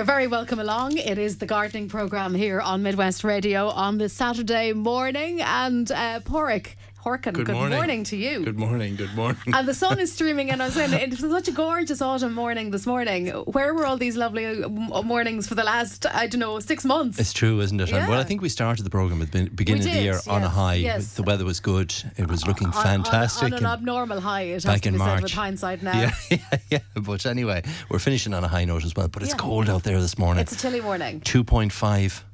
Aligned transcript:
You're 0.00 0.06
very 0.06 0.28
welcome 0.28 0.58
along. 0.58 0.96
It 0.96 1.18
is 1.18 1.36
the 1.36 1.44
gardening 1.44 1.86
programme 1.86 2.34
here 2.34 2.58
on 2.58 2.82
Midwest 2.82 3.22
Radio 3.22 3.68
on 3.68 3.98
this 3.98 4.14
Saturday 4.14 4.72
morning. 4.72 5.42
And 5.42 5.92
uh, 5.92 6.20
Porrick, 6.20 6.76
Horkin, 7.04 7.32
Good 7.32 7.46
good, 7.46 7.54
morning. 7.54 8.04
to 8.04 8.16
you. 8.16 8.44
Good 8.44 8.58
morning. 8.58 8.94
Good 8.96 9.14
morning. 9.14 9.40
and 9.54 9.66
the 9.66 9.72
sun 9.72 9.98
is 9.98 10.12
streaming 10.18 10.48
in. 10.50 10.60
I 10.60 10.66
was 10.66 10.74
saying 10.74 10.92
it 10.92 11.10
was 11.10 11.20
such 11.20 11.48
a 11.48 11.52
gorgeous 11.52 12.02
autumn 12.02 12.34
morning 12.34 12.70
this 12.72 12.86
morning. 12.86 13.28
Where 13.28 13.72
were 13.72 13.86
all 13.86 13.96
these 13.96 14.18
lovely 14.18 14.44
uh, 14.62 14.68
mornings 15.02 15.48
for 15.48 15.54
the 15.54 15.64
last, 15.64 16.04
I 16.06 16.26
don't 16.26 16.40
know, 16.40 16.60
six 16.60 16.84
months? 16.84 17.18
It's 17.18 17.32
true, 17.32 17.58
isn't 17.60 17.80
it? 17.80 17.90
And 17.90 18.06
well, 18.06 18.20
I 18.20 18.24
think 18.24 18.42
we 18.42 18.50
started 18.50 18.82
the 18.84 18.90
program 18.90 19.22
at 19.22 19.32
the 19.32 19.48
beginning 19.48 19.82
We 19.84 19.88
of 19.88 19.94
the 19.94 19.98
did, 20.00 20.04
year 20.04 20.20
on 20.28 20.42
a 20.42 20.48
high. 20.50 20.74
yes. 20.74 21.14
The 21.14 21.22
weather 21.22 21.46
was 21.46 21.58
good. 21.60 21.94
It 22.18 22.28
was 22.28 22.46
looking 22.46 22.66
On- 22.68 22.74
on- 22.74 22.82
fantastic. 22.82 23.44
On, 23.44 23.54
an 23.54 23.64
abnormal 23.64 24.20
high, 24.20 24.42
it 24.42 24.52
has 24.54 24.64
back 24.66 24.82
to 24.82 24.88
in 24.88 24.94
be 24.94 24.98
said 24.98 25.06
March. 25.06 25.22
with 25.22 25.32
hindsight 25.32 25.82
now. 25.82 25.98
yeah, 26.00 26.12
yeah, 26.30 26.58
yeah. 26.70 26.78
But 26.94 27.24
anyway, 27.24 27.62
we're 27.88 27.98
finishing 27.98 28.34
on 28.34 28.44
a 28.44 28.48
high 28.48 28.66
note 28.66 28.84
as 28.84 28.94
well. 28.94 29.08
But 29.08 29.22
it's 29.22 29.32
Yeah. 29.32 29.38
cold 29.38 29.70
out 29.70 29.84
there 29.84 30.00
this 30.02 30.18
morning. 30.18 30.42
It's 30.42 30.52
a 30.52 30.58
chilly 30.58 30.82
morning. 30.82 31.20
2.5. 31.22 32.24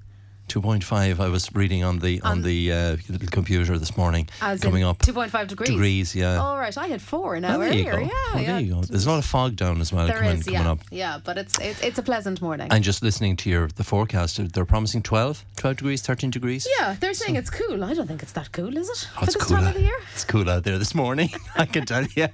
2.5 0.49 1.21
I 1.21 1.29
was 1.29 1.53
reading 1.55 1.83
on 1.85 1.99
the 1.99 2.21
on 2.23 2.33
On- 2.39 2.43
the 2.43 2.73
uh, 2.73 2.97
computer 3.31 3.79
this 3.79 3.97
morning 3.97 4.29
As 4.41 4.61
coming 4.61 4.83
in 4.83 4.89
up 4.89 4.99
2.5 4.99 5.49
degrees. 5.49 5.71
degrees 5.71 6.15
yeah 6.15 6.37
All 6.39 6.57
right, 6.59 6.77
I 6.77 6.87
had 6.87 7.03
four 7.03 7.39
now 7.41 7.57
Oh, 7.57 7.59
there 7.61 7.73
you 7.73 7.85
go. 7.85 7.99
Yeah, 7.99 8.09
Oh, 8.35 8.39
yeah. 8.39 8.47
there 8.47 8.61
you 8.61 8.75
go 8.75 8.81
there's 8.83 9.07
a 9.07 9.11
lot 9.11 9.19
of 9.19 9.25
fog 9.25 9.57
down 9.57 9.81
as 9.81 9.93
well 9.93 10.07
There 10.07 10.19
coming, 10.19 10.39
is, 10.39 10.45
coming 10.45 10.61
yeah, 10.63 10.71
up 10.71 10.79
yeah, 10.91 11.19
but 11.25 11.39
it's, 11.39 11.59
it's 11.59 11.81
it's 11.83 11.99
a 11.99 12.03
pleasant 12.03 12.41
morning. 12.41 12.69
and 12.71 12.83
just 12.85 13.03
listening 13.03 13.37
to 13.37 13.51
your 13.51 13.69
the 13.69 13.85
forecast 13.85 14.41
they're 14.53 14.65
promising 14.65 15.03
12 15.03 15.45
12 15.57 15.77
degrees 15.77 16.03
13 16.03 16.31
degrees 16.31 16.67
yeah, 16.79 16.97
they're 17.01 17.15
saying 17.15 17.37
it's 17.37 17.51
cool. 17.51 17.83
I 17.85 17.95
don't 17.95 18.07
think 18.07 18.23
it's 18.23 18.33
that 18.33 18.53
cool, 18.53 18.77
is 18.77 18.89
it? 18.89 19.09
Oh, 19.17 19.21
for 19.21 19.27
this 19.27 19.37
cool 19.37 19.57
time 19.57 19.65
out, 19.67 19.71
of 19.71 19.75
the 19.77 19.83
year. 19.83 19.99
It's 20.13 20.25
cool 20.25 20.49
out 20.51 20.65
there 20.65 20.79
this 20.79 20.95
morning. 20.95 21.31
I 21.57 21.65
can 21.67 21.85
tell 21.87 22.05
you. 22.05 22.29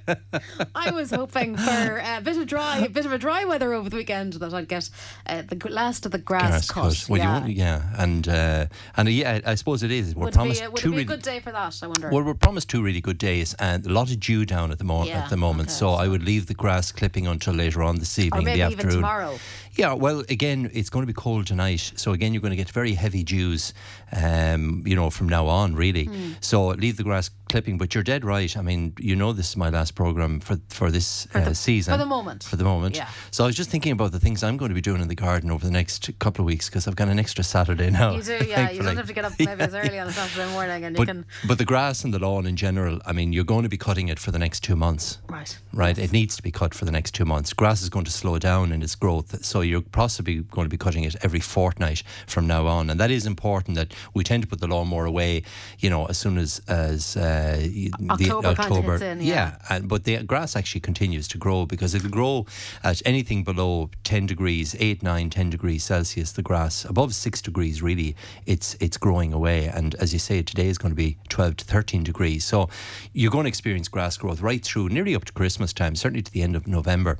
I 0.75 0.91
was 0.91 1.11
hoping 1.11 1.55
for 1.57 1.97
a 2.03 2.19
bit 2.21 2.37
of 2.37 2.47
dry, 2.47 2.79
a 2.79 2.89
bit 2.89 3.05
of 3.05 3.11
a 3.13 3.17
dry 3.17 3.45
weather 3.45 3.73
over 3.73 3.89
the 3.89 3.95
weekend 3.95 4.33
that 4.33 4.53
I'd 4.53 4.67
get 4.67 4.89
uh, 5.27 5.43
the 5.43 5.69
last 5.69 6.05
of 6.05 6.11
the 6.11 6.17
grass, 6.17 6.69
cut. 6.69 6.83
cut. 6.95 7.09
Well, 7.09 7.19
you 7.21 7.23
yeah. 7.27 7.39
won't, 7.39 7.51
yeah, 7.55 8.02
and 8.03 8.27
uh, 8.27 8.65
and 8.97 9.07
uh, 9.07 9.11
yeah, 9.11 9.39
I 9.45 9.55
suppose 9.55 9.81
it 9.83 9.91
is. 9.91 10.15
We're 10.15 10.25
would 10.25 10.27
it 10.29 10.31
be, 10.31 10.35
promised 10.35 10.63
a- 10.63 10.69
would 10.71 10.81
two 10.81 10.87
it 10.89 10.91
be 10.91 10.95
a 10.95 10.97
really- 10.97 11.05
good 11.05 11.21
day 11.23 11.39
for 11.39 11.51
that? 11.51 11.79
I 11.81 11.87
wonder. 11.87 12.09
Well, 12.11 12.23
we're 12.23 12.33
promised 12.33 12.69
two 12.69 12.83
really 12.83 13.01
good 13.01 13.17
days 13.17 13.53
and 13.59 13.85
a 13.85 13.89
lot 13.89 14.11
of 14.11 14.19
dew 14.19 14.45
down 14.45 14.71
at 14.71 14.77
the 14.77 14.83
moment. 14.83 15.09
Yeah, 15.09 15.23
at 15.23 15.29
the 15.29 15.37
moment, 15.37 15.69
okay, 15.69 15.77
so 15.77 15.91
I 15.91 16.07
would 16.07 16.23
leave 16.23 16.45
the 16.47 16.53
grass 16.53 16.91
clipping 16.91 17.25
until 17.27 17.53
later 17.53 17.81
on 17.83 17.99
this 17.99 18.19
evening, 18.19 18.33
or 18.37 18.39
in 18.39 18.45
maybe 18.45 18.59
the 18.59 18.65
even 18.67 18.73
afternoon. 18.79 18.95
tomorrow. 18.97 19.39
Yeah, 19.75 19.93
well, 19.93 20.19
again, 20.29 20.69
it's 20.73 20.89
going 20.89 21.03
to 21.03 21.07
be 21.07 21.13
cold 21.13 21.47
tonight, 21.47 21.93
so 21.95 22.11
again, 22.13 22.33
you're 22.33 22.41
going 22.41 22.51
to 22.51 22.57
get 22.57 22.69
very 22.69 22.93
heavy 22.93 23.23
dews, 23.23 23.73
um, 24.11 24.83
you 24.85 24.95
know, 24.95 25.09
from 25.09 25.27
now 25.29 25.47
on, 25.47 25.75
really. 25.75 26.05
Hmm. 26.05 26.31
So 26.41 26.67
leave 26.67 26.97
the 26.97 27.03
grass 27.03 27.29
clipping, 27.49 27.77
but 27.77 27.93
you're 27.93 28.03
dead 28.03 28.23
right. 28.23 28.55
I 28.57 28.61
mean, 28.61 28.93
you 28.99 29.15
know, 29.15 29.33
this 29.33 29.49
is 29.49 29.57
my 29.57 29.69
last 29.69 29.95
program 29.95 30.39
for 30.39 30.57
for 30.69 30.91
this 30.91 31.25
For 31.31 31.39
the- 31.39 31.51
uh, 31.51 31.53
season 31.53 31.93
for 31.93 31.97
the 31.97 32.05
moment. 32.05 32.43
For 32.43 32.55
the 32.55 32.63
moment, 32.63 32.95
Yeah. 32.95 33.07
So 33.31 33.43
I 33.43 33.47
was 33.47 33.55
just 33.55 33.69
thinking 33.69 33.91
about 33.91 34.11
the 34.11 34.19
things 34.19 34.43
I'm 34.43 34.57
going 34.57 34.69
to 34.69 34.75
be 34.75 34.81
doing 34.81 35.01
in 35.01 35.07
the 35.07 35.15
garden 35.15 35.51
over 35.51 35.65
the 35.65 35.71
next 35.71 36.09
couple 36.19 36.43
of 36.43 36.47
weeks 36.47 36.69
because 36.69 36.87
I've 36.87 36.95
got 36.95 37.07
an 37.09 37.19
extra 37.19 37.43
Saturday 37.43 37.89
now. 37.89 38.15
You 38.15 38.23
do, 38.23 38.45
yeah. 38.47 38.69
You 38.71 38.81
don't 38.81 38.97
have 38.97 39.07
to 39.07 39.13
get 39.13 39.25
up 39.25 39.33
maybe 39.39 39.61
as 39.61 39.73
early 39.73 39.99
on 39.99 40.07
a 40.07 40.11
Saturday 40.11 40.51
morning, 40.51 40.83
and 40.85 40.95
you 40.95 40.97
But, 40.97 41.07
can. 41.07 41.25
but 41.47 41.57
the 41.57 41.65
grass 41.65 42.03
and 42.03 42.13
the 42.13 42.19
lawn 42.19 42.45
in 42.45 42.55
general, 42.55 42.99
I 43.05 43.11
mean, 43.13 43.33
you're 43.33 43.43
going 43.43 43.63
to 43.63 43.69
be 43.69 43.77
cutting 43.77 44.07
it 44.09 44.19
for 44.19 44.31
the 44.31 44.39
next 44.39 44.61
two 44.61 44.75
months. 44.75 45.19
Right. 45.29 45.57
Right, 45.73 45.97
it 45.97 46.11
needs 46.11 46.35
to 46.35 46.43
be 46.43 46.51
cut 46.51 46.73
for 46.73 46.85
the 46.85 46.91
next 46.91 47.11
two 47.15 47.25
months. 47.25 47.53
Grass 47.53 47.81
is 47.81 47.89
going 47.89 48.05
to 48.05 48.11
slow 48.11 48.37
down 48.39 48.71
in 48.71 48.81
its 48.83 48.95
growth, 48.95 49.43
so 49.45 49.61
you're 49.63 49.81
possibly 49.81 50.39
going 50.39 50.65
to 50.65 50.69
be 50.69 50.77
cutting 50.77 51.03
it 51.03 51.15
every 51.21 51.39
fortnight 51.39 52.03
from 52.27 52.47
now 52.47 52.67
on, 52.67 52.89
and 52.89 52.99
that 52.99 53.11
is 53.11 53.25
important. 53.25 53.75
That 53.75 53.93
we 54.13 54.23
tend 54.23 54.43
to 54.43 54.49
put 54.49 54.59
the 54.59 54.67
lawnmower 54.67 55.05
away, 55.05 55.43
you 55.79 55.89
know, 55.89 56.05
as 56.05 56.17
soon 56.17 56.37
as 56.37 56.61
as 56.67 57.17
uh, 57.17 57.67
October 58.09 58.53
the 58.53 58.81
hits 58.81 59.01
in, 59.01 59.21
yeah. 59.21 59.57
and 59.69 59.87
but 59.87 60.03
the 60.03 60.23
grass 60.23 60.55
actually 60.55 60.81
continues 60.81 61.27
to 61.29 61.37
grow 61.37 61.65
because 61.65 61.93
it'll 61.93 62.09
grow 62.09 62.45
at 62.83 63.01
anything 63.05 63.43
below 63.43 63.89
10 64.03 64.25
degrees 64.25 64.75
8 64.79 65.03
9 65.03 65.29
10 65.29 65.49
degrees 65.49 65.83
celsius 65.83 66.31
the 66.31 66.41
grass 66.41 66.85
above 66.85 67.13
6 67.13 67.41
degrees 67.41 67.81
really 67.81 68.15
it's 68.45 68.75
it's 68.79 68.97
growing 68.97 69.33
away 69.33 69.65
and 69.65 69.95
as 69.95 70.13
you 70.13 70.19
say 70.19 70.41
today 70.41 70.67
is 70.67 70.77
going 70.77 70.91
to 70.91 70.95
be 70.95 71.17
12 71.29 71.57
to 71.57 71.65
13 71.65 72.03
degrees 72.03 72.45
so 72.45 72.69
you're 73.13 73.31
going 73.31 73.45
to 73.45 73.49
experience 73.49 73.87
grass 73.87 74.17
growth 74.17 74.41
right 74.41 74.63
through 74.63 74.89
nearly 74.89 75.15
up 75.15 75.25
to 75.25 75.33
christmas 75.33 75.73
time 75.73 75.95
certainly 75.95 76.21
to 76.21 76.31
the 76.31 76.41
end 76.41 76.55
of 76.55 76.67
november 76.67 77.17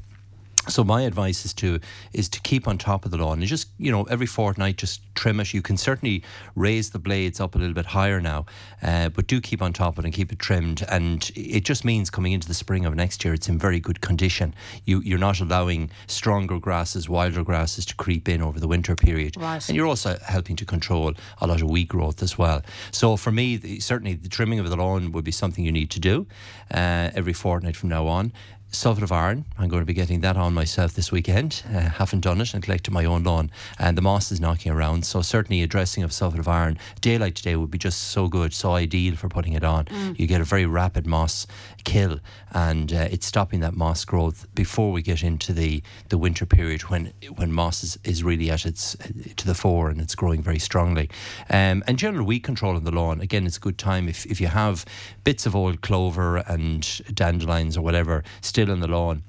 so 0.69 0.83
my 0.83 1.01
advice 1.03 1.45
is 1.45 1.53
to 1.55 1.79
is 2.13 2.29
to 2.29 2.39
keep 2.41 2.67
on 2.67 2.77
top 2.77 3.05
of 3.05 3.11
the 3.11 3.17
lawn 3.17 3.39
and 3.39 3.47
just 3.47 3.67
you 3.77 3.91
know 3.91 4.03
every 4.03 4.25
fortnight 4.25 4.77
just 4.77 5.01
trim 5.15 5.39
it. 5.39 5.53
You 5.53 5.61
can 5.61 5.77
certainly 5.77 6.23
raise 6.55 6.89
the 6.91 6.99
blades 6.99 7.39
up 7.39 7.55
a 7.55 7.57
little 7.57 7.73
bit 7.73 7.85
higher 7.85 8.19
now, 8.21 8.45
uh, 8.81 9.09
but 9.09 9.27
do 9.27 9.39
keep 9.41 9.61
on 9.61 9.73
top 9.73 9.97
of 9.97 10.03
it 10.03 10.07
and 10.07 10.13
keep 10.13 10.31
it 10.31 10.39
trimmed. 10.39 10.83
And 10.89 11.29
it 11.35 11.65
just 11.65 11.85
means 11.85 12.09
coming 12.09 12.31
into 12.31 12.47
the 12.47 12.53
spring 12.53 12.85
of 12.85 12.95
next 12.95 13.23
year, 13.23 13.33
it's 13.33 13.47
in 13.49 13.57
very 13.59 13.79
good 13.79 14.01
condition. 14.01 14.53
You 14.85 15.01
you're 15.01 15.19
not 15.19 15.39
allowing 15.39 15.91
stronger 16.07 16.59
grasses, 16.59 17.07
wilder 17.09 17.43
grasses 17.43 17.85
to 17.87 17.95
creep 17.95 18.27
in 18.29 18.41
over 18.41 18.59
the 18.59 18.67
winter 18.67 18.95
period, 18.95 19.35
Right. 19.37 19.67
and 19.67 19.75
you're 19.75 19.87
also 19.87 20.17
helping 20.25 20.55
to 20.57 20.65
control 20.65 21.13
a 21.41 21.47
lot 21.47 21.61
of 21.61 21.69
weed 21.69 21.87
growth 21.87 22.21
as 22.23 22.37
well. 22.37 22.61
So 22.91 23.17
for 23.17 23.31
me, 23.31 23.57
the, 23.57 23.79
certainly 23.79 24.13
the 24.13 24.29
trimming 24.29 24.59
of 24.59 24.69
the 24.69 24.75
lawn 24.75 25.11
would 25.11 25.23
be 25.25 25.31
something 25.31 25.63
you 25.65 25.71
need 25.71 25.91
to 25.91 25.99
do 25.99 26.25
uh, 26.73 27.09
every 27.15 27.33
fortnight 27.33 27.75
from 27.75 27.89
now 27.89 28.07
on. 28.07 28.31
Sulphate 28.75 29.03
of 29.03 29.11
iron, 29.11 29.45
I'm 29.59 29.69
going 29.69 29.81
to 29.81 29.85
be 29.85 29.93
getting 29.93 30.21
that 30.21 30.35
on 30.35 30.53
myself 30.53 30.93
this 30.93 31.11
weekend. 31.11 31.61
Uh, 31.69 31.81
haven't 31.81 32.21
done 32.21 32.41
it 32.41 32.55
and 32.55 32.63
collected 32.63 32.91
my 32.91 33.05
own 33.05 33.23
lawn. 33.23 33.51
And 33.77 33.95
the 33.95 34.01
moss 34.01 34.31
is 34.31 34.41
knocking 34.41 34.71
around. 34.71 35.05
So, 35.05 35.21
certainly, 35.21 35.61
a 35.61 35.67
dressing 35.67 36.01
of 36.01 36.11
Sulphur 36.11 36.39
of 36.39 36.47
iron, 36.47 36.79
daylight 36.99 37.35
today 37.35 37.55
would 37.55 37.69
be 37.69 37.77
just 37.77 37.99
so 38.05 38.27
good, 38.27 38.51
so 38.51 38.71
ideal 38.71 39.15
for 39.15 39.29
putting 39.29 39.53
it 39.53 39.63
on. 39.63 39.87
You 40.17 40.25
get 40.25 40.41
a 40.41 40.43
very 40.43 40.65
rapid 40.65 41.05
moss 41.05 41.45
kill, 41.83 42.19
and 42.51 42.91
uh, 42.91 43.07
it's 43.11 43.27
stopping 43.27 43.59
that 43.59 43.75
moss 43.75 44.05
growth 44.05 44.47
before 44.55 44.91
we 44.91 45.03
get 45.03 45.21
into 45.21 45.53
the, 45.53 45.83
the 46.09 46.17
winter 46.17 46.45
period 46.45 46.81
when 46.89 47.13
when 47.35 47.51
moss 47.51 47.83
is, 47.83 47.99
is 48.03 48.23
really 48.23 48.49
at 48.49 48.65
its 48.65 48.97
to 49.35 49.45
the 49.45 49.55
fore 49.55 49.89
and 49.89 50.01
it's 50.01 50.15
growing 50.15 50.41
very 50.41 50.59
strongly. 50.59 51.09
Um, 51.49 51.83
and 51.87 51.97
general 51.97 52.25
weed 52.25 52.41
control 52.41 52.75
on 52.75 52.83
the 52.83 52.91
lawn, 52.91 53.21
again, 53.21 53.45
it's 53.45 53.57
a 53.57 53.59
good 53.59 53.77
time 53.77 54.09
if, 54.09 54.25
if 54.25 54.41
you 54.41 54.47
have 54.47 54.85
bits 55.23 55.45
of 55.45 55.55
old 55.55 55.81
clover 55.81 56.37
and 56.37 57.01
dandelions 57.13 57.77
or 57.77 57.81
whatever 57.81 58.23
still 58.41 58.62
in 58.69 58.79
the 58.79 58.87
lawn. 58.87 59.23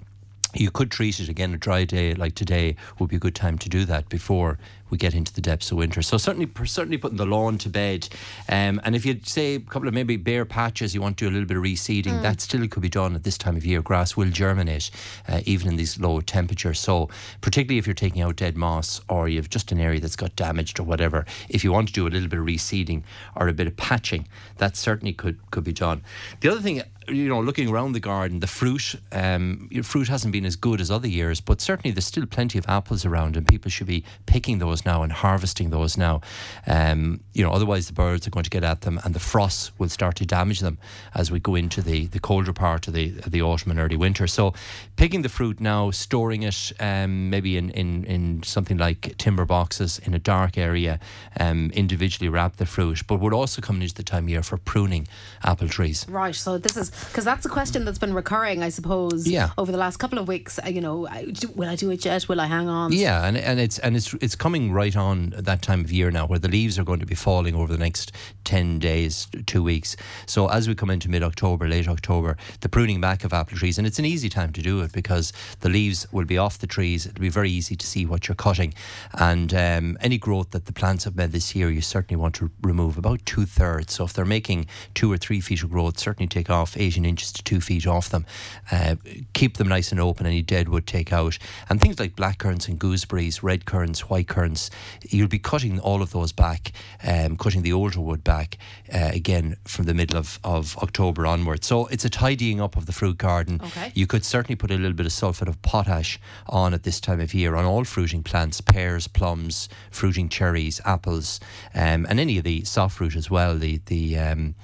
You 0.54 0.70
could 0.70 0.90
treat 0.90 1.18
it 1.18 1.28
again. 1.28 1.52
A 1.52 1.56
dry 1.56 1.84
day 1.84 2.14
like 2.14 2.36
today 2.36 2.76
would 2.98 3.10
be 3.10 3.16
a 3.16 3.18
good 3.18 3.34
time 3.34 3.58
to 3.58 3.68
do 3.68 3.84
that 3.86 4.08
before 4.08 4.58
we 4.94 4.98
get 4.98 5.14
into 5.14 5.34
the 5.34 5.40
depths 5.40 5.72
of 5.72 5.78
winter. 5.78 6.02
So 6.02 6.18
certainly, 6.18 6.48
certainly 6.66 6.98
putting 6.98 7.16
the 7.16 7.26
lawn 7.26 7.58
to 7.58 7.68
bed. 7.68 8.08
Um, 8.48 8.80
and 8.84 8.94
if 8.94 9.04
you 9.04 9.18
say 9.24 9.56
a 9.56 9.60
couple 9.60 9.88
of 9.88 9.94
maybe 9.94 10.16
bare 10.16 10.44
patches, 10.44 10.94
you 10.94 11.02
want 11.02 11.16
to 11.18 11.24
do 11.24 11.28
a 11.28 11.32
little 11.32 11.48
bit 11.48 11.56
of 11.56 11.64
reseeding, 11.64 12.22
that 12.22 12.40
still 12.40 12.64
could 12.68 12.82
be 12.82 12.88
done 12.88 13.16
at 13.16 13.24
this 13.24 13.36
time 13.36 13.56
of 13.56 13.66
year. 13.66 13.82
Grass 13.82 14.16
will 14.16 14.30
germinate 14.30 14.92
uh, 15.26 15.40
even 15.44 15.66
in 15.66 15.76
these 15.76 15.98
low 15.98 16.20
temperatures. 16.20 16.78
So 16.78 17.08
particularly 17.40 17.78
if 17.78 17.88
you're 17.88 17.94
taking 17.94 18.22
out 18.22 18.36
dead 18.36 18.56
moss 18.56 19.00
or 19.08 19.28
you've 19.28 19.50
just 19.50 19.72
an 19.72 19.80
area 19.80 19.98
that's 19.98 20.14
got 20.14 20.36
damaged 20.36 20.78
or 20.78 20.84
whatever, 20.84 21.26
if 21.48 21.64
you 21.64 21.72
want 21.72 21.88
to 21.88 21.94
do 21.94 22.06
a 22.06 22.10
little 22.10 22.28
bit 22.28 22.38
of 22.38 22.46
reseeding 22.46 23.02
or 23.34 23.48
a 23.48 23.52
bit 23.52 23.66
of 23.66 23.76
patching, 23.76 24.28
that 24.58 24.76
certainly 24.76 25.12
could 25.12 25.38
could 25.50 25.64
be 25.64 25.72
done. 25.72 26.02
The 26.40 26.50
other 26.50 26.60
thing 26.60 26.82
you 27.08 27.28
know, 27.28 27.40
looking 27.40 27.68
around 27.68 27.92
the 27.92 28.00
garden, 28.00 28.40
the 28.40 28.46
fruit, 28.46 28.94
um, 29.12 29.68
fruit 29.82 30.08
hasn't 30.08 30.32
been 30.32 30.46
as 30.46 30.56
good 30.56 30.80
as 30.80 30.90
other 30.90 31.08
years, 31.08 31.40
but 31.40 31.60
certainly 31.60 31.92
there's 31.92 32.06
still 32.06 32.26
plenty 32.26 32.58
of 32.58 32.64
apples 32.68 33.04
around, 33.04 33.36
and 33.36 33.46
people 33.46 33.70
should 33.70 33.86
be 33.86 34.04
picking 34.26 34.58
those 34.58 34.84
now 34.84 35.02
and 35.02 35.12
harvesting 35.12 35.70
those 35.70 35.96
now. 35.96 36.20
Um, 36.66 37.20
you 37.32 37.44
know, 37.44 37.50
otherwise 37.50 37.86
the 37.86 37.92
birds 37.92 38.26
are 38.26 38.30
going 38.30 38.44
to 38.44 38.50
get 38.50 38.64
at 38.64 38.82
them, 38.82 39.00
and 39.04 39.14
the 39.14 39.20
frost 39.20 39.72
will 39.78 39.88
start 39.88 40.16
to 40.16 40.26
damage 40.26 40.60
them 40.60 40.78
as 41.14 41.30
we 41.30 41.40
go 41.40 41.54
into 41.54 41.82
the, 41.82 42.06
the 42.06 42.18
colder 42.18 42.52
part 42.52 42.88
of 42.88 42.94
the 42.94 43.14
of 43.24 43.30
the 43.30 43.42
autumn 43.42 43.70
and 43.70 43.80
early 43.80 43.96
winter. 43.96 44.26
So, 44.26 44.54
picking 44.96 45.22
the 45.22 45.28
fruit 45.28 45.60
now, 45.60 45.90
storing 45.90 46.42
it, 46.42 46.72
um, 46.80 47.30
maybe 47.30 47.56
in, 47.56 47.70
in 47.70 48.04
in 48.04 48.42
something 48.42 48.78
like 48.78 49.16
timber 49.18 49.44
boxes 49.44 49.98
in 50.00 50.14
a 50.14 50.18
dark 50.18 50.56
area, 50.56 51.00
um, 51.38 51.70
individually 51.74 52.28
wrap 52.28 52.56
the 52.56 52.66
fruit, 52.66 53.02
but 53.06 53.20
we're 53.20 53.34
also 53.34 53.60
coming 53.60 53.82
into 53.82 53.94
the 53.94 54.02
time 54.02 54.24
of 54.24 54.30
year 54.30 54.42
for 54.42 54.56
pruning 54.56 55.06
apple 55.42 55.68
trees. 55.68 56.06
Right. 56.08 56.34
So 56.34 56.58
this 56.58 56.76
is 56.76 56.90
because 57.08 57.24
that's 57.24 57.44
a 57.46 57.48
question 57.48 57.84
that's 57.84 57.98
been 57.98 58.14
recurring, 58.14 58.62
I 58.62 58.68
suppose, 58.70 59.26
Yeah. 59.26 59.50
over 59.58 59.70
the 59.72 59.78
last 59.78 59.98
couple 59.98 60.18
of 60.18 60.28
weeks. 60.28 60.58
Uh, 60.58 60.68
You 60.68 60.80
know, 60.80 61.06
will 61.54 61.68
I 61.68 61.76
do 61.76 61.90
it 61.90 62.04
yet? 62.04 62.28
Will 62.28 62.40
I 62.40 62.46
hang 62.46 62.68
on? 62.68 62.92
Yeah, 62.92 63.24
and, 63.26 63.36
and 63.36 63.60
it's 63.60 63.78
and 63.78 63.96
it's 63.96 64.14
it's 64.14 64.34
coming 64.36 64.72
right 64.72 64.96
on 64.96 65.34
that 65.36 65.62
time 65.62 65.80
of 65.84 65.90
year 65.92 66.10
now, 66.10 66.26
where 66.26 66.38
the 66.40 66.48
leaves 66.48 66.78
are 66.78 66.84
going 66.84 67.00
to 67.00 67.06
be 67.06 67.14
falling 67.14 67.54
over 67.54 67.72
the 67.72 67.78
next 67.78 68.12
ten 68.44 68.78
days, 68.78 69.28
two 69.46 69.62
weeks. 69.62 69.96
So 70.26 70.48
as 70.48 70.66
we 70.68 70.74
come 70.74 70.90
into 70.90 71.08
mid 71.08 71.22
October, 71.22 71.68
late 71.68 71.88
October, 71.88 72.36
the 72.60 72.68
pruning 72.68 73.00
back 73.00 73.24
of 73.24 73.32
apple 73.32 73.56
trees, 73.58 73.78
and 73.78 73.86
it's 73.86 73.98
an 73.98 74.04
easy 74.04 74.28
time 74.28 74.52
to 74.52 74.62
do 74.62 74.80
it 74.80 74.92
because 74.92 75.32
the 75.60 75.68
leaves 75.68 76.06
will 76.12 76.24
be 76.26 76.38
off 76.38 76.58
the 76.58 76.66
trees. 76.66 77.06
It'll 77.06 77.20
be 77.20 77.28
very 77.28 77.50
easy 77.50 77.76
to 77.76 77.86
see 77.86 78.04
what 78.06 78.26
you're 78.28 78.34
cutting, 78.34 78.74
and 79.18 79.52
um, 79.54 79.96
any 80.00 80.18
growth 80.18 80.50
that 80.50 80.66
the 80.66 80.72
plants 80.72 81.04
have 81.04 81.16
made 81.16 81.32
this 81.32 81.54
year, 81.54 81.70
you 81.70 81.80
certainly 81.80 82.20
want 82.20 82.34
to 82.36 82.50
remove 82.62 82.98
about 82.98 83.24
two 83.26 83.46
thirds. 83.46 83.94
So 83.94 84.04
if 84.04 84.12
they're 84.12 84.24
making 84.24 84.66
two 84.94 85.10
or 85.12 85.16
three 85.18 85.40
feet 85.40 85.62
of 85.62 85.70
growth, 85.70 85.98
certainly 85.98 86.28
take 86.28 86.50
off 86.50 86.76
18 86.84 87.04
inches 87.04 87.32
to 87.32 87.42
two 87.42 87.60
feet 87.60 87.86
off 87.86 88.08
them. 88.08 88.26
Uh, 88.70 88.96
keep 89.32 89.56
them 89.56 89.68
nice 89.68 89.90
and 89.90 90.00
open. 90.00 90.26
Any 90.26 90.42
dead 90.42 90.68
wood 90.68 90.86
take 90.86 91.12
out, 91.12 91.38
and 91.68 91.80
things 91.80 91.98
like 91.98 92.16
black 92.16 92.38
currants 92.38 92.68
and 92.68 92.78
gooseberries, 92.78 93.42
red 93.42 93.64
currants, 93.64 94.08
white 94.08 94.28
currants. 94.28 94.70
You'll 95.02 95.28
be 95.28 95.38
cutting 95.38 95.80
all 95.80 96.02
of 96.02 96.10
those 96.12 96.32
back, 96.32 96.72
um, 97.02 97.36
cutting 97.36 97.62
the 97.62 97.72
older 97.72 98.00
wood 98.00 98.22
back 98.24 98.58
uh, 98.92 99.10
again 99.12 99.56
from 99.64 99.86
the 99.86 99.94
middle 99.94 100.18
of, 100.18 100.38
of 100.44 100.76
October 100.78 101.26
onwards. 101.26 101.66
So 101.66 101.86
it's 101.86 102.04
a 102.04 102.10
tidying 102.10 102.60
up 102.60 102.76
of 102.76 102.86
the 102.86 102.92
fruit 102.92 103.18
garden. 103.18 103.60
Okay. 103.62 103.92
You 103.94 104.06
could 104.06 104.24
certainly 104.24 104.56
put 104.56 104.70
a 104.70 104.76
little 104.76 104.92
bit 104.92 105.06
of 105.06 105.12
sulphate 105.12 105.48
of 105.48 105.60
potash 105.62 106.18
on 106.46 106.74
at 106.74 106.82
this 106.82 107.00
time 107.00 107.20
of 107.20 107.34
year 107.34 107.54
on 107.54 107.64
all 107.64 107.84
fruiting 107.84 108.22
plants, 108.22 108.60
pears, 108.60 109.08
plums, 109.08 109.68
fruiting 109.90 110.28
cherries, 110.28 110.80
apples, 110.84 111.40
um, 111.74 112.06
and 112.08 112.20
any 112.20 112.38
of 112.38 112.44
the 112.44 112.64
soft 112.64 112.96
fruit 112.96 113.16
as 113.16 113.30
well. 113.30 113.56
The 113.56 113.80
the 113.86 114.18
um, 114.18 114.54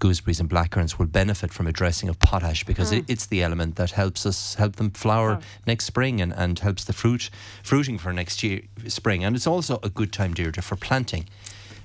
gooseberries 0.00 0.40
and 0.40 0.50
blackcurrants 0.50 0.98
will 0.98 1.06
benefit 1.06 1.52
from 1.52 1.68
a 1.68 1.72
dressing 1.72 2.08
of 2.08 2.18
potash 2.18 2.64
because 2.64 2.90
it, 2.90 3.04
hmm. 3.04 3.12
it's 3.12 3.26
the 3.26 3.42
element 3.42 3.76
that 3.76 3.92
helps 3.92 4.26
us 4.26 4.54
help 4.54 4.76
them 4.76 4.90
flower 4.90 5.38
next 5.66 5.84
spring 5.84 6.20
and, 6.20 6.32
and 6.32 6.58
helps 6.58 6.84
the 6.84 6.92
fruit 6.92 7.30
fruiting 7.62 7.98
for 7.98 8.12
next 8.12 8.42
year 8.42 8.62
spring. 8.88 9.22
And 9.22 9.36
it's 9.36 9.46
also 9.46 9.78
a 9.82 9.88
good 9.88 10.12
time, 10.12 10.34
Deirdre, 10.34 10.62
for 10.62 10.74
planting 10.74 11.26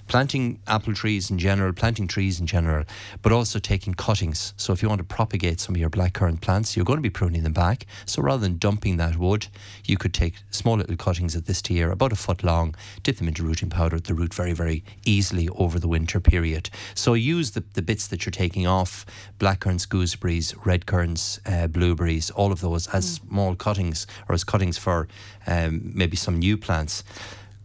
planting 0.08 0.60
apple 0.68 0.94
trees 0.94 1.32
in 1.32 1.38
general, 1.38 1.74
planting 1.74 2.08
trees 2.08 2.40
in 2.40 2.46
general, 2.46 2.86
but 3.22 3.32
also 3.32 3.60
taking 3.60 3.94
cuttings. 3.94 4.54
So 4.58 4.74
if 4.74 4.82
you 4.82 4.90
want 4.90 5.00
to 5.00 5.06
propagate 5.06 5.60
some 5.60 5.76
of 5.76 5.82
your 5.82 5.90
blackcurrant 5.90 6.42
plants, 6.42 6.76
you're 6.76 6.86
going 6.86 6.98
to 6.98 7.04
be 7.04 7.10
pruning 7.10 7.44
them 7.44 7.54
back. 7.54 7.86
So 8.06 8.22
rather 8.22 8.42
than 8.42 8.58
dumping 8.58 8.98
that 8.98 9.18
wood, 9.18 9.48
you 9.86 9.98
could 9.98 10.14
take 10.14 10.36
small 10.52 10.78
little 10.78 10.96
cuttings 10.96 11.36
at 11.36 11.46
this 11.46 11.62
tier, 11.62 11.92
about 11.92 12.12
a 12.12 12.16
foot 12.16 12.44
long, 12.44 12.76
dip 13.04 13.18
them 13.18 13.28
into 13.28 13.44
rooting 13.44 13.70
powder, 13.70 13.96
at 13.96 14.04
the 14.06 14.14
root 14.14 14.34
very, 14.34 14.54
very 14.54 14.84
easily 15.06 15.50
over 15.50 15.80
the 15.80 15.88
winter 15.88 16.20
period. 16.20 16.70
So 16.94 17.14
use 17.14 17.52
the, 17.52 17.64
the 17.74 17.82
bits 17.82 18.08
that 18.08 18.26
you're 18.26 18.32
taking 18.32 18.68
off, 18.68 19.06
blackcurrants, 19.40 19.88
gooseberries, 19.88 20.56
red 20.66 20.86
currants, 20.86 21.40
uh, 21.46 21.68
blueberries, 21.68 22.30
all 22.32 22.52
of 22.52 22.62
those 22.62 22.88
as 22.88 23.16
small 23.16 23.56
cuttings 23.56 24.06
or 24.30 24.36
as 24.36 24.44
cuttings 24.44 24.78
for 24.78 25.08
um, 25.48 25.92
maybe 25.94 26.16
some 26.16 26.38
new 26.38 26.58
plants. 26.58 27.04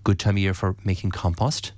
Good 0.05 0.19
time 0.19 0.37
of 0.37 0.39
year 0.39 0.55
for 0.55 0.77
making 0.85 1.11
compost. 1.11 1.73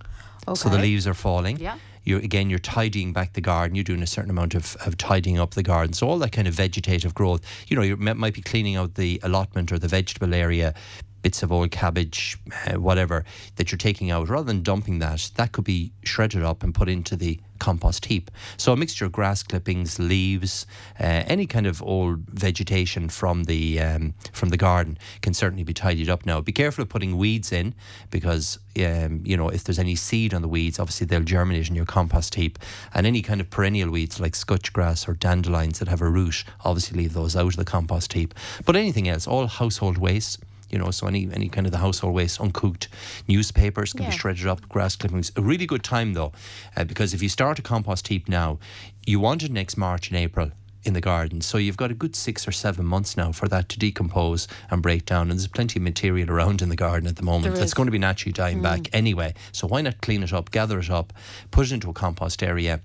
So 0.55 0.69
the 0.69 0.79
leaves 0.79 1.07
are 1.07 1.15
falling. 1.15 1.59
Yeah. 1.59 1.79
You're 2.05 2.19
again 2.19 2.51
you're 2.51 2.59
tidying 2.59 3.13
back 3.13 3.35
the 3.35 3.41
garden. 3.41 3.77
You're 3.77 3.85
doing 3.85 4.03
a 4.03 4.07
certain 4.07 4.31
amount 4.31 4.55
of, 4.55 4.77
of 4.85 4.97
tidying 4.97 5.39
up 5.39 5.53
the 5.53 5.63
garden. 5.63 5.93
So 5.93 6.09
all 6.09 6.19
that 6.19 6.33
kind 6.33 6.49
of 6.49 6.55
vegetative 6.55 7.15
growth. 7.15 7.43
You 7.69 7.77
know, 7.77 7.83
you 7.83 7.97
might 7.97 8.35
be 8.35 8.43
cleaning 8.43 8.77
out 8.77 8.95
the 8.95 9.21
allotment 9.23 9.71
or 9.71 9.79
the 9.79 9.89
vegetable 9.89 10.35
area, 10.35 10.75
bits 11.23 11.43
of 11.45 11.53
old 11.53 11.71
cabbage, 11.71 12.39
uh, 12.67 12.81
whatever 12.81 13.25
that 13.57 13.71
you're 13.71 13.79
taking 13.79 14.11
out. 14.11 14.29
Rather 14.29 14.47
than 14.47 14.63
dumping 14.63 14.99
that, 14.99 15.31
that 15.37 15.53
could 15.53 15.65
be 15.65 15.93
shredded 16.03 16.43
up 16.43 16.65
and 16.65 16.75
put 16.75 16.89
into 16.89 17.15
the 17.17 17.39
compost 17.63 18.07
heap. 18.07 18.29
So 18.57 18.73
a 18.73 18.77
mixture 18.77 19.05
of 19.05 19.13
grass 19.13 19.45
clippings, 19.45 20.01
leaves, 20.01 20.67
uh, 20.99 21.23
any 21.35 21.47
kind 21.47 21.67
of 21.67 21.81
old 21.81 22.29
vegetation 22.29 23.09
from 23.09 23.45
the 23.45 23.79
um, 23.79 24.15
from 24.33 24.49
the 24.49 24.57
garden 24.57 24.99
can 25.21 25.33
certainly 25.33 25.63
be 25.63 25.73
tidied 25.73 26.11
up 26.11 26.27
now. 26.27 26.41
Be 26.41 26.51
careful 26.51 26.83
of 26.83 26.89
putting 26.89 27.17
weeds 27.17 27.53
in 27.53 27.75
because 28.11 28.59
um, 28.85 29.23
you 29.25 29.37
know 29.37 29.49
if 29.49 29.63
there's 29.63 29.79
any 29.79 29.95
seed 29.95 30.35
on 30.35 30.43
the 30.43 30.49
weeds, 30.49 30.81
obviously 30.81 31.07
they'll 31.07 31.23
germinate 31.23 31.69
in 31.69 31.77
your 31.77 31.87
compost 31.87 32.35
heap. 32.35 32.59
And 32.95 33.07
any 33.07 33.23
kind 33.23 33.41
of 33.41 33.49
perennial 33.49 33.91
weeds 33.91 34.19
like 34.19 34.35
scutch 34.35 34.73
grass 34.73 35.09
or 35.09 35.15
dandelions 35.15 35.79
that 35.79 35.87
have 35.87 36.03
a 36.03 36.11
root, 36.11 36.45
obviously 36.65 36.99
leave 36.99 37.15
those 37.15 37.37
out 37.37 37.55
of 37.55 37.57
the 37.57 37.65
compost 37.65 38.13
heap. 38.13 38.35
But 38.67 38.75
anything 38.75 39.09
else, 39.09 39.29
all 39.29 39.47
household 39.47 39.99
waste 39.99 40.41
you 40.73 40.79
know, 40.79 40.91
so 40.91 41.07
any 41.07 41.29
any 41.33 41.49
kind 41.49 41.67
of 41.67 41.73
the 41.73 41.79
household 41.79 42.15
waste, 42.15 42.41
uncooked 42.41 42.89
newspapers 43.29 43.93
can 43.93 44.05
Yeah. 44.05 44.11
be 44.11 44.17
shredded 44.17 44.47
up, 44.47 44.69
grass 44.69 44.97
clippings. 44.97 45.31
A 45.37 45.43
really 45.43 45.67
good 45.67 45.85
time 45.85 46.15
though, 46.15 46.33
uh, 46.77 46.85
because 46.85 47.15
if 47.15 47.23
you 47.23 47.29
start 47.29 47.59
a 47.59 47.63
compost 47.63 48.09
heap 48.09 48.29
now, 48.29 48.59
you 49.07 49.21
want 49.21 49.43
it 49.43 49.53
next 49.53 49.77
March 49.77 50.09
and 50.09 50.17
April 50.17 50.51
in 50.85 50.95
the 50.95 51.01
garden. 51.01 51.41
So 51.41 51.59
you've 51.59 51.77
got 51.77 51.93
a 51.93 51.95
good 51.95 52.17
six 52.17 52.49
or 52.49 52.51
seven 52.51 52.85
months 52.85 53.17
now 53.17 53.31
for 53.31 53.47
that 53.49 53.69
to 53.69 53.79
decompose 53.79 54.49
and 54.69 54.83
break 54.83 55.05
down. 55.07 55.31
And 55.31 55.39
there's 55.39 55.47
plenty 55.47 55.79
of 55.79 55.85
material 55.85 56.29
around 56.29 56.61
in 56.61 56.71
the 56.71 56.77
garden 56.77 57.09
at 57.09 57.15
the 57.15 57.23
moment 57.23 57.45
There 57.45 57.53
that's 57.61 57.71
is. 57.71 57.75
going 57.75 57.87
to 57.87 57.93
be 57.93 57.99
naturally 57.99 58.33
dying 58.33 58.61
back 58.63 58.89
anyway. 58.93 59.35
So 59.53 59.69
why 59.69 59.83
not 59.83 60.01
clean 60.01 60.25
it 60.25 60.33
up, 60.33 60.51
gather 60.51 60.81
it 60.81 60.91
up, 60.91 61.13
put 61.53 61.67
it 61.67 61.73
into 61.73 61.89
a 61.89 61.93
compost 61.93 62.43
area 62.43 62.81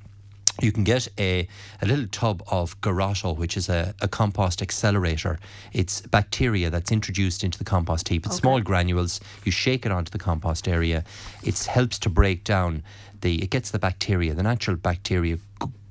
you 0.62 0.71
can 0.71 0.83
get 0.83 1.07
a, 1.19 1.48
a 1.81 1.86
little 1.86 2.07
tub 2.07 2.44
of 2.48 2.80
Garotta, 2.81 3.36
which 3.36 3.57
is 3.57 3.69
a, 3.69 3.94
a 4.01 4.07
compost 4.07 4.62
accelerator. 4.62 5.39
It's 5.74 6.01
bacteria 6.01 6.69
that's 6.69 6.92
introduced 6.92 7.44
into 7.44 7.57
the 7.57 7.63
compost 7.63 8.09
heap. 8.09 8.25
It's 8.25 8.36
small 8.36 8.62
granules. 8.62 9.19
You 9.44 9.51
shake 9.51 9.86
it 9.86 9.92
onto 9.92 10.12
the 10.12 10.18
compost 10.18 10.68
area. 10.68 11.04
It 11.44 11.63
helps 11.65 12.00
to 12.00 12.09
break 12.09 12.44
down 12.44 12.83
the, 13.21 13.42
it 13.42 13.50
gets 13.50 13.71
the 13.71 13.80
bacteria, 13.80 14.33
the 14.33 14.44
natural 14.44 14.77
bacteria 14.77 15.38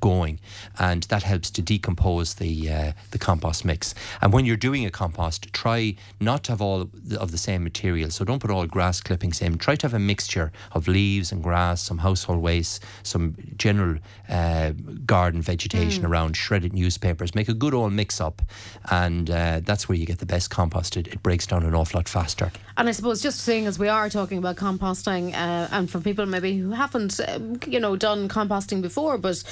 going, 0.06 0.38
and 0.78 1.02
that 1.12 1.22
helps 1.22 1.50
to 1.50 1.62
decompose 1.72 2.34
the 2.34 2.52
uh, 2.78 2.92
the 3.10 3.18
compost 3.18 3.64
mix. 3.64 3.94
And 4.20 4.32
when 4.34 4.44
you're 4.46 4.62
doing 4.68 4.84
a 4.86 4.90
compost, 5.02 5.40
try 5.52 5.80
not 6.20 6.40
to 6.44 6.52
have 6.52 6.62
all 6.62 6.80
of 7.24 7.28
the 7.34 7.42
same 7.48 7.60
material. 7.70 8.10
So 8.10 8.24
don't 8.24 8.42
put 8.44 8.50
all 8.50 8.66
grass 8.66 9.00
clippings 9.00 9.40
in. 9.44 9.58
Try 9.58 9.74
to 9.76 9.84
have 9.86 9.96
a 10.02 10.04
mixture 10.12 10.48
of 10.76 10.86
leaves 10.88 11.32
and 11.32 11.42
grass, 11.42 11.82
some 11.82 11.98
household 11.98 12.40
waste, 12.40 12.84
some 13.02 13.34
general 13.56 13.96
uh, 14.28 14.72
garden 15.06 15.40
vegetation 15.42 16.04
around, 16.04 16.36
shredded 16.36 16.72
newspapers. 16.72 17.34
Make 17.34 17.48
a 17.48 17.54
good 17.54 17.74
old 17.74 17.92
mix 17.92 18.20
up, 18.20 18.42
and 18.90 19.30
uh, 19.30 19.60
that's 19.68 19.88
where 19.88 19.98
you 19.98 20.06
get 20.06 20.18
the 20.18 20.26
best 20.26 20.50
compost. 20.50 20.96
It, 20.96 21.06
it 21.08 21.22
breaks 21.22 21.46
down 21.46 21.62
an 21.64 21.74
awful 21.74 21.98
lot 21.98 22.08
faster. 22.08 22.50
And 22.78 22.88
I 22.88 22.92
suppose 22.92 23.22
just 23.22 23.40
seeing 23.40 23.66
as 23.66 23.78
we 23.78 23.88
are 23.88 24.08
talking 24.10 24.38
about 24.38 24.56
composting, 24.56 25.32
uh, 25.32 25.76
and 25.76 25.90
for 25.90 26.00
people 26.00 26.26
maybe 26.26 26.56
who 26.58 26.70
haven't, 26.70 27.20
um, 27.28 27.58
you 27.66 27.80
know, 27.80 27.96
done 27.96 28.28
composting 28.28 28.82
before, 28.82 29.18
but 29.18 29.42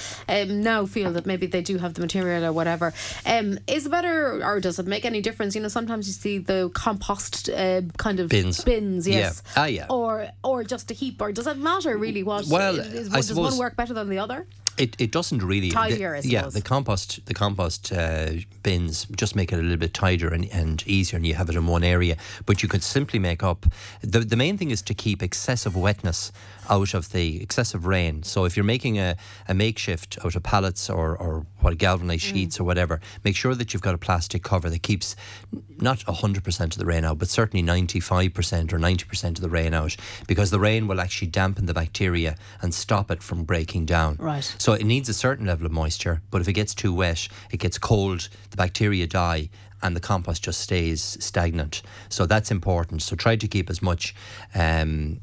um, 0.50 0.62
now 0.62 0.86
feel 0.86 1.12
that 1.12 1.26
maybe 1.26 1.46
they 1.46 1.62
do 1.62 1.78
have 1.78 1.94
the 1.94 2.00
material 2.00 2.44
or 2.44 2.52
whatever, 2.52 2.92
um, 3.26 3.58
is 3.66 3.86
it 3.86 3.90
better 3.90 4.44
or 4.44 4.60
does 4.60 4.78
it 4.78 4.86
make 4.86 5.04
any 5.04 5.20
difference? 5.20 5.54
You 5.54 5.62
know, 5.62 5.68
sometimes 5.68 6.06
you 6.06 6.12
see 6.12 6.38
the 6.38 6.70
compost 6.74 7.48
uh, 7.50 7.82
kind 7.96 8.20
of 8.20 8.28
Bins. 8.28 8.62
bins, 8.64 9.06
Yeah. 9.08 9.18
yes, 9.18 9.42
Ah, 9.56 9.66
yeah. 9.66 9.86
or 9.88 10.28
or 10.42 10.64
just 10.64 10.90
a 10.90 10.94
heap, 10.94 11.20
or 11.20 11.32
does 11.32 11.46
it 11.46 11.58
matter 11.58 11.96
really? 11.96 12.22
What 12.22 12.46
Well, 12.46 12.78
is, 12.78 13.12
I 13.12 13.16
does 13.16 13.32
one 13.34 13.56
work 13.58 13.76
better 13.76 13.94
than 13.94 14.08
the 14.08 14.18
other? 14.18 14.46
It, 14.76 14.96
it 14.98 15.12
doesn't 15.12 15.40
really 15.42 15.70
Tidier, 15.70 16.20
the, 16.20 16.28
yeah 16.28 16.48
the 16.48 16.60
compost 16.60 17.24
the 17.26 17.34
compost 17.34 17.92
uh, 17.92 18.30
bins 18.62 19.06
just 19.16 19.36
make 19.36 19.52
it 19.52 19.58
a 19.58 19.62
little 19.62 19.76
bit 19.76 19.94
tighter 19.94 20.28
and, 20.34 20.50
and 20.50 20.82
easier 20.86 21.16
and 21.16 21.24
you 21.26 21.34
have 21.34 21.48
it 21.48 21.54
in 21.54 21.66
one 21.68 21.84
area 21.84 22.16
but 22.44 22.62
you 22.62 22.68
could 22.68 22.82
simply 22.82 23.18
make 23.20 23.42
up 23.44 23.66
the, 24.02 24.20
the 24.20 24.36
main 24.36 24.58
thing 24.58 24.70
is 24.72 24.82
to 24.82 24.94
keep 24.94 25.22
excessive 25.22 25.76
wetness 25.76 26.32
out 26.68 26.92
of 26.94 27.12
the 27.12 27.40
excessive 27.40 27.86
rain 27.86 28.22
so 28.24 28.44
if 28.46 28.56
you're 28.56 28.64
making 28.64 28.98
a, 28.98 29.16
a 29.48 29.54
makeshift 29.54 30.18
out 30.24 30.34
of 30.34 30.42
pallets 30.42 30.90
or, 30.90 31.16
or 31.18 31.46
what 31.60 31.78
galvanized 31.78 32.24
Mm. 32.24 32.32
sheets 32.32 32.58
or 32.60 32.64
whatever 32.64 33.00
make 33.24 33.36
sure 33.36 33.54
that 33.54 33.72
you've 33.72 33.82
got 33.82 33.94
a 33.94 33.98
plastic 33.98 34.42
cover 34.42 34.68
that 34.70 34.82
keeps 34.82 35.14
not 35.80 35.98
100% 36.00 36.60
of 36.64 36.78
the 36.78 36.86
rain 36.86 37.04
out 37.04 37.18
but 37.18 37.28
certainly 37.28 37.62
95% 37.64 38.72
or 38.72 38.78
90% 38.78 39.24
of 39.28 39.40
the 39.40 39.48
rain 39.48 39.74
out 39.74 39.96
because 40.26 40.50
the 40.50 40.58
rain 40.60 40.86
will 40.88 41.00
actually 41.00 41.28
dampen 41.28 41.66
the 41.66 41.74
bacteria 41.74 42.36
and 42.62 42.74
stop 42.74 43.10
it 43.10 43.22
from 43.22 43.44
breaking 43.44 43.84
down 43.86 44.16
Right. 44.18 44.54
So 44.64 44.72
it 44.72 44.86
needs 44.86 45.10
a 45.10 45.12
certain 45.12 45.44
level 45.44 45.66
of 45.66 45.72
moisture, 45.72 46.22
but 46.30 46.40
if 46.40 46.48
it 46.48 46.54
gets 46.54 46.74
too 46.74 46.90
wet, 46.90 47.28
it 47.50 47.58
gets 47.58 47.76
cold, 47.76 48.30
the 48.48 48.56
bacteria 48.56 49.06
die, 49.06 49.50
and 49.82 49.94
the 49.94 50.00
compost 50.00 50.42
just 50.42 50.58
stays 50.58 51.18
stagnant. 51.20 51.82
So 52.08 52.24
that's 52.24 52.50
important. 52.50 53.02
So 53.02 53.14
try 53.14 53.36
to 53.36 53.46
keep 53.46 53.68
as 53.68 53.82
much 53.82 54.14
um, 54.54 55.20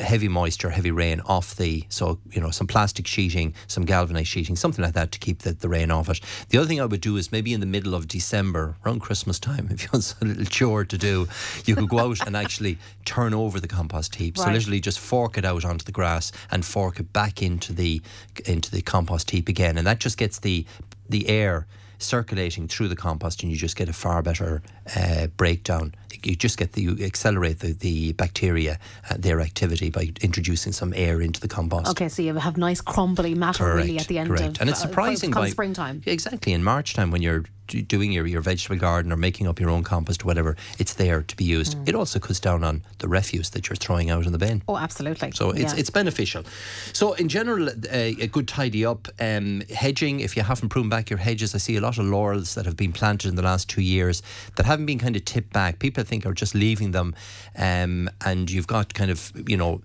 heavy 0.00 0.28
moisture, 0.28 0.70
heavy 0.70 0.90
rain 0.90 1.20
off 1.20 1.56
the, 1.56 1.84
so, 1.88 2.18
you 2.30 2.40
know, 2.40 2.50
some 2.50 2.66
plastic 2.66 3.06
sheeting, 3.06 3.54
some 3.66 3.84
galvanized 3.84 4.28
sheeting, 4.28 4.56
something 4.56 4.84
like 4.84 4.94
that 4.94 5.12
to 5.12 5.18
keep 5.18 5.40
the, 5.40 5.52
the 5.52 5.68
rain 5.68 5.90
off 5.90 6.08
it. 6.08 6.20
The 6.48 6.58
other 6.58 6.66
thing 6.66 6.80
I 6.80 6.86
would 6.86 7.00
do 7.00 7.16
is 7.16 7.32
maybe 7.32 7.52
in 7.52 7.60
the 7.60 7.66
middle 7.66 7.94
of 7.94 8.08
December, 8.08 8.76
around 8.84 9.00
Christmas 9.00 9.38
time, 9.38 9.68
if 9.70 9.82
you 9.82 9.88
want 9.92 10.14
a 10.20 10.24
little 10.24 10.44
chore 10.44 10.84
to 10.84 10.98
do, 10.98 11.28
you 11.64 11.74
could 11.74 11.88
go 11.88 11.98
out 11.98 12.26
and 12.26 12.36
actually 12.36 12.78
turn 13.04 13.34
over 13.34 13.60
the 13.60 13.68
compost 13.68 14.14
heap. 14.16 14.36
So 14.38 14.50
literally 14.50 14.80
just 14.80 14.98
fork 14.98 15.38
it 15.38 15.44
out 15.44 15.64
onto 15.64 15.84
the 15.84 15.92
grass 15.92 16.32
and 16.50 16.64
fork 16.64 17.00
it 17.00 17.12
back 17.12 17.42
into 17.42 17.72
the 17.72 18.00
into 18.44 18.70
the 18.70 18.82
compost 18.82 19.30
heap 19.30 19.48
again, 19.48 19.78
and 19.78 19.86
that 19.86 20.00
just 20.00 20.18
gets 20.18 20.38
the 20.38 20.66
the 21.08 21.28
air 21.28 21.66
circulating 21.98 22.68
through 22.68 22.88
the 22.88 22.96
compost, 22.96 23.42
and 23.42 23.50
you 23.50 23.58
just 23.58 23.76
get 23.76 23.88
a 23.88 23.92
far 23.92 24.22
better 24.22 24.62
uh, 24.96 25.28
breakdown. 25.28 25.94
You 26.22 26.36
just 26.36 26.58
get 26.58 26.72
the 26.72 26.82
you 26.82 26.96
accelerate 27.00 27.60
the, 27.60 27.72
the 27.72 28.12
bacteria 28.12 28.78
uh, 29.10 29.16
their 29.18 29.40
activity 29.40 29.90
by 29.90 30.10
introducing 30.20 30.72
some 30.72 30.92
air 30.94 31.20
into 31.20 31.40
the 31.40 31.48
compost. 31.48 31.88
Okay, 31.90 32.08
so 32.08 32.22
you 32.22 32.34
have 32.34 32.56
nice 32.56 32.80
crumbly 32.80 33.34
matter 33.34 33.74
really 33.74 33.98
at 33.98 34.06
the 34.06 34.18
end 34.18 34.28
correct. 34.28 34.56
of 34.56 34.60
and 34.60 34.70
it's 34.70 34.84
uh, 34.84 34.88
surprising 34.88 35.32
come 35.32 35.44
by 35.44 35.50
springtime. 35.50 36.02
Exactly 36.06 36.52
in 36.52 36.62
March 36.62 36.94
time 36.94 37.10
when 37.10 37.22
you're 37.22 37.44
doing 37.66 38.12
your, 38.12 38.26
your 38.26 38.42
vegetable 38.42 38.76
garden 38.76 39.10
or 39.12 39.16
making 39.16 39.46
up 39.46 39.58
your 39.58 39.70
own 39.70 39.82
compost 39.82 40.22
or 40.22 40.26
whatever, 40.26 40.54
it's 40.78 40.94
there 40.94 41.22
to 41.22 41.34
be 41.34 41.44
used. 41.44 41.78
Mm. 41.78 41.88
It 41.88 41.94
also 41.94 42.18
cuts 42.18 42.38
down 42.40 42.62
on 42.62 42.82
the 42.98 43.08
refuse 43.08 43.50
that 43.50 43.68
you're 43.68 43.76
throwing 43.76 44.10
out 44.10 44.26
in 44.26 44.32
the 44.32 44.38
bin. 44.38 44.62
Oh, 44.68 44.76
absolutely. 44.76 45.32
So 45.32 45.50
it's 45.50 45.72
Yeah. 45.72 45.80
it's 45.80 45.90
beneficial. 45.90 46.44
So 46.92 47.14
in 47.14 47.28
general, 47.28 47.70
a, 47.90 48.16
a 48.20 48.26
good 48.26 48.48
tidy 48.48 48.84
up. 48.84 49.08
Um, 49.18 49.62
hedging. 49.70 50.20
If 50.20 50.36
you 50.36 50.42
haven't 50.42 50.68
pruned 50.68 50.90
back 50.90 51.08
your 51.10 51.18
hedges, 51.18 51.54
I 51.54 51.58
see 51.58 51.76
a 51.76 51.80
lot 51.80 51.98
of 51.98 52.04
laurels 52.04 52.54
that 52.54 52.66
have 52.66 52.76
been 52.76 52.92
planted 52.92 53.28
in 53.28 53.36
the 53.36 53.42
last 53.42 53.68
two 53.70 53.80
years 53.82 54.22
that 54.56 54.66
haven't 54.66 54.86
been 54.86 54.98
kind 54.98 55.16
of 55.16 55.24
tipped 55.24 55.52
back. 55.52 55.78
People 55.78 56.03
think 56.04 56.26
are 56.26 56.34
just 56.34 56.54
leaving 56.54 56.92
them, 56.92 57.14
um, 57.56 58.10
and 58.24 58.50
you've 58.50 58.66
got 58.66 58.94
kind 58.94 59.10
of 59.10 59.32
you 59.48 59.56
know 59.56 59.80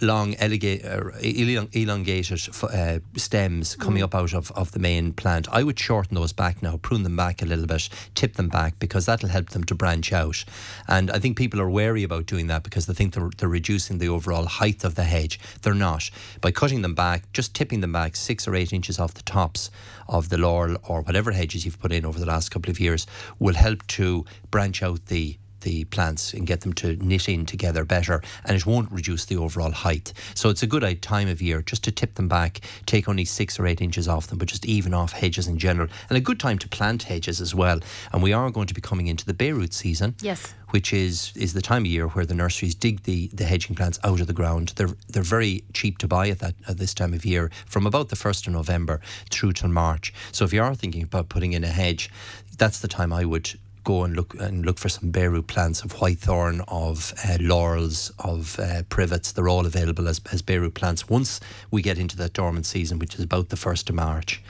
long 0.00 0.34
uh, 0.40 0.48
elongated 1.22 2.48
uh, 2.62 2.98
stems 3.16 3.76
coming 3.76 4.02
up 4.02 4.14
out 4.14 4.32
of, 4.32 4.50
of 4.52 4.72
the 4.72 4.78
main 4.78 5.12
plant. 5.12 5.48
I 5.50 5.62
would 5.62 5.78
shorten 5.78 6.14
those 6.14 6.32
back 6.32 6.62
now, 6.62 6.76
prune 6.76 7.02
them 7.02 7.16
back 7.16 7.42
a 7.42 7.46
little 7.46 7.66
bit, 7.66 7.88
tip 8.14 8.34
them 8.34 8.48
back 8.48 8.78
because 8.78 9.06
that'll 9.06 9.28
help 9.28 9.50
them 9.50 9.64
to 9.64 9.74
branch 9.74 10.12
out. 10.12 10.44
And 10.88 11.10
I 11.10 11.18
think 11.18 11.36
people 11.36 11.60
are 11.60 11.70
wary 11.70 12.02
about 12.02 12.26
doing 12.26 12.46
that 12.48 12.62
because 12.62 12.86
they 12.86 12.94
think 12.94 13.14
they're, 13.14 13.30
they're 13.36 13.48
reducing 13.48 13.98
the 13.98 14.08
overall 14.08 14.46
height 14.46 14.84
of 14.84 14.94
the 14.94 15.04
hedge. 15.04 15.40
They're 15.62 15.74
not. 15.74 16.10
By 16.40 16.50
cutting 16.50 16.82
them 16.82 16.94
back, 16.94 17.32
just 17.32 17.54
tipping 17.54 17.80
them 17.80 17.92
back 17.92 18.16
six 18.16 18.46
or 18.46 18.54
eight 18.54 18.72
inches 18.72 18.98
off 18.98 19.14
the 19.14 19.22
tops 19.22 19.70
of 20.08 20.28
the 20.28 20.38
laurel 20.38 20.76
or 20.88 21.02
whatever 21.02 21.32
hedges 21.32 21.64
you've 21.64 21.80
put 21.80 21.92
in 21.92 22.04
over 22.04 22.18
the 22.18 22.26
last 22.26 22.50
couple 22.50 22.70
of 22.70 22.80
years 22.80 23.06
will 23.38 23.54
help 23.54 23.86
to 23.86 24.24
branch 24.50 24.82
out 24.82 25.06
the 25.06 25.38
the 25.60 25.84
plants 25.84 26.32
and 26.34 26.46
get 26.46 26.60
them 26.62 26.72
to 26.74 26.96
knit 26.96 27.28
in 27.28 27.46
together 27.46 27.84
better 27.84 28.22
and 28.44 28.56
it 28.56 28.66
won't 28.66 28.90
reduce 28.90 29.24
the 29.24 29.36
overall 29.36 29.72
height. 29.72 30.12
So 30.34 30.48
it's 30.48 30.62
a 30.62 30.66
good 30.66 31.02
time 31.02 31.28
of 31.28 31.42
year 31.42 31.62
just 31.62 31.84
to 31.84 31.90
tip 31.90 32.14
them 32.14 32.28
back, 32.28 32.60
take 32.86 33.08
only 33.08 33.24
six 33.24 33.58
or 33.58 33.66
eight 33.66 33.80
inches 33.80 34.08
off 34.08 34.26
them, 34.28 34.38
but 34.38 34.48
just 34.48 34.66
even 34.66 34.94
off 34.94 35.12
hedges 35.12 35.46
in 35.46 35.58
general. 35.58 35.88
And 36.08 36.16
a 36.16 36.20
good 36.20 36.40
time 36.40 36.58
to 36.58 36.68
plant 36.68 37.04
hedges 37.04 37.40
as 37.40 37.54
well. 37.54 37.80
And 38.12 38.22
we 38.22 38.32
are 38.32 38.50
going 38.50 38.66
to 38.66 38.74
be 38.74 38.80
coming 38.80 39.06
into 39.06 39.24
the 39.24 39.34
bare 39.34 39.54
root 39.54 39.74
season. 39.74 40.14
Yes. 40.20 40.54
Which 40.70 40.92
is, 40.92 41.32
is 41.34 41.52
the 41.52 41.62
time 41.62 41.82
of 41.82 41.86
year 41.86 42.06
where 42.06 42.24
the 42.24 42.34
nurseries 42.34 42.76
dig 42.76 43.02
the, 43.02 43.26
the 43.28 43.44
hedging 43.44 43.74
plants 43.74 43.98
out 44.04 44.20
of 44.20 44.28
the 44.28 44.32
ground. 44.32 44.72
They're 44.76 44.94
they're 45.08 45.22
very 45.22 45.64
cheap 45.72 45.98
to 45.98 46.08
buy 46.08 46.28
at 46.28 46.38
that 46.38 46.54
at 46.68 46.78
this 46.78 46.94
time 46.94 47.12
of 47.12 47.24
year, 47.24 47.50
from 47.66 47.86
about 47.86 48.08
the 48.08 48.16
first 48.16 48.46
of 48.46 48.52
November 48.52 49.00
through 49.30 49.54
till 49.54 49.68
March. 49.68 50.14
So 50.30 50.44
if 50.44 50.52
you 50.52 50.62
are 50.62 50.74
thinking 50.76 51.02
about 51.02 51.28
putting 51.28 51.52
in 51.52 51.64
a 51.64 51.68
hedge, 51.68 52.08
that's 52.56 52.78
the 52.78 52.88
time 52.88 53.12
I 53.12 53.24
would 53.24 53.58
go 53.84 54.04
and 54.04 54.14
look 54.16 54.34
and 54.38 54.64
look 54.64 54.78
for 54.78 54.88
some 54.88 55.10
bare 55.10 55.30
root 55.30 55.46
plants 55.46 55.82
of 55.82 55.94
whitethorn, 55.94 56.64
of 56.68 57.12
uh, 57.28 57.38
laurels, 57.40 58.12
of 58.18 58.58
uh, 58.58 58.82
privets. 58.88 59.32
They're 59.32 59.48
all 59.48 59.66
available 59.66 60.08
as, 60.08 60.20
as 60.32 60.42
bare 60.42 60.60
root 60.60 60.74
plants 60.74 61.08
once 61.08 61.40
we 61.70 61.82
get 61.82 61.98
into 61.98 62.16
that 62.18 62.32
dormant 62.32 62.66
season, 62.66 62.98
which 62.98 63.14
is 63.14 63.22
about 63.24 63.48
the 63.48 63.56
first 63.56 63.88
of 63.88 63.94
March 63.96 64.42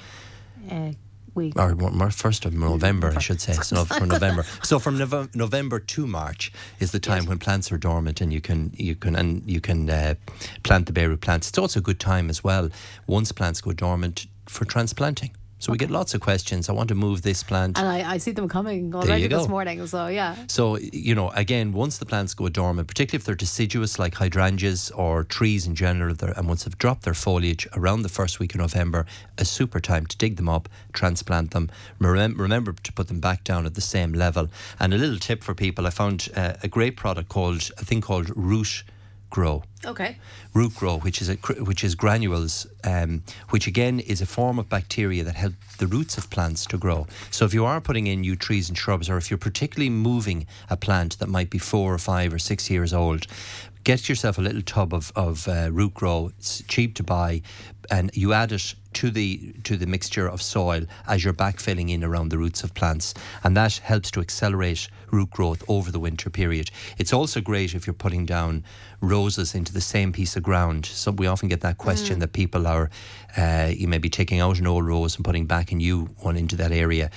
Uh, 0.70 0.92
we 1.34 1.52
or 1.56 1.74
first 2.10 2.44
of 2.44 2.52
November, 2.52 3.12
I 3.16 3.20
should 3.20 3.40
say. 3.40 3.52
So 3.52 3.84
from 3.84 4.08
November. 4.08 4.44
So 4.64 4.78
from 4.78 4.98
Nov- 4.98 5.34
November 5.34 5.78
to 5.78 6.06
March 6.06 6.52
is 6.80 6.90
the 6.90 6.98
time 7.00 7.26
when 7.26 7.38
plants 7.38 7.70
are 7.72 7.78
dormant, 7.78 8.20
and 8.20 8.32
you 8.32 8.40
can 8.40 8.72
you 8.76 8.94
can 8.96 9.14
and 9.14 9.48
you 9.48 9.60
can 9.60 9.88
uh, 9.88 10.14
plant 10.62 10.86
the 10.86 10.92
bare 10.92 11.08
root 11.08 11.20
plants. 11.20 11.48
It's 11.48 11.58
also 11.58 11.78
a 11.78 11.82
good 11.82 12.00
time 12.00 12.30
as 12.30 12.42
well 12.42 12.68
once 13.06 13.32
plants 13.32 13.60
go 13.60 13.72
dormant 13.72 14.26
for 14.46 14.64
transplanting. 14.64 15.30
So 15.60 15.70
we 15.72 15.78
get 15.78 15.90
lots 15.90 16.14
of 16.14 16.20
questions. 16.22 16.68
I 16.68 16.72
want 16.72 16.88
to 16.88 16.94
move 16.94 17.20
this 17.20 17.42
plant. 17.42 17.78
and 17.78 17.86
I, 17.86 18.14
I 18.14 18.18
see 18.18 18.32
them 18.32 18.48
coming 18.48 18.94
already 18.94 19.28
this 19.28 19.46
morning. 19.46 19.86
So 19.86 20.06
yeah. 20.08 20.34
So, 20.48 20.78
you 20.78 21.14
know, 21.14 21.28
again, 21.30 21.72
once 21.72 21.98
the 21.98 22.06
plants 22.06 22.32
go 22.34 22.48
dormant, 22.48 22.88
particularly 22.88 23.20
if 23.20 23.26
they're 23.26 23.34
deciduous 23.34 23.98
like 23.98 24.14
hydrangeas 24.14 24.90
or 24.92 25.22
trees 25.22 25.66
in 25.66 25.74
general, 25.74 26.16
and 26.36 26.48
once 26.48 26.64
they've 26.64 26.78
dropped 26.78 27.02
their 27.02 27.14
foliage 27.14 27.68
around 27.76 28.02
the 28.02 28.08
first 28.08 28.40
week 28.40 28.54
of 28.54 28.60
November, 28.60 29.04
a 29.36 29.44
super 29.44 29.80
time 29.80 30.06
to 30.06 30.16
dig 30.16 30.36
them 30.36 30.48
up, 30.48 30.68
transplant 30.94 31.50
them. 31.50 31.70
Remem- 32.00 32.38
Remember 32.38 32.72
to 32.72 32.92
put 32.94 33.08
them 33.08 33.20
back 33.20 33.44
down 33.44 33.66
at 33.66 33.74
the 33.74 33.80
same 33.82 34.12
level. 34.14 34.48
And 34.78 34.94
a 34.94 34.98
little 34.98 35.18
tip 35.18 35.44
for 35.44 35.54
people 35.54 35.86
I 35.86 35.90
found 35.90 36.28
uh, 36.34 36.54
a 36.62 36.68
great 36.68 36.96
product 36.96 37.28
called, 37.28 37.70
a 37.78 37.84
thing 37.84 38.00
called 38.00 38.30
Root 38.34 38.82
Grow 39.30 39.62
Okay. 39.84 40.18
Rootgrow, 40.54 41.02
which 41.02 41.22
is 41.22 41.30
a 41.30 41.36
which 41.62 41.82
is 41.84 41.94
granules, 41.94 42.66
um, 42.84 43.22
which 43.48 43.66
again 43.66 43.98
is 43.98 44.20
a 44.20 44.26
form 44.26 44.58
of 44.58 44.68
bacteria 44.68 45.24
that 45.24 45.36
help 45.36 45.54
the 45.78 45.86
roots 45.86 46.18
of 46.18 46.28
plants 46.28 46.66
to 46.66 46.76
grow. 46.76 47.06
So 47.30 47.46
if 47.46 47.54
you 47.54 47.64
are 47.64 47.80
putting 47.80 48.06
in 48.06 48.20
new 48.20 48.36
trees 48.36 48.68
and 48.68 48.76
shrubs, 48.76 49.08
or 49.08 49.16
if 49.16 49.30
you're 49.30 49.38
particularly 49.38 49.88
moving 49.88 50.46
a 50.68 50.76
plant 50.76 51.18
that 51.18 51.28
might 51.28 51.48
be 51.48 51.58
four 51.58 51.94
or 51.94 51.98
five 51.98 52.34
or 52.34 52.38
six 52.38 52.68
years 52.68 52.92
old, 52.92 53.26
get 53.84 54.06
yourself 54.08 54.36
a 54.36 54.42
little 54.42 54.62
tub 54.62 54.92
of 54.92 55.12
of 55.16 55.48
uh, 55.48 55.70
Rootgrow. 55.70 56.32
It's 56.38 56.62
cheap 56.64 56.94
to 56.96 57.02
buy, 57.02 57.40
and 57.90 58.10
you 58.12 58.34
add 58.34 58.52
it 58.52 58.74
to 58.92 59.10
the 59.10 59.54
to 59.64 59.76
the 59.76 59.86
mixture 59.86 60.28
of 60.28 60.42
soil 60.42 60.84
as 61.06 61.24
you're 61.24 61.32
backfilling 61.32 61.90
in 61.90 62.02
around 62.04 62.30
the 62.30 62.38
roots 62.38 62.64
of 62.64 62.74
plants, 62.74 63.14
and 63.44 63.56
that 63.56 63.78
helps 63.78 64.10
to 64.10 64.20
accelerate 64.20 64.88
root 65.10 65.30
growth 65.30 65.62
over 65.68 65.90
the 65.90 66.00
winter 66.00 66.30
period. 66.30 66.70
It's 66.98 67.12
also 67.12 67.40
great 67.40 67.74
if 67.74 67.86
you're 67.86 67.94
putting 67.94 68.26
down 68.26 68.64
roses 69.00 69.54
into 69.54 69.72
the 69.72 69.80
same 69.80 70.12
piece 70.12 70.36
of 70.36 70.42
ground. 70.42 70.86
So 70.86 71.10
we 71.10 71.26
often 71.26 71.48
get 71.48 71.60
that 71.60 71.78
question 71.78 72.18
that 72.20 72.32
people 72.32 72.66
are, 72.66 72.90
uh, 73.36 73.70
you 73.74 73.88
may 73.88 73.98
be 73.98 74.10
taking 74.10 74.40
out 74.40 74.58
an 74.58 74.66
old 74.66 74.84
rose 74.86 75.16
and 75.16 75.24
putting 75.24 75.46
back 75.46 75.72
a 75.72 75.74
new 75.74 76.06
one 76.18 76.36
into 76.36 76.56
that 76.56 76.72
area. 76.72 77.10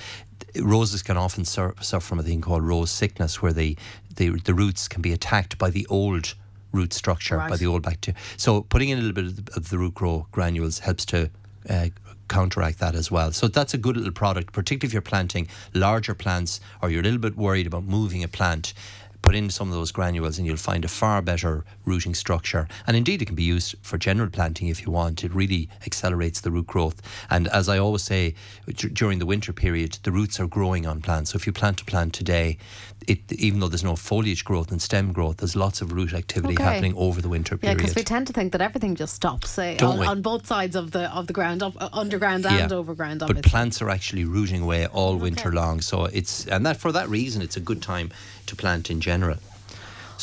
Roses 0.60 1.02
can 1.02 1.16
often 1.16 1.44
suffer 1.44 2.00
from 2.00 2.18
a 2.18 2.22
thing 2.22 2.40
called 2.40 2.62
rose 2.62 2.90
sickness, 2.90 3.42
where 3.42 3.52
the, 3.52 3.76
the 4.16 4.30
the 4.44 4.54
roots 4.54 4.88
can 4.88 5.02
be 5.02 5.12
attacked 5.12 5.58
by 5.58 5.70
the 5.70 5.86
old 5.88 6.34
root 6.72 6.92
structure, 6.92 7.38
by 7.38 7.56
the 7.56 7.66
old 7.66 7.82
bacteria. 7.82 8.18
So 8.36 8.62
putting 8.62 8.88
in 8.88 8.98
a 8.98 9.00
little 9.00 9.14
bit 9.14 9.26
of 9.26 9.44
the, 9.44 9.52
of 9.56 9.70
the 9.70 9.76
Rootgrow 9.76 10.30
granules 10.32 10.80
helps 10.80 11.04
to 11.06 11.30
uh, 11.68 11.88
counteract 12.28 12.78
that 12.78 12.94
as 12.94 13.10
well. 13.10 13.32
So 13.32 13.48
that's 13.48 13.74
a 13.74 13.78
good 13.78 13.96
little 13.96 14.12
product, 14.12 14.52
particularly 14.52 14.88
if 14.88 14.92
you're 14.92 15.02
planting 15.02 15.48
larger 15.72 16.14
plants 16.14 16.60
or 16.82 16.90
you're 16.90 17.00
a 17.00 17.04
little 17.04 17.20
bit 17.20 17.36
worried 17.36 17.66
about 17.66 17.84
moving 17.84 18.22
a 18.22 18.28
plant. 18.28 18.74
Put 19.22 19.34
in 19.34 19.48
some 19.48 19.68
of 19.68 19.74
those 19.74 19.90
granules 19.90 20.36
and 20.36 20.46
you'll 20.46 20.58
find 20.58 20.84
a 20.84 20.88
far 20.88 21.22
better 21.22 21.64
rooting 21.86 22.14
structure. 22.14 22.68
And 22.86 22.94
indeed, 22.94 23.22
it 23.22 23.24
can 23.24 23.34
be 23.34 23.42
used 23.42 23.74
for 23.80 23.96
general 23.96 24.28
planting 24.28 24.68
if 24.68 24.84
you 24.84 24.92
want. 24.92 25.24
It 25.24 25.32
really 25.34 25.70
accelerates 25.86 26.42
the 26.42 26.50
root 26.50 26.66
growth. 26.66 27.00
And 27.30 27.48
as 27.48 27.66
I 27.66 27.78
always 27.78 28.02
say, 28.02 28.34
d- 28.66 28.90
during 28.90 29.20
the 29.20 29.26
winter 29.26 29.54
period, 29.54 29.98
the 30.02 30.12
roots 30.12 30.38
are 30.40 30.46
growing 30.46 30.86
on 30.86 31.00
plants. 31.00 31.32
So 31.32 31.36
if 31.36 31.46
you 31.46 31.54
plant 31.54 31.80
a 31.80 31.86
plant 31.86 32.12
today, 32.12 32.58
it, 33.08 33.32
even 33.32 33.60
though 33.60 33.68
there's 33.68 33.84
no 33.84 33.96
foliage 33.96 34.44
growth 34.44 34.70
and 34.70 34.80
stem 34.80 35.12
growth, 35.12 35.38
there's 35.38 35.56
lots 35.56 35.80
of 35.80 35.92
root 35.92 36.12
activity 36.12 36.54
Okay. 36.54 36.62
happening 36.62 36.94
over 36.96 37.20
the 37.22 37.28
winter 37.28 37.56
period. 37.56 37.76
Yeah, 37.78 37.82
because 37.82 37.94
we 37.96 38.02
tend 38.02 38.26
to 38.26 38.32
think 38.32 38.52
that 38.52 38.60
everything 38.60 38.94
just 38.94 39.14
stops 39.14 39.58
eh, 39.58 39.76
on, 39.82 40.06
on 40.06 40.22
both 40.22 40.46
sides 40.46 40.76
of 40.76 40.90
the 40.90 41.14
of 41.14 41.26
the 41.26 41.32
ground, 41.32 41.62
up, 41.62 41.74
uh, 41.80 41.88
underground 41.92 42.46
and 42.46 42.72
overground. 42.72 43.20
But 43.26 43.42
plants 43.42 43.80
are 43.82 43.90
actually 43.90 44.24
rooting 44.24 44.62
away 44.62 44.86
all 44.86 45.16
winter 45.16 45.52
long, 45.52 45.80
so 45.80 46.04
it's 46.06 46.46
and 46.46 46.64
that 46.66 46.76
for 46.78 46.92
that 46.92 47.08
reason 47.08 47.42
it's 47.42 47.56
a 47.56 47.60
good 47.60 47.82
time 47.82 48.10
to 48.46 48.56
plant 48.56 48.90
in 48.90 49.00
general. 49.00 49.38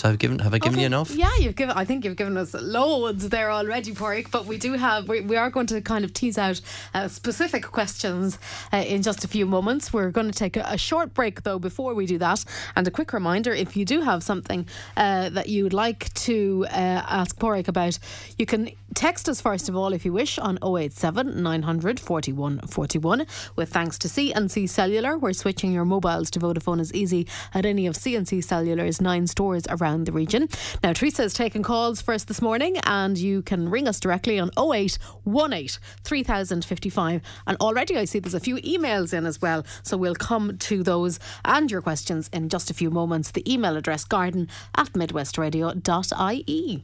So 0.02 0.10
I've 0.10 0.18
given 0.18 0.40
have 0.40 0.52
I 0.52 0.58
given 0.58 0.74
Okay. 0.74 0.82
you 0.82 0.86
enough? 0.88 1.12
Yeah, 1.12 1.30
you've 1.38 1.56
given. 1.56 1.78
I 1.78 1.86
think 1.86 2.04
you've 2.04 2.16
given 2.16 2.36
us 2.36 2.56
loads 2.56 3.30
there 3.30 3.52
already, 3.52 3.92
Porrick. 3.94 4.32
But 4.32 4.48
we 4.48 4.58
do 4.58 4.74
have. 4.74 5.08
We, 5.08 5.22
we 5.22 5.36
are 5.38 5.52
going 5.52 5.68
to 5.68 5.80
kind 5.80 6.04
of 6.04 6.12
tease 6.12 6.40
out 6.40 6.60
uh, 6.96 7.08
specific 7.08 7.66
questions 7.66 8.40
uh, 8.74 8.78
in 8.78 9.04
just 9.04 9.24
a 9.24 9.28
few 9.28 9.46
moments. 9.46 9.94
We're 9.94 10.10
going 10.10 10.26
to 10.32 10.34
take 10.34 10.58
a, 10.58 10.64
a 10.68 10.78
short 10.80 11.14
break 11.14 11.44
though 11.44 11.60
before 11.60 11.94
we 11.94 12.08
do 12.08 12.18
that. 12.18 12.44
And 12.76 12.88
a 12.88 12.92
quick 12.92 13.14
reminder: 13.14 13.52
if 13.52 13.78
you 13.78 13.86
do 13.86 14.02
have 14.02 14.24
something 14.24 14.66
uh, 14.98 15.30
that 15.30 15.50
you 15.50 15.62
would 15.66 15.74
like 15.74 16.12
to 16.26 16.66
uh, 16.72 17.06
ask 17.22 17.38
Porrick 17.38 17.68
about, 17.68 18.00
you 18.40 18.48
can 18.48 18.72
text 18.96 19.30
us 19.30 19.40
first 19.40 19.70
of 19.70 19.76
all 19.76 19.94
if 19.94 20.04
you 20.04 20.12
wish 20.12 20.40
on 20.40 20.58
087 20.64 21.44
900 21.44 22.00
41 22.00 22.58
41. 22.62 23.28
With 23.56 23.70
thanks 23.70 24.00
to 24.00 24.08
CNC 24.08 24.68
Cellular, 24.68 25.16
where 25.20 25.32
switching 25.34 25.72
your 25.72 25.86
mobiles 25.86 26.32
to 26.32 26.40
Vodafone 26.40 26.80
is 26.80 26.92
easy 26.92 27.28
at 27.54 27.68
any 27.68 27.86
of 27.86 27.94
CNC 27.96 28.44
Cellular's 28.44 29.00
nine 29.00 29.28
stores 29.28 29.64
around 29.70 29.91
the 30.06 30.12
region. 30.12 30.48
Now, 30.84 30.94
Teresa 30.94 31.24
has 31.24 31.34
taken 31.34 31.64
calls 31.64 32.02
first 32.02 32.28
this 32.28 32.42
morning, 32.42 32.78
and 32.86 33.18
you 33.18 33.42
can 33.42 33.70
ring 33.70 33.88
us 33.88 34.00
directly 34.00 34.40
on 34.40 34.50
0818 34.58 35.68
3055. 36.04 37.22
And 37.48 37.58
already 37.60 37.98
I 37.98 38.06
see 38.06 38.20
there's 38.20 38.34
a 38.34 38.40
few 38.40 38.56
emails 38.58 39.14
in 39.14 39.26
as 39.26 39.42
well, 39.42 39.66
so 39.84 39.98
we'll 39.98 40.16
come 40.16 40.58
to 40.58 40.84
those 40.84 41.20
and 41.46 41.70
your 41.70 41.82
questions 41.82 42.30
in 42.34 42.50
just 42.50 42.70
a 42.70 42.74
few 42.74 42.90
moments. 42.90 43.32
The 43.32 43.52
email 43.52 43.78
address 43.78 44.04
garden 44.04 44.48
at 44.76 44.94
midwestradio.ie. 44.94 46.84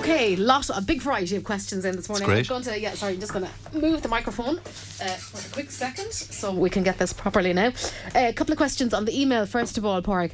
Okay, 0.00 0.34
lot 0.34 0.70
a 0.74 0.80
big 0.80 1.02
variety 1.02 1.36
of 1.36 1.44
questions 1.44 1.84
in 1.84 1.94
this 1.94 2.08
morning. 2.08 2.26
great. 2.26 2.50
I'm 2.50 2.62
going 2.62 2.62
to 2.62 2.80
yeah, 2.80 2.94
sorry, 2.94 3.12
I'm 3.12 3.20
just 3.20 3.34
going 3.34 3.44
to 3.44 3.78
move 3.78 4.00
the 4.00 4.08
microphone 4.08 4.56
uh, 4.56 4.60
for 4.62 5.46
a 5.46 5.52
quick 5.52 5.70
second 5.70 6.10
so 6.10 6.52
we 6.54 6.70
can 6.70 6.82
get 6.82 6.96
this 6.96 7.12
properly 7.12 7.52
now. 7.52 7.66
Uh, 8.14 8.28
a 8.28 8.32
couple 8.32 8.50
of 8.50 8.56
questions 8.56 8.94
on 8.94 9.04
the 9.04 9.20
email 9.20 9.44
first 9.44 9.76
of 9.76 9.84
all, 9.84 10.00
Porrick. 10.00 10.32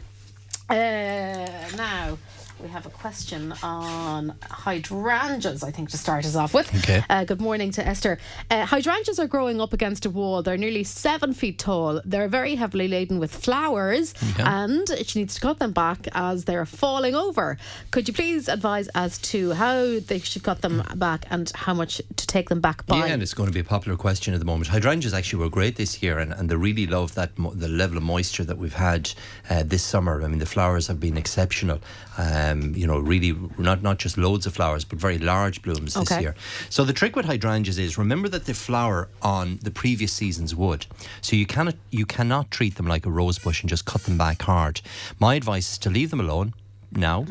Uh, 0.70 1.48
now, 1.76 2.16
we 2.62 2.68
have 2.70 2.86
a 2.86 2.90
question 2.90 3.52
on 3.62 4.34
hydrangeas, 4.50 5.62
I 5.62 5.70
think, 5.70 5.90
to 5.90 5.98
start 5.98 6.24
us 6.24 6.36
off 6.36 6.54
with. 6.54 6.74
Okay. 6.74 7.02
Uh, 7.10 7.24
good 7.24 7.40
morning 7.40 7.70
to 7.72 7.86
Esther. 7.86 8.18
Uh, 8.50 8.64
hydrangeas 8.64 9.18
are 9.18 9.26
growing 9.26 9.60
up 9.60 9.74
against 9.74 10.06
a 10.06 10.10
wall. 10.10 10.42
They're 10.42 10.56
nearly 10.56 10.82
seven 10.82 11.34
feet 11.34 11.58
tall. 11.58 12.00
They're 12.04 12.28
very 12.28 12.54
heavily 12.54 12.88
laden 12.88 13.18
with 13.18 13.34
flowers, 13.34 14.14
Okay. 14.32 14.42
and 14.42 14.88
she 15.04 15.18
needs 15.18 15.34
to 15.34 15.40
cut 15.40 15.58
them 15.58 15.72
back 15.72 16.08
as 16.14 16.46
they're 16.46 16.64
falling 16.64 17.14
over. 17.14 17.58
Could 17.90 18.08
you 18.08 18.14
please 18.14 18.48
advise 18.48 18.88
as 18.94 19.18
to 19.18 19.52
how 19.52 19.98
they 20.00 20.18
should 20.18 20.42
cut 20.42 20.62
them 20.62 20.82
back 20.96 21.26
and 21.30 21.52
how 21.54 21.74
much 21.74 22.00
to 22.16 22.26
take 22.26 22.48
them 22.48 22.60
back 22.62 22.86
by? 22.86 22.98
Yeah, 22.98 23.06
and 23.12 23.22
it's 23.22 23.34
going 23.34 23.48
to 23.48 23.52
be 23.54 23.60
a 23.60 23.64
popular 23.64 23.98
question 23.98 24.32
at 24.32 24.40
the 24.40 24.46
moment. 24.46 24.68
Hydrangeas 24.68 25.12
actually 25.12 25.42
were 25.42 25.50
great 25.50 25.76
this 25.76 26.02
year, 26.02 26.18
and, 26.18 26.32
and 26.32 26.48
they 26.48 26.56
really 26.56 26.86
love 26.86 27.14
that 27.16 27.38
mo- 27.38 27.52
the 27.52 27.68
level 27.68 27.98
of 27.98 28.02
moisture 28.02 28.44
that 28.44 28.56
we've 28.56 28.74
had 28.74 29.10
uh, 29.50 29.62
this 29.62 29.82
summer. 29.82 30.22
I 30.22 30.28
mean, 30.28 30.38
the 30.38 30.46
flowers 30.46 30.86
have 30.86 30.98
been 30.98 31.18
exceptional. 31.18 31.80
Um, 32.52 32.74
you 32.74 32.86
know, 32.86 32.98
really 32.98 33.34
not 33.58 33.82
not 33.82 33.98
just 33.98 34.16
loads 34.18 34.46
of 34.46 34.54
flowers, 34.54 34.84
but 34.84 34.98
very 34.98 35.18
large 35.18 35.62
blooms 35.62 35.94
this 35.94 36.08
year. 36.22 36.34
So 36.70 36.84
the 36.84 36.92
trick 36.92 37.16
with 37.16 37.26
hydrangeas 37.26 37.78
is 37.78 37.98
remember 37.98 38.28
that 38.28 38.44
they 38.46 38.52
flower 38.52 39.08
on 39.22 39.58
the 39.62 39.70
previous 39.70 40.12
season's 40.12 40.54
wood. 40.54 40.86
So 41.20 41.36
you 41.36 41.46
cannot 41.46 41.76
you 41.90 42.06
cannot 42.06 42.50
treat 42.50 42.74
them 42.76 42.86
like 42.86 43.06
a 43.06 43.10
rose 43.10 43.38
bush 43.38 43.62
and 43.62 43.70
just 43.70 43.84
cut 43.84 44.02
them 44.04 44.18
back 44.18 44.42
hard. 44.42 44.80
My 45.18 45.34
advice 45.34 45.72
is 45.72 45.78
to 45.78 45.90
leave 45.90 46.10
them 46.10 46.20
alone 46.20 46.54
now, 46.96 47.26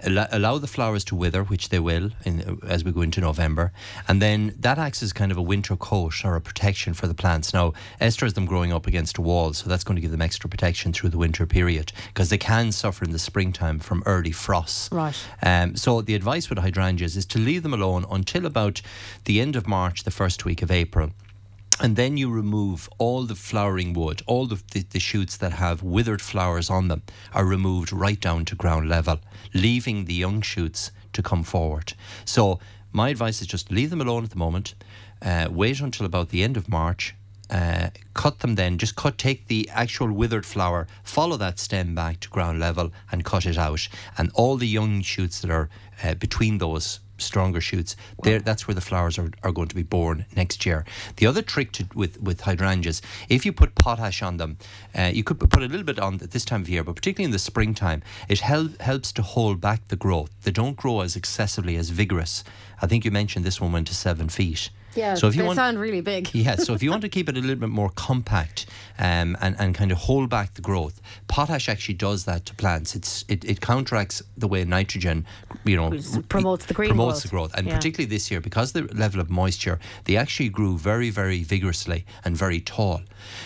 allow, 0.00 0.26
allow 0.30 0.58
the 0.58 0.66
flowers 0.66 1.04
to 1.04 1.14
wither, 1.14 1.42
which 1.42 1.68
they 1.70 1.78
will 1.78 2.10
in, 2.24 2.60
as 2.66 2.84
we 2.84 2.92
go 2.92 3.02
into 3.02 3.20
November, 3.20 3.72
and 4.08 4.20
then 4.20 4.54
that 4.58 4.78
acts 4.78 5.02
as 5.02 5.12
kind 5.12 5.32
of 5.32 5.38
a 5.38 5.42
winter 5.42 5.76
coat 5.76 6.24
or 6.24 6.36
a 6.36 6.40
protection 6.40 6.94
for 6.94 7.06
the 7.06 7.14
plants. 7.14 7.52
Now, 7.52 7.72
Esther 8.00 8.26
has 8.26 8.34
them 8.34 8.46
growing 8.46 8.72
up 8.72 8.86
against 8.86 9.18
a 9.18 9.22
wall, 9.22 9.52
so 9.52 9.68
that's 9.68 9.84
going 9.84 9.96
to 9.96 10.02
give 10.02 10.10
them 10.10 10.22
extra 10.22 10.48
protection 10.48 10.92
through 10.92 11.10
the 11.10 11.18
winter 11.18 11.46
period 11.46 11.92
because 12.08 12.28
they 12.28 12.38
can 12.38 12.72
suffer 12.72 13.04
in 13.04 13.12
the 13.12 13.18
springtime 13.18 13.78
from 13.78 14.02
early 14.06 14.32
frosts. 14.32 14.90
Right. 14.92 15.16
Um, 15.42 15.76
so 15.76 16.00
the 16.02 16.14
advice 16.14 16.48
with 16.48 16.58
hydrangeas 16.58 17.16
is 17.16 17.26
to 17.26 17.38
leave 17.38 17.62
them 17.62 17.74
alone 17.74 18.04
until 18.10 18.46
about 18.46 18.82
the 19.24 19.40
end 19.40 19.56
of 19.56 19.66
March, 19.66 20.04
the 20.04 20.10
first 20.10 20.44
week 20.44 20.62
of 20.62 20.70
April. 20.70 21.10
And 21.78 21.94
then 21.94 22.16
you 22.16 22.30
remove 22.30 22.88
all 22.96 23.24
the 23.24 23.34
flowering 23.34 23.92
wood, 23.92 24.22
all 24.26 24.46
the, 24.46 24.62
the, 24.72 24.82
the 24.82 24.98
shoots 24.98 25.36
that 25.36 25.52
have 25.52 25.82
withered 25.82 26.22
flowers 26.22 26.70
on 26.70 26.88
them 26.88 27.02
are 27.34 27.44
removed 27.44 27.92
right 27.92 28.18
down 28.18 28.46
to 28.46 28.54
ground 28.54 28.88
level, 28.88 29.20
leaving 29.52 30.06
the 30.06 30.14
young 30.14 30.40
shoots 30.40 30.90
to 31.12 31.22
come 31.22 31.42
forward. 31.42 31.92
So 32.24 32.60
my 32.92 33.10
advice 33.10 33.42
is 33.42 33.46
just 33.46 33.70
leave 33.70 33.90
them 33.90 34.00
alone 34.00 34.24
at 34.24 34.30
the 34.30 34.38
moment. 34.38 34.74
Uh, 35.20 35.48
wait 35.50 35.80
until 35.80 36.06
about 36.06 36.30
the 36.30 36.42
end 36.42 36.56
of 36.56 36.68
March. 36.68 37.14
Uh, 37.50 37.90
cut 38.14 38.40
them 38.40 38.54
then. 38.54 38.78
Just 38.78 38.96
cut. 38.96 39.18
Take 39.18 39.46
the 39.46 39.68
actual 39.72 40.10
withered 40.10 40.46
flower, 40.46 40.88
follow 41.04 41.36
that 41.36 41.58
stem 41.58 41.94
back 41.94 42.20
to 42.20 42.28
ground 42.28 42.58
level, 42.58 42.90
and 43.12 43.24
cut 43.24 43.46
it 43.46 43.58
out. 43.58 43.86
And 44.18 44.30
all 44.34 44.56
the 44.56 44.66
young 44.66 45.02
shoots 45.02 45.40
that 45.40 45.50
are 45.50 45.68
uh, 46.02 46.14
between 46.14 46.58
those 46.58 47.00
stronger 47.18 47.60
shoots. 47.60 47.96
There, 48.22 48.40
that's 48.40 48.66
where 48.66 48.74
the 48.74 48.80
flowers 48.80 49.18
are, 49.18 49.30
are 49.42 49.52
going 49.52 49.68
to 49.68 49.74
be 49.74 49.82
born 49.82 50.26
next 50.34 50.66
year. 50.66 50.84
The 51.16 51.26
other 51.26 51.42
trick 51.42 51.72
to, 51.72 51.86
with 51.94 52.20
with 52.20 52.42
hydrangeas, 52.42 53.02
if 53.28 53.44
you 53.46 53.52
put 53.52 53.74
potash 53.74 54.22
on 54.22 54.36
them, 54.36 54.58
uh, 54.96 55.10
you 55.12 55.24
could 55.24 55.38
put 55.38 55.62
a 55.62 55.66
little 55.66 55.84
bit 55.84 55.98
on 55.98 56.14
at 56.22 56.30
this 56.30 56.44
time 56.44 56.62
of 56.62 56.68
year, 56.68 56.84
but 56.84 56.96
particularly 56.96 57.26
in 57.26 57.32
the 57.32 57.38
springtime, 57.38 58.02
it 58.28 58.40
hel- 58.40 58.70
helps 58.80 59.12
to 59.12 59.22
hold 59.22 59.60
back 59.60 59.88
the 59.88 59.96
growth. 59.96 60.30
They 60.42 60.50
don't 60.50 60.76
grow 60.76 61.00
as 61.00 61.16
excessively 61.16 61.76
as 61.76 61.90
vigorous. 61.90 62.44
I 62.82 62.86
think 62.86 63.04
you 63.04 63.10
mentioned 63.10 63.44
this 63.44 63.60
one 63.60 63.72
went 63.72 63.86
to 63.88 63.94
seven 63.94 64.28
feet. 64.28 64.70
Yeah, 64.96 65.14
So 65.14 65.28
if 65.28 65.34
you 65.36 65.42
they 65.42 65.46
want, 65.46 65.56
sound 65.56 65.78
really 65.78 66.00
big. 66.00 66.30
yeah, 66.34 66.56
so 66.56 66.72
if 66.74 66.82
you 66.82 66.90
want 66.90 67.02
to 67.02 67.08
keep 67.16 67.28
it 67.28 67.36
a 67.36 67.40
little 67.40 67.56
bit 67.56 67.68
more 67.68 67.90
compact 67.90 68.66
um, 68.98 69.36
and, 69.40 69.54
and 69.58 69.74
kind 69.74 69.92
of 69.92 69.98
hold 69.98 70.28
back 70.30 70.54
the 70.54 70.62
growth, 70.62 71.00
potash 71.28 71.68
actually 71.68 71.94
does 71.94 72.24
that 72.24 72.46
to 72.46 72.54
plants. 72.54 72.94
It's 72.94 73.24
it, 73.28 73.44
it 73.44 73.60
counteracts 73.60 74.22
the 74.36 74.48
way 74.48 74.64
nitrogen, 74.64 75.26
you 75.64 75.76
know, 75.76 75.90
Which 75.90 76.06
promotes 76.28 76.66
the 76.66 76.74
green 76.74 76.88
promotes 76.90 77.20
growth. 77.20 77.22
the 77.22 77.28
growth, 77.28 77.54
and 77.56 77.66
Yeah. 77.66 77.76
particularly 77.76 78.08
this 78.08 78.30
year 78.30 78.40
because 78.40 78.72
the 78.72 78.82
level 78.94 79.20
of 79.20 79.28
moisture, 79.30 79.78
they 80.04 80.16
actually 80.16 80.48
grew 80.48 80.78
very 80.78 81.10
very 81.10 81.42
vigorously 81.42 82.04
and 82.24 82.36
very 82.36 82.60
tall. 82.60 83.02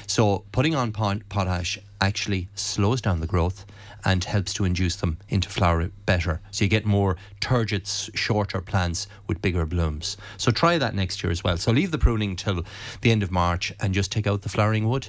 So 0.07 0.45
putting 0.53 0.75
on 0.75 0.93
pot- 0.93 1.29
potash 1.29 1.79
actually 2.01 2.49
slows 2.55 3.01
down 3.01 3.21
the 3.21 3.27
growth 3.27 3.65
and 4.05 4.25
helps 4.25 4.53
to 4.55 4.65
induce 4.65 4.97
them 4.97 5.19
into 5.29 5.49
flower 5.49 5.91
better. 6.07 6.41
So 6.51 6.65
you 6.65 6.69
get 6.69 6.85
more 6.85 7.17
turgid, 7.41 7.87
shorter 7.87 8.61
plants 8.61 9.07
with 9.27 9.43
bigger 9.43 9.67
blooms. 9.67 10.17
So 10.37 10.51
try 10.51 10.79
that 10.79 10.95
next 10.95 11.23
year 11.23 11.31
as 11.31 11.45
well. 11.45 11.57
So 11.57 11.73
leave 11.73 11.91
the 11.91 11.99
pruning 11.99 12.37
till 12.37 12.65
the 13.01 13.11
end 13.11 13.23
of 13.23 13.31
March 13.31 13.73
and 13.81 13.95
just 13.95 14.13
take 14.13 14.27
out 14.27 14.43
the 14.43 14.49
flowering 14.49 14.89
wood. 14.89 15.09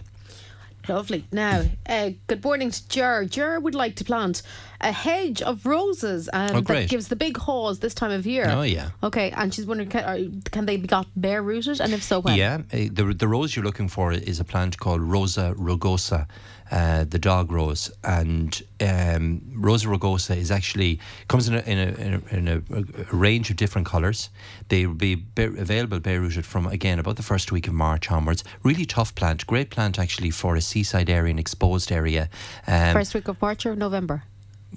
Lovely. 0.88 1.26
Now, 1.32 1.64
uh, 1.88 2.12
good 2.26 2.44
morning 2.44 2.72
to 2.72 2.88
Jer. 2.90 3.26
Jer 3.26 3.60
would 3.60 3.76
like 3.76 3.96
to 3.98 4.04
plant 4.04 4.42
a 4.82 4.92
hedge 4.92 5.42
of 5.42 5.66
roses 5.66 6.30
um, 6.34 6.56
Oh, 6.56 6.62
that 6.62 6.90
gives 6.90 7.08
the 7.08 7.16
big 7.16 7.38
haws 7.38 7.80
this 7.80 7.94
time 7.94 8.12
of 8.12 8.26
year. 8.26 8.46
Oh, 8.50 8.62
yeah. 8.64 8.90
Okay, 9.04 9.32
and 9.32 9.54
she's 9.54 9.66
wondering 9.66 9.90
can, 9.90 10.04
are, 10.04 10.20
can 10.52 10.66
they 10.66 10.78
be 10.78 10.88
got 10.88 11.08
bare 11.16 11.42
rooted, 11.42 11.80
and 11.80 11.94
if 11.94 12.04
so, 12.04 12.20
when? 12.20 12.36
Yeah, 12.36 12.62
uh, 12.74 12.78
the 12.92 13.14
the 13.18 13.28
rose 13.28 13.56
you're 13.56 13.66
looking 13.66 13.88
for 13.88 14.12
is 14.12 14.40
a 14.40 14.44
plant 14.44 14.78
called 14.78 15.02
Rosa 15.02 15.54
rugosa, 15.58 16.28
uh, 16.72 17.04
the 17.04 17.20
dog 17.20 17.52
rose, 17.52 17.92
and 18.04 18.62
um, 18.80 19.42
Rosa 19.56 19.88
rugosa 19.88 20.36
is 20.36 20.52
actually 20.52 21.00
comes 21.28 21.48
in 21.48 21.56
a 21.56 21.60
in 21.60 21.78
a, 21.80 21.92
in 22.06 22.14
a, 22.14 22.36
in 22.36 22.48
a, 22.48 22.58
a 22.78 23.16
range 23.16 23.50
of 23.50 23.56
different 23.58 23.88
colours. 23.88 24.30
They 24.70 24.86
will 24.86 24.96
be 24.96 25.16
bare, 25.16 25.56
available 25.56 26.00
bare 26.00 26.22
rooted 26.22 26.46
from 26.46 26.68
again 26.68 27.00
about 27.00 27.16
the 27.16 27.24
first 27.24 27.52
week 27.52 27.68
of 27.68 27.74
March 27.74 28.12
onwards. 28.12 28.44
Really 28.64 28.86
tough 28.86 29.14
plant, 29.16 29.46
great 29.48 29.70
plant 29.70 30.00
actually 30.00 30.32
for 30.32 30.56
a 30.56 30.62
seaside 30.62 31.10
area, 31.10 31.32
an 31.32 31.40
exposed 31.40 31.92
area. 31.92 32.30
Um, 32.68 32.94
First 32.94 33.14
week 33.14 33.28
of 33.28 33.42
March 33.42 33.66
or 33.66 33.76
November? 33.76 34.24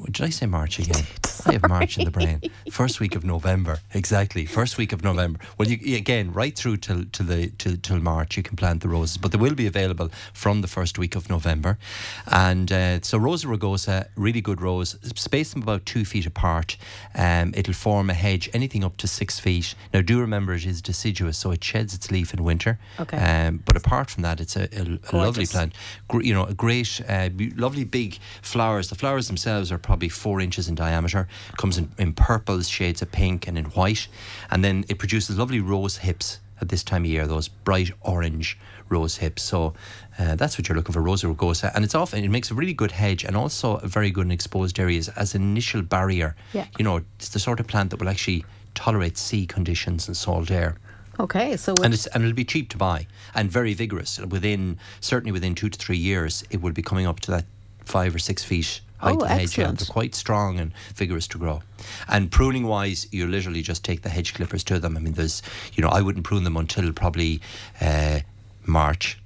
Did 0.07 0.23
I 0.23 0.31
say 0.31 0.47
March 0.47 0.79
again? 0.79 1.05
I 1.47 1.53
have 1.53 1.69
March 1.69 1.99
in 1.99 2.05
the 2.05 2.11
brain. 2.11 2.41
First 2.71 3.01
week 3.01 3.15
of 3.15 3.25
November, 3.25 3.79
exactly. 3.93 4.47
First 4.47 4.79
week 4.79 4.93
of 4.93 5.05
November. 5.05 5.41
Well, 5.59 5.69
you 5.69 5.97
again 5.97 6.33
right 6.33 6.57
through 6.57 6.79
till 6.79 7.05
till 7.13 7.27
the 7.27 7.51
till, 7.59 7.77
till 7.77 8.01
March, 8.01 8.37
you 8.37 8.43
can 8.43 8.57
plant 8.57 8.83
the 8.83 8.89
roses, 8.89 9.17
but 9.17 9.33
they 9.33 9.39
will 9.39 9.55
be 9.55 9.67
available 9.67 10.11
from 10.33 10.61
the 10.63 10.69
first 10.69 10.99
week 10.99 11.15
of 11.15 11.29
November. 11.29 11.79
And 12.27 12.73
uh, 12.73 13.01
so 13.03 13.19
Rosa 13.19 13.47
rugosa, 13.47 14.09
really 14.17 14.41
good 14.41 14.61
rose. 14.61 14.97
Space 15.15 15.53
them 15.53 15.63
about 15.63 15.87
two 15.87 16.05
feet 16.05 16.27
apart. 16.27 16.77
Um, 17.15 17.53
it'll 17.57 17.75
form 17.75 18.11
a 18.11 18.15
hedge 18.15 18.49
anything 18.53 18.85
up 18.85 18.97
to 18.99 19.07
six 19.07 19.39
feet. 19.39 19.75
Now, 19.93 20.03
do 20.03 20.21
remember 20.21 20.55
it 20.55 20.67
is 20.67 20.83
deciduous, 20.83 21.39
so 21.39 21.51
it 21.51 21.63
sheds 21.63 21.95
its 21.95 22.11
leaf 22.11 22.33
in 22.35 22.43
winter. 22.43 22.79
Okay. 22.99 23.17
Um, 23.17 23.63
but 23.65 23.77
apart 23.77 24.11
from 24.11 24.23
that, 24.23 24.41
it's 24.41 24.57
a, 24.57 24.69
a, 24.73 24.99
a 25.13 25.17
lovely 25.17 25.47
plant. 25.47 25.75
Gr- 26.09 26.23
you 26.23 26.35
know, 26.35 26.45
a 26.45 26.55
great, 26.55 27.01
uh, 27.09 27.29
be- 27.29 27.51
lovely 27.51 27.85
big 27.85 28.19
flowers. 28.43 28.89
The 28.89 28.95
flowers 28.95 29.29
themselves 29.29 29.71
are 29.71 29.79
probably 29.85 30.09
four 30.09 30.41
inches 30.41 30.69
in 30.69 30.75
diameter. 30.75 31.29
Comes 31.59 31.79
in, 31.79 31.91
in 31.99 32.13
purples, 32.13 32.69
shades 32.69 33.03
of 33.03 33.13
pink, 33.13 33.47
and 33.47 33.57
in 33.57 33.67
white, 33.67 34.09
and 34.51 34.65
then 34.65 34.85
it 34.89 34.99
produces 34.99 35.39
lovely 35.39 35.61
rose 35.61 35.99
hips 35.99 36.41
at 36.61 36.69
this 36.69 36.83
time 36.83 37.05
of 37.05 37.11
year. 37.11 37.27
Those 37.27 37.49
bright 37.49 37.91
orange 38.03 38.59
rose 38.89 39.17
hips. 39.17 39.43
So. 39.43 39.75
Uh, 40.17 40.37
that's 40.37 40.57
what 40.57 40.69
you're 40.69 40.77
looking 40.77 40.93
for, 40.93 41.03
Rosa 41.03 41.27
rugosa, 41.27 41.73
and 41.75 41.85
it's 41.85 41.97
often 41.97 42.23
it 42.23 42.29
makes 42.29 42.49
a 42.49 42.55
really 42.55 42.73
good 42.73 42.93
hedge 42.93 43.25
and 43.25 43.37
also 43.37 43.79
a 43.79 43.89
very 43.89 44.13
good 44.13 44.27
in 44.27 44.31
exposed 44.31 44.79
areas 44.79 45.09
as 45.09 45.35
an 45.35 45.43
initial 45.43 45.83
barrier. 45.83 46.37
Yeah. 46.53 46.67
You 46.79 46.85
know, 46.85 47.01
it's 47.17 47.31
the 47.31 47.41
sort 47.41 47.59
of 47.59 47.67
plant 47.67 47.91
that 47.91 47.99
will 47.99 48.09
actually 48.09 48.45
tolerate 48.77 49.19
sea 49.19 49.45
conditions 49.45 50.07
and 50.07 50.17
salt 50.17 50.53
air 50.53 50.77
Okay, 51.21 51.57
so 51.57 51.75
and 51.83 51.95
it's 51.95 52.07
and 52.09 52.25
it'll 52.25 52.35
be 52.35 52.45
cheap 52.45 52.69
to 52.71 52.77
buy 52.77 53.07
and 53.35 53.51
very 53.51 53.75
vigorous. 53.75 54.19
Within 54.19 54.79
certainly 55.01 55.33
within 55.33 55.55
two 55.55 55.69
to 55.69 55.79
three 55.79 55.97
years, 55.97 56.45
it 56.51 56.61
will 56.61 56.73
be 56.73 56.83
coming 56.83 57.07
up 57.07 57.21
to 57.21 57.31
that 57.31 57.45
five 57.85 58.15
or 58.15 58.19
six 58.19 58.43
feet 58.43 58.81
height 59.05 59.17
Oh, 59.21 59.25
hedge. 59.25 59.43
Excellent. 59.43 59.79
they're 59.79 59.87
quite 59.93 60.15
strong 60.15 60.59
and 60.59 60.73
vigorous 60.95 61.27
to 61.29 61.39
grow. 61.39 61.63
And 62.09 62.31
pruning 62.31 62.67
wise, 62.67 63.07
you 63.13 63.27
literally 63.27 63.63
just 63.63 63.85
take 63.85 64.03
the 64.03 64.09
hedge 64.09 64.35
clippers 64.35 64.65
to 64.65 64.79
them. 64.79 64.97
I 64.97 65.01
mean, 65.01 65.15
there's 65.15 65.43
you 65.75 65.83
know 65.83 65.89
I 65.89 66.01
wouldn't 66.01 66.25
prune 66.25 66.45
them 66.45 66.57
until 66.57 66.93
probably 66.93 67.41
uh, 67.81 68.21
March. 68.67 69.19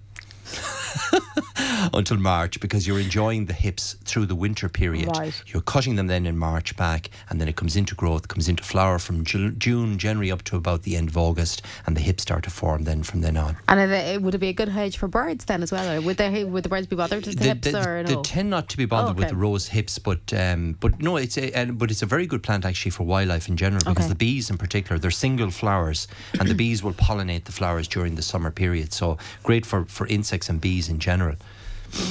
until 1.94 2.16
March 2.16 2.60
because 2.60 2.86
you're 2.86 3.00
enjoying 3.00 3.46
the 3.46 3.52
hips 3.52 3.94
through 4.04 4.26
the 4.26 4.34
winter 4.34 4.68
period. 4.68 5.08
Right. 5.16 5.32
You're 5.46 5.62
cutting 5.62 5.96
them 5.96 6.06
then 6.06 6.26
in 6.26 6.36
March 6.36 6.76
back, 6.76 7.10
and 7.30 7.40
then 7.40 7.48
it 7.48 7.56
comes 7.56 7.76
into 7.76 7.94
growth, 7.94 8.28
comes 8.28 8.48
into 8.48 8.62
flower 8.62 8.98
from 8.98 9.24
Ju- 9.24 9.52
June, 9.52 9.98
January 9.98 10.30
up 10.30 10.42
to 10.44 10.56
about 10.56 10.82
the 10.82 10.96
end 10.96 11.08
of 11.08 11.16
August, 11.16 11.62
and 11.86 11.96
the 11.96 12.00
hips 12.00 12.22
start 12.22 12.44
to 12.44 12.50
form 12.50 12.84
then 12.84 13.02
from 13.02 13.20
then 13.20 13.36
on. 13.36 13.56
and 13.68 13.90
it, 13.92 14.22
would 14.22 14.34
it 14.34 14.38
be 14.38 14.48
a 14.48 14.52
good 14.52 14.68
hedge 14.68 14.96
for 14.96 15.08
birds 15.08 15.44
then 15.46 15.62
as 15.62 15.72
well? 15.72 15.88
Or 15.90 16.00
would 16.00 16.16
they 16.16 16.44
would 16.44 16.62
the 16.62 16.68
birds 16.68 16.86
be 16.86 16.96
bothered 16.96 17.24
with 17.24 17.36
the, 17.38 17.42
They, 17.42 17.48
hips 17.48 17.72
they- 17.72 17.78
or 17.78 18.02
they 18.02 18.16
tend 18.22 18.50
not 18.50 18.68
to 18.70 18.76
be 18.76 18.84
bothered 18.84 19.16
with 19.16 19.24
okay. 19.26 19.30
the 19.32 19.36
rose 19.36 19.68
hips, 19.68 19.98
but 19.98 20.32
um, 20.34 20.76
but 20.80 21.00
no, 21.00 21.16
it's 21.16 21.36
a 21.38 21.52
and, 21.56 21.78
but 21.78 21.90
it's 21.90 22.02
a 22.02 22.06
very 22.06 22.26
good 22.26 22.42
plant 22.42 22.64
actually 22.64 22.90
for 22.90 23.04
wildlife 23.04 23.48
in 23.48 23.56
general 23.56 23.80
because 23.80 23.98
Okay. 24.04 24.08
the 24.08 24.14
bees 24.14 24.50
in 24.50 24.58
particular 24.58 24.98
they're 24.98 25.10
single 25.10 25.50
flowers, 25.50 26.08
and 26.38 26.48
the 26.48 26.54
bees 26.64 26.82
will 26.82 26.92
pollinate 26.94 27.44
the 27.44 27.52
flowers 27.52 27.88
during 27.88 28.14
the 28.16 28.22
summer 28.22 28.50
period. 28.50 28.92
So 28.92 29.16
great 29.42 29.64
for 29.66 29.84
for 29.86 30.06
insects 30.06 30.37
and 30.48 30.60
bees 30.60 30.88
in 30.88 30.98
general. 30.98 31.36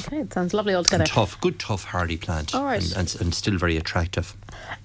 okay, 0.07 0.17
it 0.21 0.33
sounds 0.33 0.55
lovely 0.55 0.73
altogether. 0.73 1.03
And 1.03 1.09
tough, 1.11 1.39
good 1.39 1.59
tough 1.59 1.83
hardy 1.83 2.17
plant, 2.17 2.55
All 2.55 2.63
right. 2.65 2.81
and, 2.83 2.97
and, 2.97 3.21
and 3.21 3.35
still 3.35 3.57
very 3.59 3.77
attractive. 3.77 4.35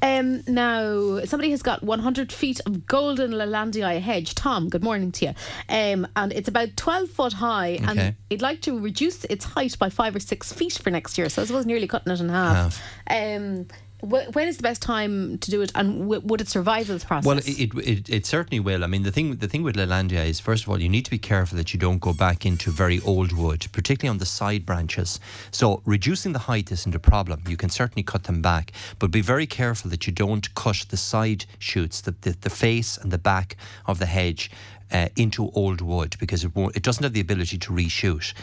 Um, 0.02 0.42
now, 0.46 1.20
somebody 1.24 1.50
has 1.50 1.62
got 1.62 1.82
100 1.82 2.30
feet 2.30 2.60
of 2.66 2.86
golden 2.86 3.30
Leylandii 3.32 4.00
hedge. 4.00 4.34
Tom, 4.34 4.68
good 4.68 4.84
morning 4.84 5.10
to 5.12 5.26
you. 5.26 5.34
Um, 5.68 6.06
and 6.14 6.30
it's 6.32 6.46
about 6.48 6.76
12 6.76 7.08
foot 7.08 7.32
high, 7.32 7.76
Okay. 7.82 7.84
and 7.88 8.14
he'd 8.28 8.42
like 8.42 8.60
to 8.62 8.78
reduce 8.78 9.24
its 9.24 9.46
height 9.46 9.78
by 9.78 9.88
five 9.88 10.14
or 10.14 10.20
six 10.20 10.52
feet 10.52 10.74
for 10.74 10.90
next 10.90 11.16
year. 11.16 11.30
So 11.30 11.40
I 11.40 11.46
suppose 11.46 11.64
nearly 11.64 11.88
cutting 11.88 12.12
it 12.12 12.20
in 12.20 12.28
half. 12.28 12.78
Um, 13.08 13.66
Wh- 14.02 14.34
When 14.34 14.48
is 14.48 14.56
the 14.56 14.64
best 14.64 14.82
time 14.82 15.38
to 15.38 15.50
do 15.50 15.62
it, 15.62 15.70
and 15.76 16.00
w- 16.00 16.20
would 16.24 16.40
it 16.40 16.48
survive 16.48 16.88
this 16.88 17.04
process? 17.04 17.24
Well, 17.24 17.38
it, 17.38 17.48
it, 17.48 18.08
it, 18.10 18.26
certainly 18.26 18.58
will. 18.58 18.82
I 18.82 18.88
mean, 18.88 19.04
the 19.04 19.12
thing 19.12 19.36
the 19.36 19.46
thing 19.46 19.62
with 19.62 19.76
Leylandii 19.76 20.26
is, 20.26 20.40
first 20.40 20.64
of 20.64 20.70
all, 20.70 20.80
you 20.80 20.88
need 20.88 21.04
to 21.04 21.10
be 21.10 21.18
careful 21.18 21.56
that 21.56 21.72
you 21.72 21.78
don't 21.78 22.00
go 22.00 22.12
back 22.12 22.44
into 22.44 22.72
very 22.72 23.00
old 23.02 23.30
wood, 23.32 23.66
particularly 23.70 24.10
on 24.10 24.18
the 24.18 24.26
side 24.26 24.66
branches. 24.66 25.20
So 25.52 25.82
reducing 25.84 26.32
the 26.32 26.40
height 26.40 26.72
isn't 26.72 26.94
a 26.94 26.98
problem. 26.98 27.42
You 27.46 27.56
can 27.56 27.70
certainly 27.70 28.02
cut 28.02 28.24
them 28.24 28.42
back, 28.42 28.72
but 28.98 29.12
be 29.12 29.20
very 29.20 29.46
careful 29.46 29.88
that 29.90 30.06
you 30.06 30.12
don't 30.12 30.52
cut 30.56 30.84
the 30.88 30.96
side 30.96 31.44
shoots, 31.60 32.00
the, 32.00 32.14
the, 32.22 32.36
the 32.40 32.50
face 32.50 32.98
and 32.98 33.12
the 33.12 33.18
back 33.18 33.56
of 33.86 34.00
the 34.00 34.06
hedge 34.06 34.50
uh, 34.92 35.08
into 35.16 35.50
old 35.52 35.80
wood 35.80 36.16
because 36.18 36.44
it, 36.44 36.54
won't, 36.54 36.76
it 36.76 36.82
doesn't 36.82 37.02
have 37.02 37.12
the 37.12 37.20
ability 37.20 37.58
to 37.58 37.72
reshoot. 37.72 38.34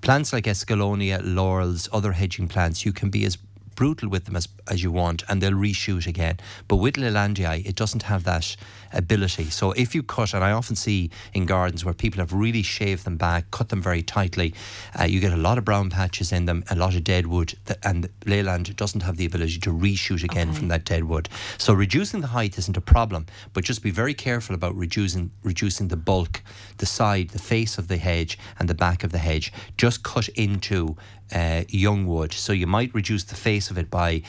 Plants 0.00 0.32
like 0.32 0.44
Escallonia, 0.44 1.20
laurels, 1.24 1.88
other 1.92 2.12
hedging 2.12 2.46
plants, 2.46 2.86
you 2.86 2.92
can 2.92 3.10
be 3.10 3.24
as 3.24 3.36
brutal 3.78 4.08
with 4.08 4.24
them 4.24 4.34
as, 4.34 4.48
as 4.68 4.82
you 4.82 4.90
want 4.90 5.22
and 5.28 5.40
they'll 5.40 5.52
reshoot 5.52 6.08
again. 6.08 6.36
But 6.66 6.76
with 6.76 6.94
Leylandii, 6.96 7.64
it 7.64 7.76
doesn't 7.76 8.02
have 8.02 8.24
that 8.24 8.56
ability. 8.92 9.50
So 9.50 9.70
if 9.72 9.94
you 9.94 10.02
cut, 10.02 10.34
and 10.34 10.42
I 10.42 10.50
often 10.50 10.74
see 10.74 11.10
in 11.32 11.46
gardens 11.46 11.84
where 11.84 11.94
people 11.94 12.18
have 12.18 12.32
really 12.32 12.62
shaved 12.62 13.04
them 13.04 13.16
back, 13.16 13.52
cut 13.52 13.68
them 13.68 13.80
very 13.80 14.02
tightly, 14.02 14.52
uh, 14.98 15.04
you 15.04 15.20
get 15.20 15.32
a 15.32 15.36
lot 15.36 15.58
of 15.58 15.64
brown 15.64 15.90
patches 15.90 16.32
in 16.32 16.46
them, 16.46 16.64
a 16.70 16.74
lot 16.74 16.96
of 16.96 17.04
dead 17.04 17.28
wood, 17.28 17.54
that, 17.66 17.78
and 17.84 18.08
Leyland 18.26 18.74
doesn't 18.74 19.02
have 19.02 19.16
the 19.16 19.26
ability 19.26 19.58
to 19.60 19.70
reshoot 19.70 20.24
again 20.24 20.48
Okay. 20.48 20.58
from 20.58 20.68
that 20.68 20.84
dead 20.84 21.04
wood. 21.04 21.28
So 21.56 21.72
reducing 21.72 22.20
the 22.20 22.26
height 22.38 22.58
isn't 22.58 22.76
a 22.76 22.80
problem, 22.80 23.26
but 23.52 23.62
just 23.62 23.80
be 23.80 23.92
very 23.92 24.14
careful 24.14 24.56
about 24.56 24.74
reducing 24.74 25.30
reducing 25.44 25.86
the 25.86 25.96
bulk, 25.96 26.42
the 26.78 26.86
side, 26.86 27.28
the 27.30 27.38
face 27.38 27.78
of 27.78 27.86
the 27.86 27.98
hedge, 27.98 28.36
and 28.58 28.68
the 28.68 28.74
back 28.74 29.04
of 29.04 29.12
the 29.12 29.18
hedge. 29.18 29.52
Just 29.76 30.02
cut 30.02 30.28
into 30.30 30.96
uh, 31.34 31.64
young 31.68 32.06
wood. 32.06 32.32
So 32.32 32.52
you 32.52 32.66
might 32.66 32.94
reduce 32.94 33.24
the 33.24 33.34
face 33.34 33.70
of 33.70 33.78
it 33.78 33.90
by 33.90 34.22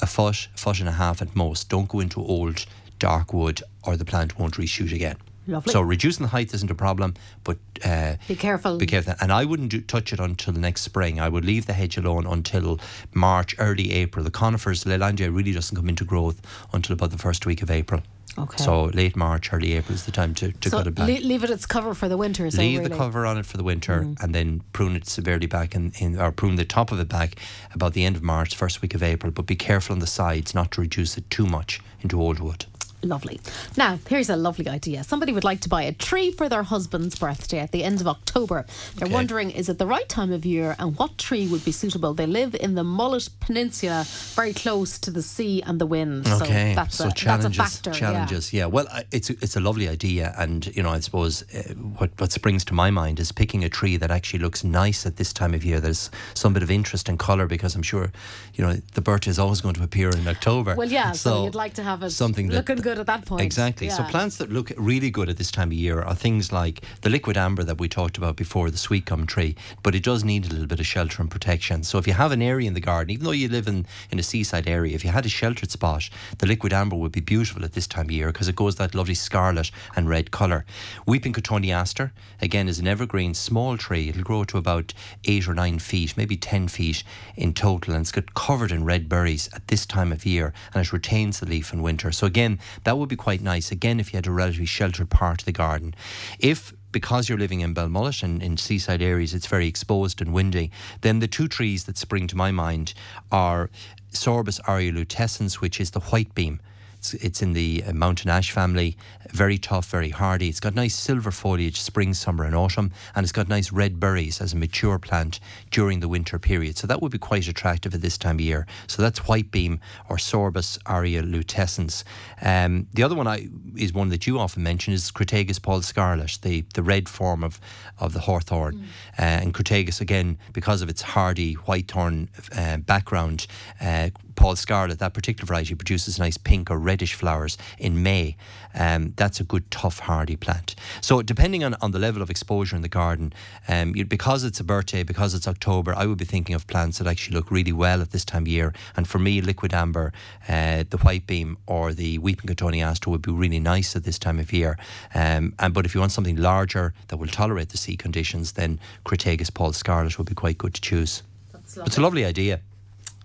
a 0.00 0.06
foot, 0.06 0.48
foot 0.54 0.80
and 0.80 0.88
a 0.88 0.92
half 0.92 1.22
at 1.22 1.34
most. 1.36 1.68
Don't 1.68 1.88
go 1.88 2.00
into 2.00 2.20
old 2.20 2.66
dark 2.98 3.32
wood, 3.32 3.62
or 3.82 3.96
the 3.96 4.04
plant 4.04 4.38
won't 4.38 4.54
reshoot 4.54 4.92
again. 4.92 5.16
Lovely. 5.46 5.72
So 5.72 5.82
reducing 5.82 6.24
the 6.24 6.30
height 6.30 6.54
isn't 6.54 6.70
a 6.70 6.74
problem, 6.74 7.14
but 7.42 7.58
uh, 7.84 8.16
Be 8.28 8.34
careful. 8.34 8.78
Be 8.78 8.86
careful, 8.86 9.14
and 9.20 9.30
I 9.30 9.44
wouldn't 9.44 9.70
do, 9.70 9.82
touch 9.82 10.12
it 10.12 10.18
until 10.18 10.54
next 10.54 10.82
spring. 10.82 11.20
I 11.20 11.28
would 11.28 11.44
leave 11.44 11.66
the 11.66 11.74
hedge 11.74 11.98
alone 11.98 12.26
until 12.26 12.80
March, 13.12 13.54
early 13.58 13.92
April. 13.92 14.24
The 14.24 14.30
conifers, 14.30 14.84
Leylandii, 14.84 15.34
really 15.34 15.52
doesn't 15.52 15.76
come 15.76 15.88
into 15.88 16.04
growth 16.04 16.40
until 16.72 16.94
about 16.94 17.10
the 17.10 17.18
first 17.18 17.44
week 17.44 17.60
of 17.60 17.70
April. 17.70 18.02
Okay. 18.36 18.62
So 18.62 18.84
late 18.86 19.14
March, 19.16 19.52
early 19.52 19.74
April 19.74 19.94
is 19.94 20.04
the 20.06 20.12
time 20.12 20.34
to, 20.34 20.50
to 20.52 20.68
so 20.70 20.78
cut 20.78 20.86
it 20.86 20.94
back. 20.94 21.08
le- 21.08 21.26
leave 21.26 21.44
it 21.44 21.50
its 21.50 21.66
cover 21.66 21.94
for 21.94 22.08
the 22.08 22.16
winter. 22.16 22.50
So 22.50 22.58
Leave 22.60 22.78
really. 22.80 22.90
the 22.90 22.96
cover 22.96 23.26
on 23.26 23.38
it 23.38 23.46
for 23.46 23.56
the 23.56 23.64
winter 23.64 24.00
Mm. 24.02 24.22
and 24.22 24.34
then 24.34 24.62
prune 24.72 24.96
it 24.96 25.06
severely 25.06 25.46
back 25.46 25.74
in, 25.74 25.92
in 26.00 26.18
or 26.18 26.32
prune 26.32 26.56
the 26.56 26.64
top 26.64 26.90
of 26.90 26.98
it 26.98 27.08
back 27.08 27.36
about 27.72 27.92
the 27.92 28.04
end 28.04 28.16
of 28.16 28.22
March, 28.22 28.56
first 28.56 28.82
week 28.82 28.94
of 28.94 29.02
April. 29.02 29.30
But 29.30 29.46
be 29.46 29.54
careful 29.56 29.92
on 29.94 30.00
the 30.00 30.06
sides 30.06 30.54
not 30.54 30.72
to 30.72 30.80
reduce 30.80 31.16
it 31.16 31.28
too 31.30 31.46
much 31.46 31.80
into 32.00 32.20
old 32.20 32.40
wood. 32.40 32.66
Lovely. 33.04 33.40
Now, 33.76 33.98
here's 34.08 34.30
a 34.30 34.36
lovely 34.36 34.68
idea. 34.68 35.04
Somebody 35.04 35.32
would 35.32 35.44
like 35.44 35.60
to 35.60 35.68
buy 35.68 35.82
a 35.82 35.92
tree 35.92 36.30
for 36.32 36.48
their 36.48 36.62
husband's 36.62 37.16
birthday 37.18 37.58
at 37.58 37.70
the 37.72 37.84
end 37.84 38.00
of 38.00 38.08
October. 38.08 38.64
They're 38.96 39.06
Okay. 39.06 39.14
wondering 39.14 39.50
is 39.50 39.68
it 39.68 39.78
the 39.78 39.86
right 39.86 40.08
time 40.08 40.32
of 40.32 40.44
year 40.46 40.74
and 40.78 40.96
what 40.98 41.18
tree 41.18 41.46
would 41.46 41.64
be 41.64 41.72
suitable? 41.72 42.14
They 42.14 42.26
live 42.26 42.54
in 42.54 42.74
the 42.74 42.84
Mullet 42.84 43.28
Peninsula, 43.40 44.04
very 44.34 44.52
close 44.54 44.98
to 45.00 45.10
the 45.10 45.22
sea 45.22 45.62
and 45.62 45.78
the 45.80 45.86
wind. 45.86 46.26
Okay, 46.26 46.70
So 46.72 46.74
that's, 46.74 46.96
so 46.96 47.08
a, 47.08 47.12
challenges, 47.12 47.56
that's 47.58 47.74
a 47.74 47.82
factor. 47.84 47.90
yeah. 47.90 47.98
challenges. 47.98 48.52
Yeah. 48.52 48.66
Well, 48.66 48.86
it's 49.12 49.30
a, 49.30 49.34
it's 49.42 49.56
a 49.56 49.60
lovely 49.60 49.88
idea, 49.88 50.34
and 50.38 50.66
you 50.74 50.82
know, 50.82 50.90
I 50.90 51.00
suppose 51.00 51.42
uh, 51.54 51.74
what 51.98 52.10
what 52.18 52.32
springs 52.32 52.64
to 52.66 52.74
my 52.74 52.90
mind 52.90 53.20
is 53.20 53.32
picking 53.32 53.64
a 53.64 53.68
tree 53.68 53.96
that 53.98 54.10
actually 54.10 54.38
looks 54.40 54.64
nice 54.64 55.04
at 55.06 55.16
this 55.16 55.32
time 55.32 55.52
of 55.54 55.64
year. 55.64 55.78
There's 55.80 56.10
some 56.34 56.52
bit 56.54 56.62
of 56.62 56.70
interest 56.70 57.08
and 57.08 57.18
colour 57.18 57.46
because 57.46 57.74
I'm 57.74 57.82
sure, 57.82 58.10
you 58.54 58.64
know, 58.64 58.74
the 58.94 59.00
birch 59.02 59.28
is 59.28 59.38
always 59.38 59.60
going 59.60 59.74
to 59.74 59.82
appear 59.82 60.08
in 60.10 60.26
October. 60.26 60.74
Well, 60.74 60.88
yeah, 60.90 61.12
so, 61.12 61.44
you'd 61.44 61.54
like 61.54 61.74
to 61.74 61.82
have 61.82 62.02
it 62.02 62.10
something 62.10 62.48
that- 62.48 62.54
looking 62.56 62.76
good 62.76 62.93
at 62.98 63.06
that 63.06 63.24
point. 63.26 63.42
Exactly. 63.42 63.88
So 63.88 64.02
plants 64.04 64.38
that 64.38 64.50
look 64.50 64.72
really 64.76 65.10
good 65.10 65.28
at 65.28 65.36
this 65.36 65.50
time 65.50 65.68
of 65.68 65.74
year 65.74 66.00
are 66.02 66.14
things 66.14 66.52
like 66.52 66.82
the 67.02 67.08
liquidambar 67.08 67.66
that 67.66 67.78
we 67.78 67.88
talked 67.88 68.18
about 68.18 68.36
before, 68.36 68.70
the 68.70 68.78
sweet 68.78 69.04
gum 69.04 69.26
tree, 69.26 69.56
but 69.82 69.94
it 69.94 70.02
does 70.02 70.24
need 70.24 70.46
a 70.46 70.48
little 70.48 70.66
bit 70.66 70.80
of 70.80 70.86
shelter 70.86 71.22
and 71.22 71.30
protection. 71.30 71.82
So 71.82 71.98
if 71.98 72.06
you 72.06 72.12
have 72.12 72.32
an 72.32 72.42
area 72.42 72.68
in 72.68 72.74
the 72.74 72.80
garden, 72.80 73.12
even 73.12 73.24
though 73.24 73.32
you 73.32 73.48
live 73.48 73.68
in, 73.68 73.86
in 74.10 74.18
a 74.18 74.22
seaside 74.22 74.68
area, 74.68 74.94
if 74.94 75.04
you 75.04 75.10
had 75.10 75.26
a 75.26 75.28
sheltered 75.28 75.70
spot, 75.70 76.08
the 76.38 76.46
liquidambar 76.46 76.98
would 76.98 77.12
be 77.12 77.20
beautiful 77.20 77.64
at 77.64 77.72
this 77.72 77.86
time 77.86 78.06
of 78.06 78.12
year 78.12 78.28
because 78.28 78.48
it 78.48 78.56
goes 78.56 78.76
that 78.76 78.94
lovely 78.94 79.14
scarlet 79.14 79.70
and 79.96 80.08
red 80.08 80.30
colour. 80.30 80.64
Weeping 81.06 81.32
cotoneaster, 81.32 82.10
again, 82.40 82.68
is 82.68 82.78
an 82.78 82.86
evergreen 82.86 83.34
small 83.34 83.76
tree. 83.76 84.08
It'll 84.08 84.22
grow 84.22 84.44
to 84.44 84.58
about 84.58 84.92
eight 85.24 85.48
or 85.48 85.54
nine 85.54 85.78
feet, 85.78 86.16
maybe 86.16 86.36
10 86.36 86.68
feet 86.68 87.02
in 87.36 87.52
total, 87.54 87.94
and 87.94 88.02
it's 88.02 88.12
got 88.12 88.34
covered 88.34 88.72
in 88.72 88.84
red 88.84 89.08
berries 89.08 89.48
at 89.52 89.68
this 89.68 89.86
time 89.86 90.12
of 90.12 90.26
year, 90.26 90.52
and 90.72 90.84
it 90.84 90.92
retains 90.92 91.40
the 91.40 91.46
leaf 91.46 91.72
in 91.72 91.82
winter. 91.82 92.12
So 92.12 92.26
again, 92.26 92.58
that 92.84 92.96
would 92.96 93.08
be 93.08 93.16
quite 93.16 93.40
nice. 93.40 93.72
Again, 93.72 93.98
if 93.98 94.12
you 94.12 94.16
had 94.18 94.26
a 94.26 94.30
relatively 94.30 94.66
sheltered 94.66 95.10
part 95.10 95.42
of 95.42 95.46
the 95.46 95.52
garden. 95.52 95.94
If 96.38 96.72
because 96.92 97.28
you're 97.28 97.38
living 97.38 97.60
in 97.60 97.74
Belmullet 97.74 98.22
and 98.22 98.40
in 98.40 98.56
seaside 98.56 99.02
areas, 99.02 99.34
it's 99.34 99.48
very 99.48 99.66
exposed 99.66 100.22
and 100.22 100.32
windy, 100.32 100.70
then 101.00 101.18
the 101.18 101.26
two 101.26 101.48
trees 101.48 101.84
that 101.84 101.98
spring 101.98 102.28
to 102.28 102.36
my 102.36 102.52
mind 102.52 102.94
are 103.32 103.68
Sorbus 104.12 104.60
aria 104.68 104.92
Lutescens, 104.92 105.54
which 105.54 105.80
is 105.80 105.90
the 105.90 106.00
white 106.00 106.32
beam. 106.36 106.60
It's, 107.04 107.12
it's 107.22 107.42
in 107.42 107.52
the 107.52 107.84
uh, 107.86 107.92
mountain 107.92 108.30
ash 108.30 108.50
family, 108.50 108.96
very 109.30 109.58
tough, 109.58 109.90
very 109.90 110.08
hardy. 110.08 110.48
It's 110.48 110.58
got 110.58 110.74
nice 110.74 110.94
silver 110.94 111.30
foliage 111.30 111.78
spring, 111.78 112.14
summer, 112.14 112.44
and 112.44 112.54
autumn, 112.54 112.92
and 113.14 113.24
it's 113.24 113.32
got 113.32 113.46
nice 113.46 113.70
red 113.70 114.00
berries 114.00 114.40
as 114.40 114.54
a 114.54 114.56
mature 114.56 114.98
plant 114.98 115.38
during 115.70 116.00
the 116.00 116.08
winter 116.08 116.38
period. 116.38 116.78
So 116.78 116.86
that 116.86 117.02
would 117.02 117.12
be 117.12 117.18
quite 117.18 117.46
attractive 117.46 117.94
at 117.94 118.00
this 118.00 118.16
time 118.16 118.36
of 118.36 118.40
year. 118.40 118.66
So 118.86 119.02
that's 119.02 119.28
white 119.28 119.50
beam 119.50 119.80
or 120.08 120.16
Sorbus 120.16 120.78
aria 120.86 121.22
Lutescens. 121.22 122.04
Um, 122.40 122.86
the 122.94 123.02
other 123.02 123.14
one 123.14 123.26
I, 123.26 123.50
is 123.76 123.92
one 123.92 124.08
that 124.08 124.26
you 124.26 124.38
often 124.38 124.62
mention 124.62 124.94
is 124.94 125.10
Crataegus 125.12 125.60
paul 125.60 125.82
scarlet, 125.82 126.38
the, 126.40 126.64
the 126.72 126.82
red 126.82 127.10
form 127.10 127.44
of, 127.44 127.60
of 127.98 128.14
the 128.14 128.20
hawthorn. 128.20 128.88
Uh, 129.18 129.22
and 129.22 129.52
Crataegus, 129.52 130.00
again, 130.00 130.38
because 130.54 130.80
of 130.80 130.88
its 130.88 131.02
hardy 131.02 131.52
white 131.52 131.90
thorn 131.90 132.30
uh, 132.56 132.78
background, 132.78 133.46
uh, 133.78 134.08
Paul 134.36 134.56
Scarlet, 134.56 134.98
that 134.98 135.14
particular 135.14 135.46
variety 135.46 135.74
produces 135.74 136.18
nice 136.18 136.36
pink 136.36 136.70
or 136.70 136.78
reddish 136.78 137.14
flowers 137.14 137.56
in 137.78 138.02
May. 138.02 138.36
Um, 138.74 139.12
that's 139.16 139.40
a 139.40 139.44
good, 139.44 139.70
tough, 139.70 140.00
hardy 140.00 140.36
plant. 140.36 140.74
So, 141.00 141.22
depending 141.22 141.62
on, 141.64 141.74
on 141.80 141.92
the 141.92 141.98
level 141.98 142.22
of 142.22 142.30
exposure 142.30 142.76
in 142.76 142.82
the 142.82 142.88
garden, 142.88 143.32
um, 143.68 143.94
you, 143.94 144.04
because 144.04 144.44
it's 144.44 144.60
a 144.60 144.64
birthday, 144.64 145.02
because 145.02 145.34
it's 145.34 145.46
October, 145.46 145.94
I 145.96 146.06
would 146.06 146.18
be 146.18 146.24
thinking 146.24 146.54
of 146.54 146.66
plants 146.66 146.98
that 146.98 147.06
actually 147.06 147.36
look 147.36 147.50
really 147.50 147.72
well 147.72 148.00
at 148.00 148.10
this 148.10 148.24
time 148.24 148.42
of 148.42 148.48
year. 148.48 148.72
And 148.96 149.06
for 149.06 149.18
me, 149.18 149.40
liquidambar, 149.40 150.12
uh, 150.48 150.84
the 150.88 150.98
white 150.98 151.26
beam, 151.26 151.56
or 151.66 151.92
the 151.92 152.18
weeping 152.18 152.48
cotoneaster 152.54 153.06
would 153.08 153.22
be 153.22 153.32
really 153.32 153.60
nice 153.60 153.94
at 153.96 154.04
this 154.04 154.18
time 154.18 154.38
of 154.38 154.52
year. 154.52 154.76
Um, 155.14 155.54
and 155.58 155.72
but 155.72 155.86
if 155.86 155.94
you 155.94 156.00
want 156.00 156.12
something 156.12 156.36
larger 156.36 156.94
that 157.08 157.16
will 157.16 157.28
tolerate 157.28 157.70
the 157.70 157.76
sea 157.76 157.96
conditions, 157.96 158.52
then 158.52 158.80
Crataegus 159.04 159.52
Paul 159.52 159.72
Scarlet 159.72 160.18
would 160.18 160.28
be 160.28 160.34
quite 160.34 160.58
good 160.58 160.74
to 160.74 160.80
choose. 160.80 161.22
That's 161.52 161.76
It's 161.76 161.98
a 161.98 162.00
lovely 162.00 162.24
idea. 162.24 162.60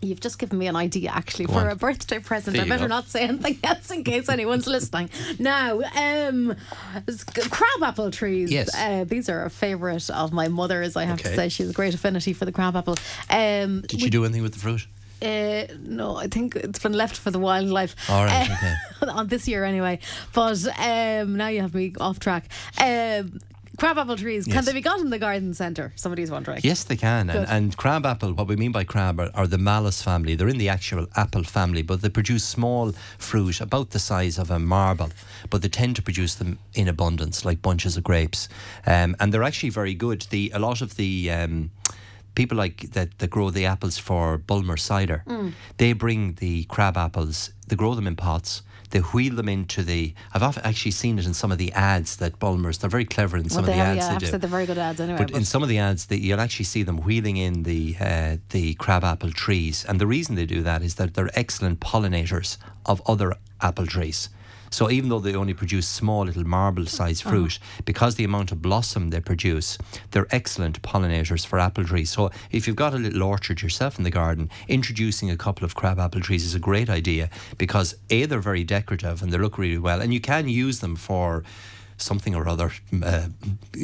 You've 0.01 0.21
just 0.21 0.39
given 0.39 0.57
me 0.57 0.67
an 0.67 0.77
idea 0.77 1.09
actually 1.09 1.45
Go 1.45 1.53
for 1.53 1.59
on. 1.59 1.67
a 1.71 1.75
birthday 1.75 2.19
present. 2.19 2.55
There 2.55 2.65
I 2.65 2.69
better 2.69 2.83
go. 2.85 2.95
not 2.95 3.09
say 3.09 3.23
anything 3.23 3.57
else 3.63 3.91
in 3.91 4.03
case 4.05 4.29
anyone's 4.29 4.65
listening. 4.65 5.09
Now, 5.39 5.81
um, 5.81 6.55
crabapple 7.49 8.11
trees. 8.11 8.51
Yes. 8.51 8.73
Uh, 8.75 9.03
these 9.03 9.29
are 9.29 9.43
a 9.45 9.49
favourite 9.49 10.09
of 10.09 10.31
my 10.31 10.47
mother's. 10.47 10.95
I 10.95 11.03
have 11.05 11.21
to 11.21 11.35
say, 11.35 11.49
she 11.49 11.63
has 11.63 11.71
a 11.71 11.73
great 11.73 11.93
affinity 11.93 12.33
for 12.33 12.45
the 12.45 12.51
crabapple. 12.51 12.95
Um, 13.29 13.81
Did 13.81 14.01
you 14.01 14.09
do 14.09 14.23
anything 14.25 14.43
with 14.43 14.53
the 14.53 14.59
fruit? 14.59 14.87
uh, 15.21 15.65
no, 15.81 16.15
I 16.15 16.27
think 16.27 16.55
it's 16.55 16.79
been 16.79 16.93
left 16.93 17.17
for 17.17 17.29
the 17.29 17.39
wildlife. 17.39 17.93
All 18.09 18.23
right, 18.23 18.49
Uh, 18.49 18.53
okay. 19.03 19.11
on 19.11 19.27
this 19.27 19.49
year 19.49 19.65
anyway. 19.65 19.99
But 20.33 20.65
um, 20.79 21.35
now 21.35 21.47
you 21.49 21.59
have 21.61 21.73
me 21.75 21.93
off 21.99 22.19
track. 22.19 22.45
Um, 22.79 23.39
crabapple 23.77 24.17
trees, 24.17 24.45
can 24.45 24.53
Yes. 24.55 24.65
they 24.65 24.73
be 24.73 24.81
got 24.81 24.99
in 24.99 25.09
the 25.09 25.19
garden 25.19 25.53
centre? 25.53 25.93
Somebody's 25.95 26.31
wondering. 26.31 26.61
Yes, 26.63 26.83
they 26.83 26.97
can. 26.97 27.29
And, 27.29 27.47
and 27.47 27.77
crab 27.77 28.05
apple, 28.05 28.33
what 28.33 28.47
we 28.47 28.55
mean 28.55 28.71
by 28.71 28.83
crab 28.83 29.19
are, 29.19 29.29
are 29.33 29.47
the 29.47 29.57
malus 29.57 30.01
family. 30.01 30.35
They're 30.35 30.47
in 30.49 30.57
the 30.57 30.69
actual 30.69 31.07
apple 31.15 31.43
family, 31.43 31.81
but 31.81 32.01
they 32.01 32.09
produce 32.09 32.43
small 32.43 32.91
fruit 33.17 33.61
about 33.61 33.91
the 33.91 33.99
size 33.99 34.37
of 34.37 34.51
a 34.51 34.59
marble. 34.59 35.09
But 35.49 35.61
they 35.61 35.69
tend 35.69 35.95
to 35.97 36.01
produce 36.01 36.35
them 36.35 36.59
in 36.73 36.87
abundance, 36.87 37.45
like 37.45 37.61
bunches 37.61 37.97
of 37.97 38.03
grapes. 38.03 38.49
Um, 38.85 39.15
and 39.19 39.33
they're 39.33 39.43
actually 39.43 39.69
very 39.69 39.93
good. 39.93 40.21
The 40.29 40.51
a 40.53 40.59
lot 40.59 40.81
of 40.81 40.95
the 40.95 41.31
um, 41.31 41.71
people 42.35 42.57
like 42.57 42.91
that, 42.91 43.17
that 43.19 43.29
grow 43.29 43.49
the 43.49 43.65
apples 43.65 43.97
for 43.97 44.37
Bulmer 44.37 44.77
cider, 44.77 45.23
they 45.77 45.93
bring 45.93 46.33
the 46.33 46.63
crab 46.65 46.97
apples. 46.97 47.51
They 47.67 47.75
grow 47.75 47.93
them 47.95 48.07
in 48.07 48.15
pots. 48.15 48.63
They 48.91 48.99
wheel 48.99 49.35
them 49.35 49.49
into 49.49 49.83
the. 49.83 50.13
I've 50.33 50.57
actually 50.57 50.91
seen 50.91 51.19
it 51.19 51.25
in 51.25 51.33
some 51.33 51.51
of 51.51 51.57
the 51.57 51.71
ads 51.73 52.15
that 52.17 52.39
Bulmers. 52.39 52.79
They're 52.79 52.89
very 52.89 53.05
clever 53.05 53.37
in 53.37 53.49
some 53.49 53.63
Well, 53.63 53.71
of 53.71 53.77
the 53.77 53.83
have, 53.83 53.97
ads 53.97 54.05
yeah, 54.05 54.13
they 54.13 54.31
do. 54.31 54.37
They're 54.37 54.49
very 54.49 54.65
good 54.65 54.77
ads 54.77 54.99
anyway. 54.99 55.17
But 55.17 55.31
in 55.31 55.45
some 55.45 55.61
of 55.61 55.69
the 55.69 55.77
ads, 55.77 56.07
that 56.07 56.21
you'll 56.21 56.39
actually 56.39 56.65
see 56.65 56.83
them 56.83 56.97
wheeling 56.97 57.37
in 57.37 57.63
the 57.63 57.95
uh, 57.99 58.37
the 58.49 58.73
crabapple 58.75 59.31
trees, 59.31 59.85
and 59.87 59.99
the 59.99 60.07
reason 60.07 60.35
they 60.35 60.45
do 60.45 60.61
that 60.63 60.81
is 60.81 60.95
that 60.95 61.13
they're 61.13 61.29
excellent 61.33 61.79
pollinators 61.79 62.57
of 62.85 63.01
other 63.05 63.35
apple 63.61 63.85
trees. 63.85 64.29
So 64.69 64.89
even 64.89 65.09
though 65.09 65.19
they 65.19 65.35
only 65.35 65.53
produce 65.53 65.87
small 65.87 66.25
little 66.25 66.45
marble-sized 66.45 67.25
Uh-huh. 67.25 67.29
fruit, 67.35 67.59
because 67.85 68.15
the 68.15 68.23
amount 68.23 68.51
of 68.51 68.61
blossom 68.61 69.09
they 69.09 69.21
produce, 69.21 69.77
they're 70.11 70.27
excellent 70.31 70.81
pollinators 70.81 71.45
for 71.45 71.59
apple 71.59 71.83
trees. 71.85 72.09
So 72.11 72.29
if 72.51 72.67
you've 72.67 72.75
got 72.75 72.93
a 72.93 72.97
little 72.97 73.23
orchard 73.23 73.61
yourself 73.61 73.97
in 73.97 74.03
the 74.03 74.11
garden, 74.11 74.49
introducing 74.67 75.31
a 75.31 75.37
couple 75.37 75.65
of 75.65 75.75
crab 75.75 75.99
apple 75.99 76.21
trees 76.21 76.45
is 76.45 76.55
a 76.55 76.59
great 76.59 76.89
idea 76.89 77.29
because 77.57 77.95
a 78.09 78.25
they're 78.25 78.39
very 78.39 78.63
decorative 78.63 79.21
and 79.23 79.31
they 79.31 79.37
look 79.37 79.57
really 79.57 79.77
well, 79.79 80.01
and 80.01 80.13
you 80.13 80.21
can 80.21 80.47
use 80.47 80.79
them 80.79 80.95
for 80.95 81.43
something 81.97 82.33
or 82.35 82.47
other, 82.47 82.71
uh, 83.03 83.27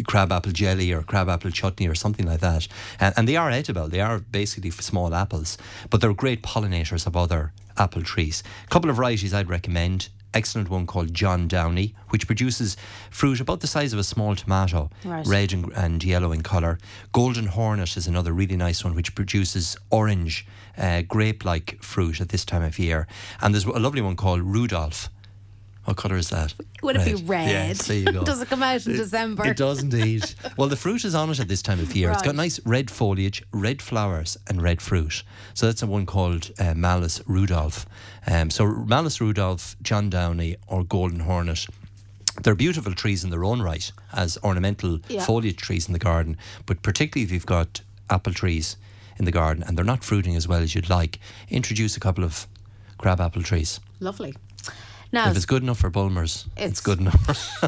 crab 0.08 0.32
apple 0.32 0.52
jelly 0.52 0.94
or 0.94 1.02
crab 1.02 1.28
apple 1.28 1.52
chutney 1.52 1.88
or 1.88 1.96
something 1.96 2.26
like 2.26 2.40
that. 2.40 2.68
And, 3.00 3.14
and 3.18 3.28
they 3.28 3.36
are 3.36 3.50
edible. 3.52 3.90
They 3.90 4.00
are 4.02 4.20
basically 4.20 4.72
small 4.72 5.14
apples, 5.14 5.58
but 5.90 6.00
they're 6.00 6.14
great 6.14 6.42
pollinators 6.42 7.06
of 7.08 7.18
other 7.18 7.52
apple 7.78 8.04
trees. 8.04 8.42
A 8.66 8.70
couple 8.70 8.90
of 8.90 8.96
varieties 8.96 9.34
I'd 9.34 9.50
recommend. 9.50 10.08
Excellent 10.36 10.70
one 10.70 10.86
called 10.86 11.14
John 11.14 11.48
Downie, 11.48 11.96
which 12.10 12.28
produces 12.28 12.76
fruit 13.10 13.40
about 13.40 13.62
the 13.62 13.68
size 13.68 13.94
of 13.94 14.00
a 14.00 14.04
small 14.04 14.36
tomato, 14.36 14.90
Right. 15.06 15.26
red 15.26 15.54
and, 15.54 15.72
and 15.74 16.04
yellow 16.04 16.34
in 16.34 16.44
colour. 16.44 16.78
Golden 17.14 17.48
Hornet 17.48 17.96
is 17.96 18.06
another 18.06 18.34
really 18.34 18.58
nice 18.58 18.84
one, 18.84 18.96
which 18.96 19.16
produces 19.16 19.78
orange, 19.90 20.46
uh, 20.78 21.04
grape 21.04 21.46
like 21.46 21.82
fruit 21.82 22.20
at 22.20 22.30
this 22.30 22.44
time 22.44 22.64
of 22.64 22.78
year. 22.78 23.08
And 23.42 23.54
there's 23.54 23.66
a 23.66 23.80
lovely 23.80 24.02
one 24.02 24.18
called 24.18 24.42
Rudolph. 24.42 25.10
What 25.86 25.98
colour 25.98 26.18
is 26.18 26.30
that? 26.32 26.56
Would 26.82 26.96
it 26.96 27.06
be 27.06 27.14
red? 27.26 27.48
Yes, 27.48 27.86
there 27.88 27.98
you 27.98 28.06
go. 28.12 28.24
Does 28.24 28.42
it 28.42 28.50
come 28.50 28.64
out 28.64 28.84
in 28.88 28.94
December? 28.94 29.46
It 29.46 29.56
does 29.58 29.84
indeed. 29.84 30.26
well, 30.58 30.68
the 30.68 30.76
fruit 30.76 31.06
is 31.06 31.14
on 31.14 31.30
it 31.30 31.40
at 31.40 31.48
this 31.48 31.62
time 31.62 31.80
of 31.80 31.96
year. 31.96 32.10
It's 32.12 32.24
got 32.24 32.34
nice 32.34 32.60
red 32.66 32.90
foliage, 32.90 33.44
red 33.52 33.84
flowers, 33.84 34.36
and 34.48 34.64
red 34.64 34.82
fruit. 34.82 35.22
So 35.54 35.68
that's 35.68 35.84
a 35.84 35.88
one 35.88 36.08
called 36.08 36.50
uh, 36.58 36.74
Malus 36.74 37.22
Rudolph. 37.28 37.86
Um, 38.28 38.50
so 38.50 38.66
Malus 38.66 39.22
Rudolph, 39.22 39.76
John 39.82 40.10
Downie, 40.10 40.56
or 40.68 40.84
Golden 40.84 41.22
Hornet. 41.22 41.68
They're 42.42 42.56
beautiful 42.56 42.94
trees 42.94 43.24
in 43.24 43.30
their 43.30 43.44
own 43.46 43.62
right 43.62 43.90
as 44.12 44.38
ornamental 44.44 45.00
Yeah. 45.08 45.24
foliage 45.24 45.58
trees 45.58 45.88
in 45.88 45.94
the 45.94 46.00
garden, 46.00 46.38
but 46.66 46.82
particularly 46.82 47.24
if 47.26 47.32
you've 47.32 47.46
got 47.46 47.82
apple 48.10 48.34
trees 48.34 48.76
in 49.18 49.26
the 49.26 49.32
garden 49.32 49.64
and 49.64 49.78
they're 49.78 49.86
not 49.86 50.04
fruiting 50.04 50.36
as 50.36 50.48
well 50.48 50.62
as 50.62 50.76
you'd 50.76 50.90
like, 50.90 51.20
introduce 51.50 51.96
a 51.96 52.00
couple 52.02 52.24
of 52.24 52.46
crab 52.98 53.22
apple 53.22 53.42
trees. 53.44 53.80
Lovely. 54.02 54.36
Now, 55.16 55.30
If 55.30 55.38
it's 55.38 55.46
good 55.46 55.64
enough 55.64 55.78
for 55.80 55.90
Bulmers, 55.90 56.46
it's, 56.58 56.80
It's- 56.80 56.82
good 56.82 57.00
enough. 57.00 57.64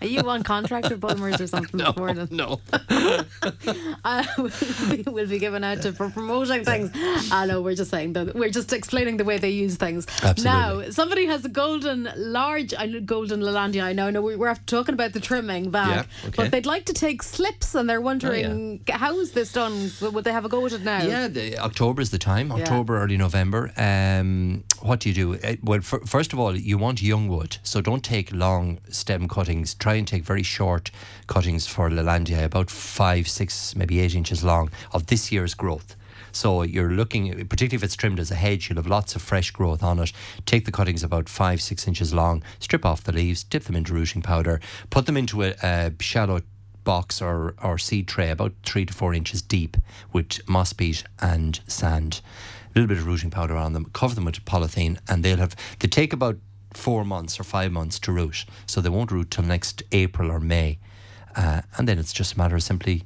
are 0.00 0.06
you 0.06 0.22
on 0.28 0.42
contract 0.42 0.90
with 0.90 1.00
Bulmers 1.00 1.40
or 1.40 1.46
something 1.46 1.78
this 1.78 1.96
morning? 2.02 2.26
no. 2.32 2.60
uh, 4.04 4.24
will, 4.36 4.50
be, 4.90 5.02
will 5.06 5.26
be 5.28 5.38
given 5.38 5.62
out 5.62 5.82
to 5.82 5.92
for 5.92 6.10
promoting 6.10 6.64
things. 6.64 6.90
I 7.30 7.46
know 7.46 7.62
we're 7.62 7.76
just 7.76 7.92
saying 7.92 8.14
that 8.14 8.34
we're 8.34 8.50
just 8.50 8.72
explaining 8.72 9.18
the 9.18 9.24
way 9.24 9.38
they 9.38 9.50
use 9.50 9.76
things. 9.76 10.04
Absolutely. 10.22 10.42
Now, 10.44 10.90
somebody 10.90 11.26
has 11.26 11.44
a 11.44 11.48
golden 11.48 12.08
large, 12.16 12.74
I 12.76 12.86
know 12.86 13.00
golden 13.00 13.40
Leylandii. 13.40 13.80
I 13.80 13.92
know. 13.92 14.10
No, 14.10 14.20
we- 14.20 14.34
we're 14.34 14.52
talking 14.66 14.94
about 14.94 15.12
the 15.12 15.20
trimming 15.20 15.70
back, 15.70 15.88
Yeah, 16.22 16.28
okay. 16.28 16.34
Oh, 16.38 16.42
but 16.42 16.50
they'd 16.50 16.66
like 16.66 16.86
to 16.86 16.92
take 16.92 17.22
slips, 17.22 17.76
and 17.76 17.88
they're 17.88 18.00
wondering 18.00 18.82
how 18.90 19.18
is 19.20 19.30
this 19.30 19.52
done? 19.52 19.92
Would 20.00 20.24
they 20.24 20.32
have 20.32 20.44
a 20.44 20.48
go 20.48 20.66
at 20.66 20.72
it 20.72 20.82
now? 20.82 21.02
Yeah, 21.04 21.28
the, 21.28 21.56
October 21.58 22.02
is 22.02 22.10
the 22.10 22.18
time. 22.18 22.50
October, 22.50 23.00
early 23.00 23.16
November. 23.16 23.70
Um, 23.76 24.64
what 24.80 24.98
do 24.98 25.08
you 25.08 25.14
do? 25.14 25.34
Uh, 25.36 25.54
well, 25.62 25.80
fir- 25.80 26.00
first 26.00 26.31
of 26.32 26.38
all, 26.38 26.56
you 26.56 26.78
want 26.78 27.02
young 27.02 27.28
wood, 27.28 27.58
so 27.62 27.80
don't 27.80 28.04
take 28.04 28.32
long 28.32 28.78
stem 28.88 29.28
cuttings. 29.28 29.74
Try 29.74 29.94
and 29.94 30.06
take 30.06 30.24
very 30.24 30.42
short 30.42 30.90
cuttings 31.26 31.66
for 31.66 31.90
Leylandii, 31.90 32.44
about 32.44 32.70
five, 32.70 33.28
six, 33.28 33.74
maybe 33.76 34.00
eight 34.00 34.14
inches 34.14 34.42
long 34.42 34.70
of 34.92 35.06
this 35.06 35.32
year's 35.32 35.54
growth. 35.54 35.96
So 36.32 36.62
you're 36.62 36.90
looking, 36.90 37.46
particularly 37.46 37.76
if 37.76 37.84
it's 37.84 37.96
trimmed 37.96 38.18
as 38.18 38.30
a 38.30 38.34
hedge, 38.34 38.68
you'll 38.68 38.76
have 38.76 38.86
lots 38.86 39.14
of 39.14 39.22
fresh 39.22 39.50
growth 39.50 39.82
on 39.82 39.98
it. 39.98 40.12
Take 40.46 40.64
the 40.64 40.72
cuttings 40.72 41.02
about 41.02 41.28
five, 41.28 41.60
six 41.60 41.86
inches 41.86 42.14
long, 42.14 42.42
strip 42.58 42.86
off 42.86 43.04
the 43.04 43.12
leaves, 43.12 43.44
dip 43.44 43.64
them 43.64 43.76
into 43.76 43.92
rooting 43.92 44.22
powder, 44.22 44.60
put 44.90 45.06
them 45.06 45.16
into 45.16 45.42
a, 45.42 45.54
a 45.62 45.92
shallow 46.00 46.40
box 46.84 47.22
or, 47.22 47.54
or 47.62 47.78
seed 47.78 48.08
tray 48.08 48.30
about 48.30 48.52
three 48.64 48.84
to 48.84 48.92
four 48.92 49.14
inches 49.14 49.42
deep 49.42 49.76
with 50.12 50.40
moss 50.48 50.72
peat 50.72 51.04
and 51.20 51.60
sand. 51.66 52.20
A 52.74 52.78
little 52.78 52.88
bit 52.88 52.98
of 52.98 53.06
rooting 53.06 53.30
powder 53.30 53.56
on 53.56 53.74
them, 53.74 53.86
cover 53.92 54.14
them 54.14 54.24
with 54.24 54.44
polythene, 54.44 54.98
and 55.08 55.22
they'll 55.22 55.36
have 55.36 55.54
they 55.78 55.88
take 55.88 56.12
about 56.12 56.38
four 56.72 57.04
months 57.04 57.38
or 57.38 57.44
five 57.44 57.70
months 57.70 57.98
to 58.00 58.12
root. 58.12 58.44
So 58.66 58.80
they 58.80 58.88
won't 58.88 59.12
root 59.12 59.30
till 59.30 59.44
next 59.44 59.82
April 59.92 60.30
or 60.30 60.40
May. 60.40 60.78
Uh, 61.36 61.62
and 61.76 61.86
then 61.86 61.98
it's 61.98 62.12
just 62.12 62.34
a 62.34 62.38
matter 62.38 62.56
of 62.56 62.62
simply 62.62 63.04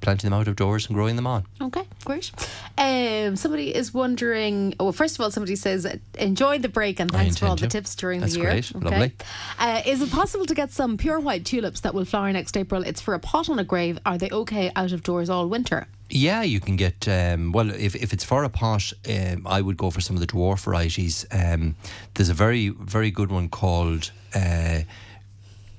planting 0.00 0.28
them 0.28 0.38
out 0.38 0.48
of 0.48 0.56
doors 0.56 0.86
and 0.86 0.94
growing 0.94 1.16
them 1.16 1.26
on. 1.26 1.46
Okay, 1.60 1.84
great. 2.04 2.30
Um, 2.76 3.36
somebody 3.36 3.74
is 3.74 3.94
wondering. 3.94 4.74
Well, 4.78 4.92
first 4.92 5.14
of 5.16 5.20
all, 5.20 5.30
somebody 5.30 5.56
says 5.56 5.86
enjoy 6.18 6.58
the 6.58 6.68
break 6.68 7.00
and 7.00 7.10
thanks 7.10 7.38
for 7.38 7.46
all 7.46 7.56
the 7.56 7.68
tips 7.68 7.94
during 7.94 8.20
That's 8.20 8.34
the 8.34 8.40
year. 8.40 8.50
great, 8.50 8.74
lovely. 8.74 9.12
Uh, 9.58 9.82
is 9.86 10.02
it 10.02 10.10
possible 10.10 10.44
to 10.46 10.54
get 10.54 10.72
some 10.72 10.96
pure 10.96 11.20
white 11.20 11.44
tulips 11.44 11.80
that 11.80 11.94
will 11.94 12.04
flower 12.04 12.32
next 12.32 12.56
April? 12.56 12.82
It's 12.82 13.00
for 13.00 13.14
a 13.14 13.20
pot 13.20 13.48
on 13.48 13.58
a 13.58 13.64
grave. 13.64 13.98
Are 14.04 14.18
they 14.18 14.30
okay 14.30 14.72
out 14.74 14.92
of 14.92 15.02
doors 15.02 15.30
all 15.30 15.48
winter? 15.48 15.86
Yeah, 16.14 16.42
you 16.42 16.60
can 16.60 16.76
get. 16.76 17.08
Um, 17.08 17.52
well, 17.52 17.70
if, 17.70 17.96
if 17.96 18.12
it's 18.12 18.22
for 18.22 18.44
a 18.44 18.50
pot, 18.50 18.92
um, 19.08 19.46
I 19.46 19.62
would 19.62 19.78
go 19.78 19.90
for 19.90 20.02
some 20.02 20.14
of 20.14 20.20
the 20.20 20.26
dwarf 20.26 20.60
varieties. 20.60 21.24
Um, 21.32 21.74
there's 22.14 22.28
a 22.28 22.34
very 22.34 22.68
very 22.68 23.10
good 23.10 23.32
one 23.32 23.48
called. 23.48 24.10
Uh, 24.34 24.80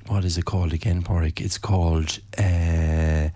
what 0.07 0.25
is 0.25 0.37
it 0.39 0.45
called 0.45 0.73
again, 0.73 1.03
Porrick? 1.03 1.39
It's 1.39 1.59
called 1.59 2.19
uh, 2.37 3.29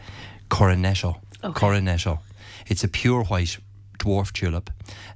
Coronetto. 0.49 1.21
Okay. 1.43 1.59
Coronetto. 1.59 2.19
It's 2.65 2.83
a 2.83 2.87
pure 2.87 3.23
white 3.25 3.59
dwarf 3.99 4.33
tulip. 4.33 4.71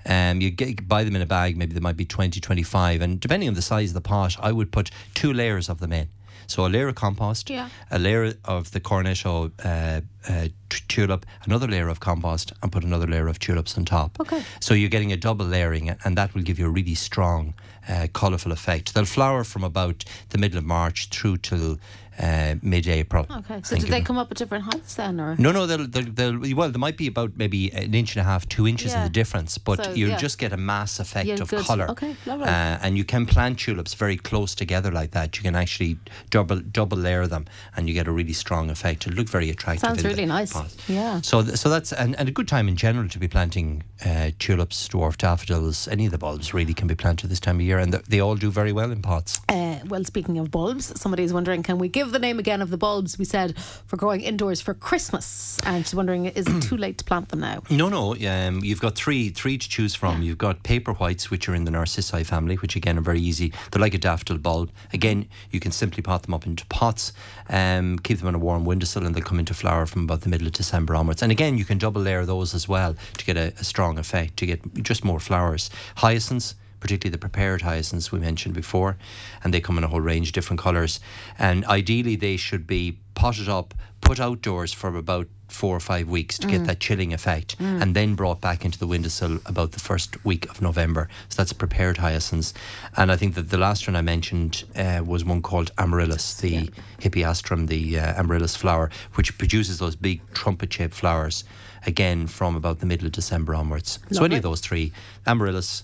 Um, 0.05 0.39
you 0.39 0.51
get, 0.51 0.87
buy 0.87 1.03
them 1.03 1.15
in 1.15 1.21
a 1.21 1.25
bag, 1.25 1.57
maybe 1.57 1.73
they 1.73 1.79
might 1.79 1.97
be 1.97 2.05
20, 2.05 2.39
25. 2.39 3.01
And 3.01 3.19
depending 3.19 3.49
on 3.49 3.55
the 3.55 3.61
size 3.61 3.89
of 3.89 3.95
the 3.95 4.01
pot, 4.01 4.37
I 4.39 4.51
would 4.51 4.71
put 4.71 4.91
two 5.13 5.33
layers 5.33 5.67
of 5.67 5.79
them 5.79 5.93
in. 5.93 6.09
So 6.51 6.65
a 6.65 6.67
layer 6.67 6.89
of 6.89 6.95
compost, 6.95 7.49
Yeah. 7.49 7.69
a 7.89 7.97
layer 7.97 8.33
of 8.43 8.71
the 8.71 8.81
Cornetto 8.81 9.51
uh, 9.63 10.01
uh, 10.29 10.47
t- 10.69 10.81
tulip, 10.89 11.25
another 11.45 11.65
layer 11.65 11.87
of 11.87 12.01
compost, 12.01 12.51
and 12.61 12.69
put 12.69 12.83
another 12.83 13.07
layer 13.07 13.29
of 13.29 13.39
tulips 13.39 13.77
on 13.77 13.85
top. 13.85 14.19
Okay. 14.19 14.43
So 14.59 14.73
you're 14.73 14.89
getting 14.89 15.13
a 15.13 15.17
double 15.17 15.45
layering, 15.45 15.95
and 16.03 16.17
that 16.17 16.33
will 16.35 16.41
give 16.43 16.59
you 16.59 16.65
a 16.65 16.69
really 16.69 16.93
strong, 16.95 17.53
uh, 17.87 18.07
colourful 18.11 18.51
effect. 18.51 18.93
They'll 18.93 19.05
flower 19.05 19.45
from 19.45 19.63
about 19.63 20.03
the 20.29 20.37
middle 20.37 20.57
of 20.57 20.65
March 20.65 21.07
through 21.07 21.37
till 21.37 21.79
uh, 22.21 22.55
mid-April. 22.61 23.25
Okay. 23.29 23.61
So 23.63 23.75
do 23.77 23.87
they 23.87 24.01
come 24.01 24.17
up 24.17 24.29
at 24.31 24.37
different 24.37 24.65
heights 24.65 24.95
then, 24.95 25.19
or? 25.19 25.35
no, 25.37 25.51
no, 25.51 25.65
they'll, 25.65 25.87
they'll, 25.87 26.11
they'll, 26.11 26.55
well, 26.55 26.69
there 26.69 26.79
might 26.79 26.97
be 26.97 27.07
about 27.07 27.31
maybe 27.35 27.71
an 27.73 27.93
inch 27.93 28.15
and 28.15 28.21
a 28.21 28.23
half, 28.23 28.47
two 28.47 28.67
inches 28.67 28.91
Yeah. 28.91 28.99
in 28.99 29.03
the 29.05 29.09
difference, 29.09 29.57
but 29.57 29.83
So, 29.83 29.91
you'll 29.93 30.09
yeah. 30.11 30.17
just 30.17 30.37
get 30.37 30.53
a 30.53 30.57
mass 30.57 30.99
effect 30.99 31.27
Yeah, 31.27 31.35
of 31.41 31.49
good. 31.49 31.65
colour. 31.65 31.89
Okay, 31.91 32.15
lovely. 32.25 32.45
Uh, 32.45 32.77
and 32.83 32.97
you 32.97 33.03
can 33.03 33.25
plant 33.25 33.59
tulips 33.59 33.93
very 33.95 34.17
close 34.17 34.53
together 34.55 34.91
like 34.91 35.11
that. 35.11 35.37
You 35.37 35.43
can 35.43 35.55
actually 35.55 35.97
double 36.29 36.59
double 36.59 36.97
layer 36.97 37.25
them, 37.27 37.45
and 37.75 37.87
you 37.87 37.93
get 37.93 38.07
a 38.07 38.11
really 38.11 38.33
strong 38.33 38.69
effect. 38.69 39.07
It'll 39.07 39.17
look 39.17 39.29
very 39.29 39.49
attractive. 39.49 39.81
Sounds 39.81 40.03
really 40.03 40.25
nice. 40.25 40.53
pot. 40.53 40.75
Yeah. 40.87 41.21
So, 41.21 41.41
th- 41.43 41.57
so 41.57 41.69
that's 41.69 41.91
and, 41.93 42.15
and 42.19 42.29
a 42.29 42.31
good 42.31 42.47
time 42.47 42.67
in 42.67 42.75
general 42.75 43.09
to 43.09 43.19
be 43.19 43.27
planting 43.27 43.83
uh, 44.05 44.31
tulips, 44.39 44.87
dwarf 44.87 45.17
daffodils, 45.17 45.87
any 45.87 46.05
of 46.05 46.11
the 46.11 46.17
bulbs 46.17 46.53
really 46.53 46.73
can 46.73 46.87
be 46.87 46.95
planted 46.95 47.27
this 47.27 47.39
time 47.39 47.55
of 47.55 47.61
year, 47.61 47.79
and 47.79 47.91
th- 47.93 48.05
they 48.05 48.19
all 48.19 48.35
do 48.35 48.51
very 48.51 48.71
well 48.71 48.91
in 48.91 49.01
pots. 49.01 49.39
Uh, 49.49 49.79
well, 49.87 50.03
speaking 50.03 50.37
of 50.37 50.51
bulbs, 50.51 50.99
somebody 50.99 51.23
is 51.23 51.33
wondering, 51.33 51.63
can 51.63 51.77
we 51.77 51.87
give 51.87 52.10
the 52.11 52.19
name 52.19 52.39
again 52.39 52.61
of 52.61 52.69
the 52.69 52.77
bulbs 52.77 53.17
we 53.17 53.25
said 53.25 53.57
for 53.87 53.97
growing 53.97 54.21
indoors 54.21 54.61
for 54.61 54.73
Christmas? 54.73 55.59
And 55.65 55.85
she's 55.85 55.95
wondering, 55.95 56.25
is 56.25 56.47
it 56.47 56.61
too 56.61 56.77
late 56.77 56.97
to 56.99 57.03
plant 57.03 57.29
them 57.29 57.39
now? 57.39 57.63
No, 57.69 57.89
no. 57.89 58.15
Um, 58.27 58.63
you've 58.63 58.81
got 58.81 58.95
three 58.95 59.29
three 59.29 59.57
to 59.57 59.69
choose 59.69 59.95
from. 59.95 60.21
You've 60.21 60.37
got 60.37 60.63
paper 60.63 60.93
whites, 60.93 61.31
which 61.31 61.49
are 61.49 61.55
in 61.55 61.65
the 61.65 61.71
Narcissi 61.71 62.23
family, 62.23 62.55
which 62.55 62.75
again 62.75 62.97
are 62.97 63.01
very 63.01 63.21
easy. 63.21 63.53
They're 63.71 63.81
like 63.81 63.93
a 63.93 63.97
daffodil 63.97 64.37
bulb. 64.37 64.71
Again, 64.93 65.27
you 65.51 65.59
can 65.59 65.71
simply 65.71 66.03
pot 66.03 66.23
them 66.23 66.33
up 66.33 66.45
into 66.45 66.65
pots, 66.67 67.13
um, 67.49 67.99
keep 67.99 68.19
them 68.19 68.27
on 68.27 68.35
a 68.35 68.39
warm 68.39 68.65
windowsill, 68.65 69.05
and 69.05 69.15
they'll 69.15 69.23
come 69.23 69.39
into 69.39 69.53
flower 69.53 69.85
from 69.85 70.03
about 70.03 70.21
the 70.21 70.29
middle 70.29 70.47
of 70.47 70.53
December 70.53 70.95
onwards. 70.95 71.21
And 71.21 71.31
again, 71.31 71.57
you 71.57 71.65
can 71.65 71.77
double 71.77 72.01
layer 72.01 72.25
those 72.25 72.53
as 72.53 72.67
well 72.67 72.95
to 73.17 73.25
get 73.25 73.37
a, 73.37 73.53
a 73.59 73.63
strong 73.63 73.97
effect, 73.97 74.37
to 74.37 74.45
get 74.45 74.83
just 74.83 75.03
more 75.03 75.19
flowers. 75.19 75.69
Hyacinths. 75.97 76.55
Particularly 76.81 77.11
the 77.11 77.17
prepared 77.17 77.61
hyacinths 77.61 78.11
we 78.11 78.19
mentioned 78.19 78.53
before, 78.53 78.97
and 79.43 79.53
they 79.53 79.61
come 79.61 79.77
in 79.77 79.83
a 79.85 79.87
whole 79.87 80.01
range 80.01 80.27
of 80.27 80.33
different 80.33 80.59
colours. 80.59 80.99
And 81.39 81.63
ideally, 81.65 82.17
they 82.17 82.35
should 82.37 82.67
be 82.67 82.97
potted 83.13 83.47
up, 83.47 83.73
put 84.01 84.19
outdoors 84.19 84.73
for 84.73 84.97
about 84.97 85.27
four 85.47 85.75
or 85.75 85.79
five 85.81 86.07
weeks 86.09 86.39
to 86.39 86.47
get 86.47 86.65
that 86.65 86.79
chilling 86.79 87.13
effect, 87.13 87.55
and 87.59 87.93
then 87.93 88.15
brought 88.15 88.41
back 88.41 88.65
into 88.65 88.79
the 88.79 88.87
windowsill 88.87 89.39
about 89.45 89.73
the 89.73 89.79
first 89.79 90.25
week 90.25 90.49
of 90.49 90.61
November. 90.61 91.07
So 91.29 91.35
that's 91.37 91.53
prepared 91.53 91.97
hyacinths. 91.97 92.53
And 92.97 93.11
I 93.11 93.17
think 93.17 93.35
that 93.35 93.49
the 93.49 93.57
last 93.57 93.87
one 93.87 93.95
I 93.95 94.01
mentioned 94.01 94.63
uh, 94.75 95.03
was 95.05 95.23
one 95.25 95.41
called 95.41 95.71
amaryllis, 95.77 96.35
the 96.35 96.71
hippeastrum, 96.99 97.67
the 97.67 97.99
uh, 97.99 98.19
amaryllis 98.19 98.55
flower, 98.55 98.89
which 99.15 99.37
produces 99.37 99.77
those 99.77 99.95
big 99.95 100.21
trumpet-shaped 100.33 100.95
flowers. 100.95 101.43
Again, 101.85 102.27
from 102.27 102.55
about 102.55 102.79
the 102.79 102.85
middle 102.85 103.07
of 103.07 103.11
December 103.11 103.55
onwards. 103.55 103.97
So 104.11 104.23
any 104.23 104.35
of 104.35 104.43
those 104.43 104.61
three, 104.61 104.93
amaryllis, 105.25 105.83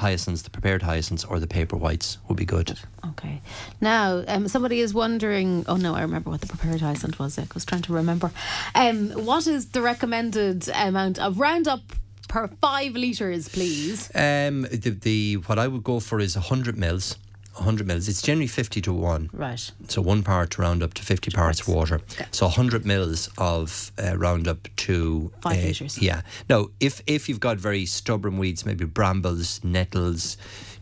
hyacinths, 0.00 0.42
the 0.42 0.50
prepared 0.50 0.82
hyacinths, 0.82 1.24
or 1.24 1.38
the 1.38 1.46
paper 1.46 1.76
whites 1.76 2.18
would 2.28 2.36
be 2.36 2.44
good. 2.44 2.78
Okay. 3.10 3.40
Now, 3.80 4.24
um, 4.28 4.48
somebody 4.48 4.80
is 4.80 4.92
wondering. 4.92 5.64
Oh 5.68 5.76
no, 5.76 5.94
I 5.94 6.02
remember 6.02 6.30
what 6.30 6.40
the 6.40 6.46
prepared 6.46 6.80
hyacinth 6.80 7.18
was. 7.18 7.38
I 7.38 7.46
was 7.54 7.64
trying 7.64 7.82
to 7.82 7.92
remember. 7.92 8.30
Um, 8.74 9.10
what 9.10 9.46
is 9.46 9.70
the 9.70 9.80
recommended 9.80 10.68
amount 10.68 11.18
of 11.18 11.38
Roundup 11.38 11.80
per 12.28 12.48
five 12.48 12.94
litres, 12.94 13.48
please? 13.48 14.10
Um, 14.14 14.62
the, 14.62 14.96
the 15.00 15.34
what 15.46 15.58
I 15.58 15.68
would 15.68 15.84
go 15.84 16.00
for 16.00 16.20
is 16.20 16.34
hundred 16.34 16.76
mils 16.76 17.16
100 17.60 17.86
mils. 17.86 18.08
It's 18.08 18.22
generally 18.22 18.46
50 18.46 18.80
to 18.82 18.92
1. 18.92 19.30
Right. 19.32 19.70
So 19.88 20.00
one 20.00 20.22
part 20.22 20.50
to 20.52 20.62
Roundup 20.62 20.94
to 20.94 21.02
50 21.02 21.30
parts 21.30 21.68
water. 21.68 21.96
Okay. 22.12 22.26
So 22.30 22.46
100 22.46 22.86
mils 22.86 23.28
of 23.38 23.92
uh, 24.02 24.16
Roundup 24.16 24.68
to 24.76 25.30
Five 25.40 25.58
uh, 25.58 25.66
litres. 25.66 26.00
Yeah. 26.00 26.22
Now, 26.48 26.68
if 26.80 27.02
if 27.06 27.28
you've 27.28 27.40
got 27.40 27.58
very 27.58 27.86
stubborn 27.86 28.38
weeds, 28.38 28.64
maybe 28.64 28.84
brambles, 28.84 29.62
nettles, 29.62 30.36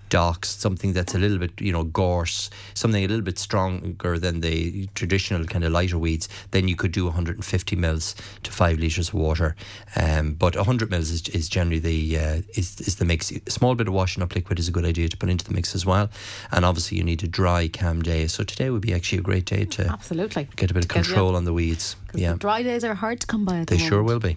docks, 0.09 0.49
something 0.49 0.93
that's 0.93 1.15
a 1.15 1.19
little 1.19 1.39
bit, 1.39 1.61
you 1.61 1.73
know, 1.73 1.85
gorse, 1.85 2.51
something 2.75 3.05
a 3.05 3.09
little 3.09 3.25
bit 3.25 3.39
stronger 3.39 4.19
than 4.19 4.41
the 4.41 4.87
traditional 4.95 5.45
kind 5.45 5.65
of 5.65 5.73
lighter 5.73 5.99
weeds, 5.99 6.29
then 6.51 6.69
you 6.69 6.77
could 6.77 6.93
do 6.93 7.05
150 7.05 7.77
mils 7.77 8.15
to 8.43 8.51
five 8.51 8.79
litres 8.79 9.09
of 9.09 9.15
water. 9.15 9.57
Um, 9.97 10.35
but 10.35 10.57
100 10.57 10.91
mils 10.91 11.11
is, 11.11 11.29
is 11.29 11.49
generally 11.49 11.79
the 11.79 12.19
uh, 12.19 12.43
is, 12.55 12.81
is 12.81 12.97
the 12.97 13.05
mix. 13.05 13.31
A 13.31 13.51
small 13.51 13.75
bit 13.75 13.89
of 13.89 13.95
washing 13.95 14.23
up 14.23 14.35
liquid 14.35 14.59
is 14.59 14.69
a 14.69 14.73
good 14.73 14.85
idea 14.85 15.09
to 15.09 15.17
put 15.17 15.29
into 15.29 15.45
the 15.45 15.55
mix 15.55 15.75
as 15.75 15.85
well. 15.85 16.11
And 16.53 16.65
obviously, 16.65 16.99
you 16.99 17.05
need 17.05 17.23
a 17.23 17.29
dry, 17.29 17.69
calm 17.69 18.03
day. 18.03 18.27
So 18.27 18.45
today 18.45 18.71
would 18.71 18.83
be 18.83 18.95
actually 18.95 19.19
a 19.19 19.23
great 19.23 19.45
day 19.45 19.65
to 19.65 19.89
Absolutely. 19.89 20.49
get 20.57 20.71
a 20.71 20.75
bit 20.75 20.85
of 20.85 20.89
control 20.89 21.37
on 21.37 21.45
the 21.45 21.53
weeds. 21.53 21.97
'Cause 22.09 22.21
Yeah, 22.21 22.33
the 22.33 22.39
dry 22.39 22.63
days 22.63 22.85
are 22.85 22.95
hard 22.95 23.21
to 23.21 23.27
come 23.27 23.45
by 23.45 23.59
at 23.59 23.67
the 23.69 23.77
they 23.77 23.83
sure 23.87 24.03
will 24.03 24.19
be. 24.19 24.37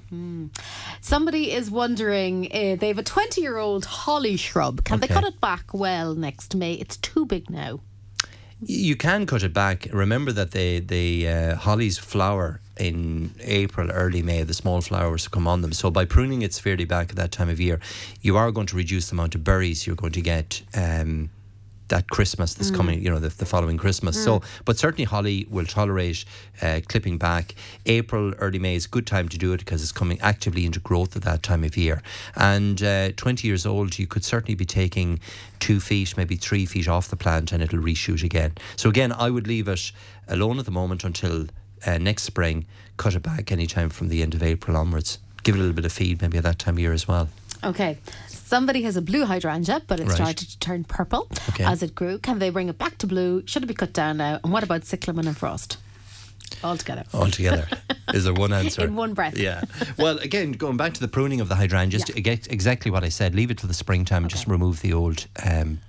Somebody 1.01 1.51
is 1.51 1.71
wondering, 1.71 2.47
uh, 2.53 2.75
they 2.75 2.87
have 2.89 2.97
a 2.99 3.03
20 3.03 3.41
year 3.41 3.57
old 3.57 3.85
holly 3.85 4.37
shrub. 4.37 4.83
Can 4.83 4.99
they 4.99 5.07
cut 5.07 5.23
it 5.23 5.39
back 5.41 5.73
well 5.73 6.13
next 6.13 6.53
May? 6.55 6.73
It's 6.73 6.97
too 6.97 7.25
big 7.25 7.49
now. 7.49 7.79
You 8.63 8.95
can 8.95 9.25
cut 9.25 9.41
it 9.41 9.53
back. 9.53 9.87
Remember 9.91 10.31
that 10.31 10.51
the 10.51 10.79
the 10.79 11.27
uh, 11.27 11.55
hollies 11.55 11.97
flower 11.97 12.59
in 12.77 13.31
April, 13.41 13.89
early 13.89 14.21
May. 14.21 14.43
The 14.43 14.53
small 14.53 14.81
flowers 14.81 15.27
come 15.27 15.47
on 15.47 15.61
them. 15.61 15.73
So 15.73 15.89
by 15.89 16.05
pruning 16.05 16.41
it 16.43 16.53
severely 16.53 16.85
back 16.85 17.09
at 17.09 17.15
that 17.15 17.31
time 17.31 17.49
of 17.49 17.59
year, 17.59 17.79
you 18.21 18.37
are 18.37 18.51
going 18.51 18.67
to 18.67 18.75
reduce 18.75 19.09
the 19.09 19.15
amount 19.15 19.33
of 19.35 19.43
berries 19.43 19.87
you're 19.87 19.95
going 19.95 20.13
to 20.13 20.21
get. 20.21 20.61
Um, 20.75 21.29
that 21.91 22.09
Christmas 22.09 22.53
that's 22.53 22.71
coming, 22.71 23.03
you 23.03 23.09
know, 23.09 23.19
the, 23.19 23.27
the 23.27 23.45
following 23.45 23.77
Christmas. 23.77 24.21
So, 24.21 24.41
but 24.63 24.77
certainly 24.77 25.03
holly 25.03 25.45
will 25.49 25.65
tolerate 25.65 26.23
uh, 26.61 26.79
clipping 26.87 27.17
back. 27.17 27.53
April, 27.85 28.33
early 28.39 28.59
May 28.59 28.75
is 28.75 28.85
a 28.85 28.89
good 28.89 29.05
time 29.05 29.27
to 29.27 29.37
do 29.37 29.51
it 29.51 29.59
because 29.59 29.83
it's 29.83 29.91
coming 29.91 30.17
actively 30.21 30.65
into 30.65 30.79
growth 30.79 31.15
at 31.17 31.23
that 31.23 31.43
time 31.43 31.65
of 31.65 31.75
year. 31.75 32.01
And 32.35 32.81
uh, 32.81 33.11
20 33.11 33.45
years 33.45 33.65
old, 33.65 33.99
you 33.99 34.07
could 34.07 34.23
certainly 34.23 34.55
be 34.55 34.65
taking 34.65 35.19
two 35.59 35.81
feet, 35.81 36.15
maybe 36.15 36.37
three 36.37 36.65
feet 36.65 36.87
off 36.87 37.09
the 37.09 37.17
plant 37.17 37.51
and 37.51 37.61
it'll 37.61 37.79
reshoot 37.79 38.23
again. 38.23 38.53
So, 38.77 38.89
again, 38.89 39.11
I 39.11 39.29
would 39.29 39.45
leave 39.45 39.67
it 39.67 39.91
alone 40.29 40.59
at 40.59 40.65
the 40.65 40.71
moment 40.71 41.03
until 41.03 41.47
uh, 41.85 41.97
next 41.97 42.23
spring, 42.23 42.65
cut 42.95 43.15
it 43.15 43.23
back 43.23 43.51
anytime 43.51 43.89
from 43.89 44.07
the 44.07 44.21
end 44.21 44.33
of 44.33 44.41
April 44.41 44.77
onwards. 44.77 45.19
Give 45.43 45.55
it 45.55 45.57
a 45.57 45.61
little 45.61 45.75
bit 45.75 45.85
of 45.85 45.91
feed 45.91 46.21
maybe 46.21 46.37
at 46.37 46.43
that 46.45 46.57
time 46.59 46.75
of 46.75 46.79
year 46.79 46.93
as 46.93 47.07
well. 47.07 47.27
Okay. 47.63 47.97
Somebody 48.27 48.81
has 48.83 48.95
a 48.97 49.01
blue 49.01 49.25
hydrangea, 49.25 49.81
but 49.87 49.99
it 49.99 50.07
Right. 50.07 50.15
started 50.15 50.49
to 50.49 50.59
turn 50.59 50.83
purple 50.83 51.27
Okay. 51.49 51.63
as 51.63 51.81
it 51.83 51.95
grew. 51.95 52.17
Can 52.19 52.39
they 52.39 52.49
bring 52.49 52.69
it 52.69 52.77
back 52.77 52.97
to 52.99 53.07
blue? 53.07 53.43
Should 53.45 53.63
it 53.63 53.67
be 53.67 53.73
cut 53.73 53.93
down 53.93 54.17
now? 54.17 54.39
And 54.43 54.51
what 54.51 54.63
about 54.63 54.83
cyclamen 54.85 55.27
and 55.27 55.37
frost? 55.37 55.77
All 56.63 56.75
together. 56.77 57.05
altogether. 57.13 57.67
Is 58.13 58.23
there 58.25 58.33
one 58.33 58.53
answer? 58.61 58.83
In 58.83 58.95
one 58.95 59.13
breath. 59.13 59.37
Yeah. 59.37 59.61
Well, 59.97 60.17
again, 60.19 60.51
going 60.53 60.77
back 60.77 60.93
to 60.93 60.99
the 60.99 61.07
pruning 61.07 61.41
of 61.41 61.49
the 61.49 61.55
hydrangeas, 61.55 62.03
Yeah. 62.09 62.19
get 62.21 62.47
exactly 62.51 62.91
what 62.91 63.03
I 63.03 63.09
said. 63.09 63.35
Leave 63.35 63.51
it 63.51 63.57
till 63.59 63.67
the 63.67 63.73
springtime. 63.73 64.27
Just 64.27 64.47
remove 64.47 64.81
the 64.81 64.93
old, 64.93 65.27
um, 65.43 65.79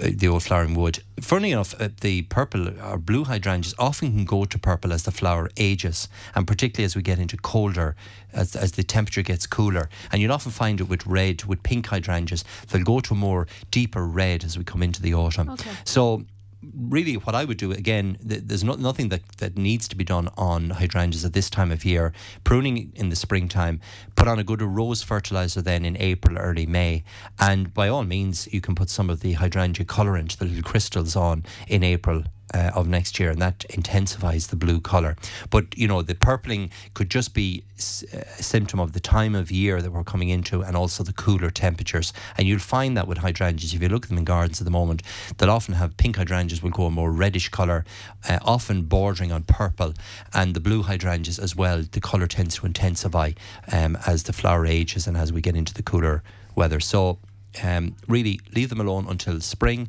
uh, 0.00 0.10
the 0.12 0.28
old 0.28 0.42
flowering 0.42 0.74
wood. 0.74 1.00
Funny 1.20 1.52
enough, 1.52 1.74
uh, 1.80 1.88
the 2.00 2.22
purple 2.22 2.68
or 2.80 2.98
blue 2.98 3.24
hydrangeas 3.24 3.74
often 3.78 4.12
can 4.12 4.24
go 4.24 4.44
to 4.44 4.58
purple 4.58 4.92
as 4.92 5.04
the 5.04 5.10
flower 5.12 5.50
ages, 5.56 6.08
and 6.34 6.46
particularly 6.46 6.84
as 6.84 6.96
we 6.96 7.02
get 7.02 7.18
into 7.18 7.36
colder, 7.36 7.96
as, 8.32 8.56
as 8.56 8.72
the 8.72 8.82
temperature 8.82 9.22
gets 9.22 9.46
cooler. 9.46 9.88
And 10.10 10.20
you'll 10.20 10.32
often 10.32 10.52
find 10.52 10.80
it 10.80 10.84
with 10.88 11.06
red, 11.06 11.44
with 11.44 11.62
pink 11.62 11.86
hydrangeas. 11.86 12.44
They'll 12.68 12.82
go 12.84 13.00
to 13.00 13.14
a 13.14 13.16
more 13.16 13.46
deeper 13.70 14.04
red 14.06 14.44
as 14.44 14.58
we 14.58 14.64
come 14.64 14.82
into 14.82 15.00
the 15.00 15.14
autumn. 15.14 15.50
Okay. 15.50 15.70
So 15.84 16.24
really 16.74 17.14
what 17.14 17.34
I 17.34 17.44
would 17.44 17.56
do 17.56 17.72
again 17.72 18.18
th- 18.26 18.42
there's 18.44 18.64
not 18.64 18.78
nothing 18.78 19.08
that, 19.08 19.22
that 19.38 19.56
needs 19.56 19.88
to 19.88 19.96
be 19.96 20.04
done 20.04 20.28
on 20.36 20.70
hydrangeas 20.70 21.24
at 21.24 21.32
this 21.32 21.50
time 21.50 21.70
of 21.70 21.84
year. 21.84 22.12
Pruning 22.44 22.92
in 22.94 23.08
the 23.08 23.16
springtime 23.16 23.80
put 24.16 24.28
on 24.28 24.38
a 24.38 24.44
good 24.44 24.62
rose 24.62 25.02
fertilizer 25.02 25.62
then 25.62 25.84
in 25.84 25.96
April 25.98 26.38
early 26.38 26.66
May 26.66 27.04
and 27.38 27.72
by 27.72 27.88
all 27.88 28.04
means 28.04 28.48
you 28.52 28.60
can 28.60 28.74
put 28.74 28.90
some 28.90 29.10
of 29.10 29.20
the 29.20 29.34
hydrangea 29.34 29.84
colorant 29.84 30.36
the 30.36 30.44
little 30.44 30.62
crystals 30.62 31.16
on 31.16 31.44
in 31.68 31.82
April 31.82 32.24
uh, 32.52 32.70
of 32.74 32.86
next 32.86 33.18
year, 33.18 33.30
and 33.30 33.40
that 33.40 33.64
intensifies 33.70 34.48
the 34.48 34.56
blue 34.56 34.80
color. 34.80 35.16
But 35.50 35.76
you 35.76 35.88
know, 35.88 36.02
the 36.02 36.14
purpling 36.14 36.70
could 36.92 37.10
just 37.10 37.34
be 37.34 37.64
s- 37.76 38.04
a 38.12 38.42
symptom 38.42 38.78
of 38.80 38.92
the 38.92 39.00
time 39.00 39.34
of 39.34 39.50
year 39.50 39.80
that 39.80 39.90
we're 39.90 40.04
coming 40.04 40.28
into, 40.28 40.62
and 40.62 40.76
also 40.76 41.02
the 41.02 41.12
cooler 41.12 41.50
temperatures. 41.50 42.12
And 42.36 42.46
you'll 42.46 42.58
find 42.58 42.96
that 42.96 43.08
with 43.08 43.18
hydrangeas, 43.18 43.74
if 43.74 43.82
you 43.82 43.88
look 43.88 44.04
at 44.04 44.08
them 44.08 44.18
in 44.18 44.24
gardens 44.24 44.60
at 44.60 44.64
the 44.66 44.70
moment, 44.70 45.02
they'll 45.36 45.50
often 45.50 45.74
have 45.74 45.96
pink 45.96 46.16
hydrangeas 46.16 46.62
will 46.62 46.70
go 46.70 46.86
a 46.86 46.90
more 46.90 47.10
reddish 47.10 47.48
color, 47.48 47.84
uh, 48.28 48.38
often 48.42 48.82
bordering 48.82 49.32
on 49.32 49.42
purple, 49.44 49.94
and 50.32 50.54
the 50.54 50.60
blue 50.60 50.82
hydrangeas 50.82 51.38
as 51.38 51.56
well. 51.56 51.82
The 51.90 52.00
color 52.00 52.26
tends 52.26 52.56
to 52.56 52.66
intensify 52.66 53.32
um, 53.72 53.96
as 54.06 54.24
the 54.24 54.32
flower 54.32 54.66
ages 54.66 55.06
and 55.06 55.16
as 55.16 55.32
we 55.32 55.40
get 55.40 55.56
into 55.56 55.74
the 55.74 55.82
cooler 55.82 56.22
weather. 56.54 56.80
So. 56.80 57.18
Um, 57.62 57.94
really, 58.08 58.40
leave 58.52 58.68
them 58.68 58.80
alone 58.80 59.06
until 59.08 59.40
spring. 59.40 59.88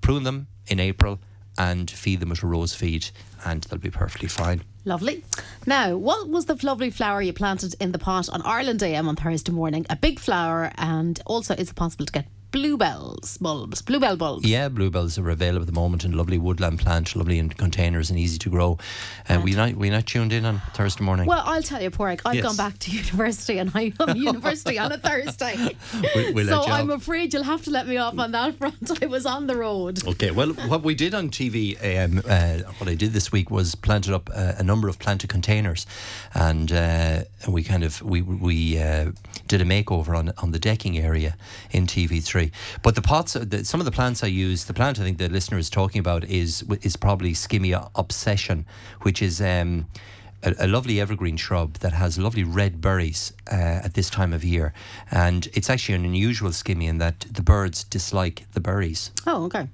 Prune 0.00 0.22
them 0.22 0.46
in 0.68 0.78
April 0.78 1.18
and 1.58 1.90
feed 1.90 2.20
them 2.20 2.30
with 2.30 2.42
a 2.42 2.46
rose 2.46 2.74
feed, 2.74 3.08
and 3.44 3.62
they'll 3.64 3.78
be 3.78 3.90
perfectly 3.90 4.28
fine. 4.28 4.62
Lovely. 4.84 5.24
Now, 5.66 5.96
what 5.96 6.28
was 6.28 6.46
the 6.46 6.58
lovely 6.62 6.90
flower 6.90 7.22
you 7.22 7.32
planted 7.32 7.74
in 7.80 7.92
the 7.92 7.98
pot 7.98 8.28
on 8.28 8.42
Ireland 8.42 8.82
AM 8.82 9.08
on 9.08 9.16
Thursday 9.16 9.52
morning? 9.52 9.86
A 9.90 9.96
big 9.96 10.18
flower, 10.18 10.72
and 10.76 11.20
also 11.26 11.54
is 11.54 11.70
it 11.70 11.76
possible 11.76 12.06
to 12.06 12.12
get 12.12 12.26
bluebells 12.52 13.38
bulbs, 13.38 13.82
bluebell 13.82 14.16
bulbs? 14.16 14.46
Yeah, 14.46 14.68
bluebells 14.68 15.18
are 15.18 15.30
available 15.30 15.62
at 15.62 15.66
the 15.66 15.72
moment 15.72 16.04
in 16.04 16.12
lovely 16.12 16.38
woodland 16.38 16.78
plant, 16.78 17.16
lovely 17.16 17.38
in 17.38 17.48
containers 17.48 18.10
and 18.10 18.18
easy 18.18 18.38
to 18.38 18.50
grow. 18.50 18.78
Uh, 19.28 19.40
we 19.42 19.52
not 19.52 19.74
we 19.74 19.90
not 19.90 20.06
tuned 20.06 20.32
in 20.32 20.44
on 20.44 20.60
Thursday 20.74 21.02
morning. 21.02 21.26
Well, 21.26 21.42
I'll 21.44 21.62
tell 21.62 21.82
you, 21.82 21.90
Porrick, 21.90 22.20
I've 22.24 22.36
Yes. 22.36 22.44
gone 22.44 22.56
back 22.56 22.78
to 22.80 22.90
university 23.02 23.58
and 23.58 23.70
I 23.74 23.92
am 23.98 24.16
university 24.30 24.78
on 24.78 24.92
a 24.92 24.98
Thursday. 24.98 25.76
We- 26.14 26.32
we'll 26.32 26.46
so 26.46 26.62
I'm 26.70 26.90
afraid 26.90 27.32
you'll 27.32 27.42
have 27.44 27.62
to 27.64 27.70
let 27.70 27.86
me 27.88 27.96
off 27.96 28.18
on 28.18 28.32
that 28.32 28.56
front. 28.56 29.02
I 29.02 29.06
was 29.06 29.24
on 29.26 29.46
the 29.46 29.56
road. 29.56 30.06
Okay, 30.06 30.30
well, 30.30 30.50
what 30.52 30.82
we 30.82 30.94
did 30.94 31.14
on 31.14 31.30
TV, 31.30 31.76
um, 31.82 32.22
uh, 32.28 32.58
what 32.78 32.88
I 32.88 32.94
did 32.94 33.12
this 33.12 33.32
week 33.32 33.50
was 33.50 33.74
planted 33.74 34.12
up 34.14 34.28
uh, 34.34 34.52
a 34.58 34.62
number 34.62 34.88
of 34.88 34.98
planted 34.98 35.28
containers, 35.30 35.86
and 36.34 36.70
uh, 36.72 37.22
we 37.48 37.62
kind 37.62 37.82
of 37.84 38.02
we 38.02 38.20
we 38.22 38.78
uh, 38.78 39.12
did 39.48 39.60
a 39.60 39.64
makeover 39.64 40.16
on 40.16 40.32
on 40.38 40.50
the 40.52 40.58
decking 40.58 40.98
area 40.98 41.36
in 41.70 41.86
TV3. 41.86 42.41
But 42.82 42.94
the 42.94 43.02
pots, 43.02 43.34
the, 43.34 43.64
some 43.64 43.80
of 43.80 43.84
the 43.84 43.92
plants 43.92 44.24
I 44.24 44.28
use, 44.28 44.64
the 44.64 44.74
plant 44.74 44.98
I 44.98 45.02
think 45.02 45.18
the 45.18 45.28
listener 45.28 45.58
is 45.58 45.70
talking 45.70 46.00
about 46.00 46.24
is 46.24 46.64
is 46.82 46.96
probably 46.96 47.34
Skimmia 47.34 47.90
obsession, 47.94 48.66
which 49.02 49.22
is. 49.22 49.40
Um, 49.40 49.86
a, 50.44 50.54
a 50.58 50.66
lovely 50.66 51.00
evergreen 51.00 51.36
shrub 51.36 51.74
that 51.74 51.92
has 51.92 52.18
lovely 52.18 52.44
red 52.44 52.80
berries 52.80 53.32
uh, 53.50 53.54
at 53.54 53.94
this 53.94 54.10
time 54.10 54.32
of 54.32 54.44
year, 54.44 54.72
and 55.10 55.48
it's 55.54 55.70
actually 55.70 55.94
an 55.94 56.04
unusual 56.04 56.50
skimmia 56.50 56.88
in 56.88 56.98
that 56.98 57.20
the 57.30 57.42
birds 57.42 57.84
dislike 57.84 58.46
the 58.52 58.60
berries. 58.60 59.12
Oh, 59.26 59.44
okay. 59.44 59.68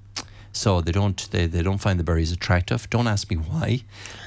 So 0.53 0.81
they 0.81 0.93
don't 0.93 1.31
they, 1.31 1.47
they 1.47 1.63
don't 1.63 1.79
find 1.79 1.99
the 1.99 2.05
berries 2.05 2.33
attractive. 2.33 2.91
Don't 2.91 3.07
ask 3.07 3.31
me 3.31 3.37
why, 3.37 3.83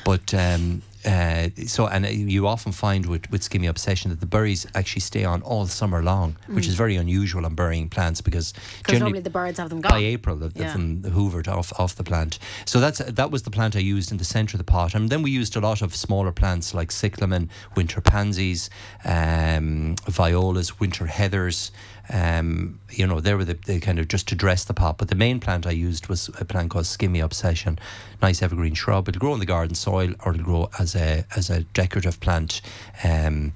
but 0.06 0.34
um, 0.34 0.82
uh, 1.06 1.50
so 1.66 1.88
and 1.88 2.06
you 2.06 2.48
often 2.48 2.72
find 2.72 3.06
with 3.06 3.30
with 3.32 3.42
skimmia 3.42 3.70
obsession 3.70 4.12
that 4.12 4.20
the 4.20 4.26
berries 4.26 4.66
actually 4.76 5.02
stay 5.02 5.24
on 5.24 5.42
all 5.42 5.66
summer 5.68 6.02
long, 6.04 6.36
which 6.48 6.68
is 6.68 6.76
very 6.76 6.96
unusual 6.96 7.46
on 7.46 7.56
berrying 7.56 7.90
plants 7.90 8.22
because 8.22 8.54
normally 9.00 9.20
the 9.22 9.30
birds 9.30 9.58
have 9.60 9.70
them 9.70 9.82
gone 9.82 9.92
by. 9.92 10.00
April 10.00 10.36
they've, 10.36 10.54
they've 10.54 10.64
Yeah. 10.68 10.74
them 10.74 11.02
hoovered 11.04 11.48
off 11.48 11.72
off 11.80 11.96
the 11.96 12.04
plant. 12.04 12.40
So 12.66 12.80
that's 12.80 13.00
that 13.00 13.32
was 13.32 13.44
the 13.44 13.52
plant 13.52 13.76
I 13.76 13.80
used 13.80 14.12
in 14.12 14.18
the 14.18 14.26
centre 14.26 14.56
of 14.56 14.60
the 14.60 14.72
pot, 14.72 14.96
and 14.96 15.10
then 15.10 15.22
we 15.22 15.32
used 15.32 15.56
a 15.56 15.60
lot 15.60 15.82
of 15.82 15.96
smaller 15.96 16.32
plants 16.32 16.74
like 16.74 16.92
cyclamen, 16.92 17.50
winter 17.76 18.02
pansies, 18.02 18.70
um, 19.06 19.96
violas, 20.08 20.80
winter 20.80 21.06
heathers. 21.08 21.72
Um, 22.10 22.80
you 22.90 23.08
know, 23.08 23.20
they 23.20 23.34
were 23.34 23.46
the, 23.46 23.54
the 23.54 23.80
kind 23.80 24.00
of 24.00 24.08
just 24.08 24.28
to 24.30 24.36
dress 24.36 24.64
the 24.64 24.74
pot. 24.74 24.98
But 24.98 25.08
the 25.08 25.16
main 25.16 25.40
plant 25.40 25.66
I 25.68 25.72
used 25.72 26.08
was 26.08 26.30
a 26.40 26.46
plant 26.46 26.72
called 26.72 26.86
Skimmia 26.86 27.24
Obsession, 27.24 27.80
nice 28.22 28.42
evergreen 28.42 28.74
shrub. 28.74 29.08
It'll 29.08 29.20
grow 29.20 29.34
in 29.34 29.40
the 29.40 29.46
garden 29.46 29.76
soil 29.76 30.14
or 30.26 30.34
it'll 30.34 30.44
grow 30.44 30.70
as 30.80 30.96
a 30.96 31.26
as 31.36 31.50
a 31.50 31.62
decorative 31.62 32.20
plant. 32.20 32.62
Um, 33.04 33.54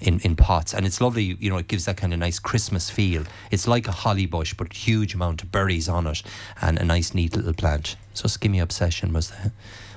in, 0.00 0.20
in 0.20 0.36
pots 0.36 0.72
and 0.72 0.86
it's 0.86 1.00
lovely 1.00 1.36
you 1.38 1.50
know 1.50 1.58
it 1.58 1.68
gives 1.68 1.84
that 1.84 1.96
kind 1.98 2.12
of 2.12 2.18
nice 2.18 2.38
Christmas 2.38 2.88
feel 2.88 3.24
it's 3.50 3.68
like 3.68 3.86
a 3.86 3.92
holly 3.92 4.26
bush 4.26 4.54
but 4.54 4.72
huge 4.72 5.14
amount 5.14 5.42
of 5.42 5.52
berries 5.52 5.88
on 5.88 6.06
it 6.06 6.22
and 6.62 6.78
a 6.78 6.84
nice 6.84 7.14
neat 7.14 7.36
little 7.36 7.52
plant 7.52 7.96
so 8.14 8.26
skimmia 8.26 8.62
obsession 8.62 9.12
was 9.12 9.30
the 9.30 9.52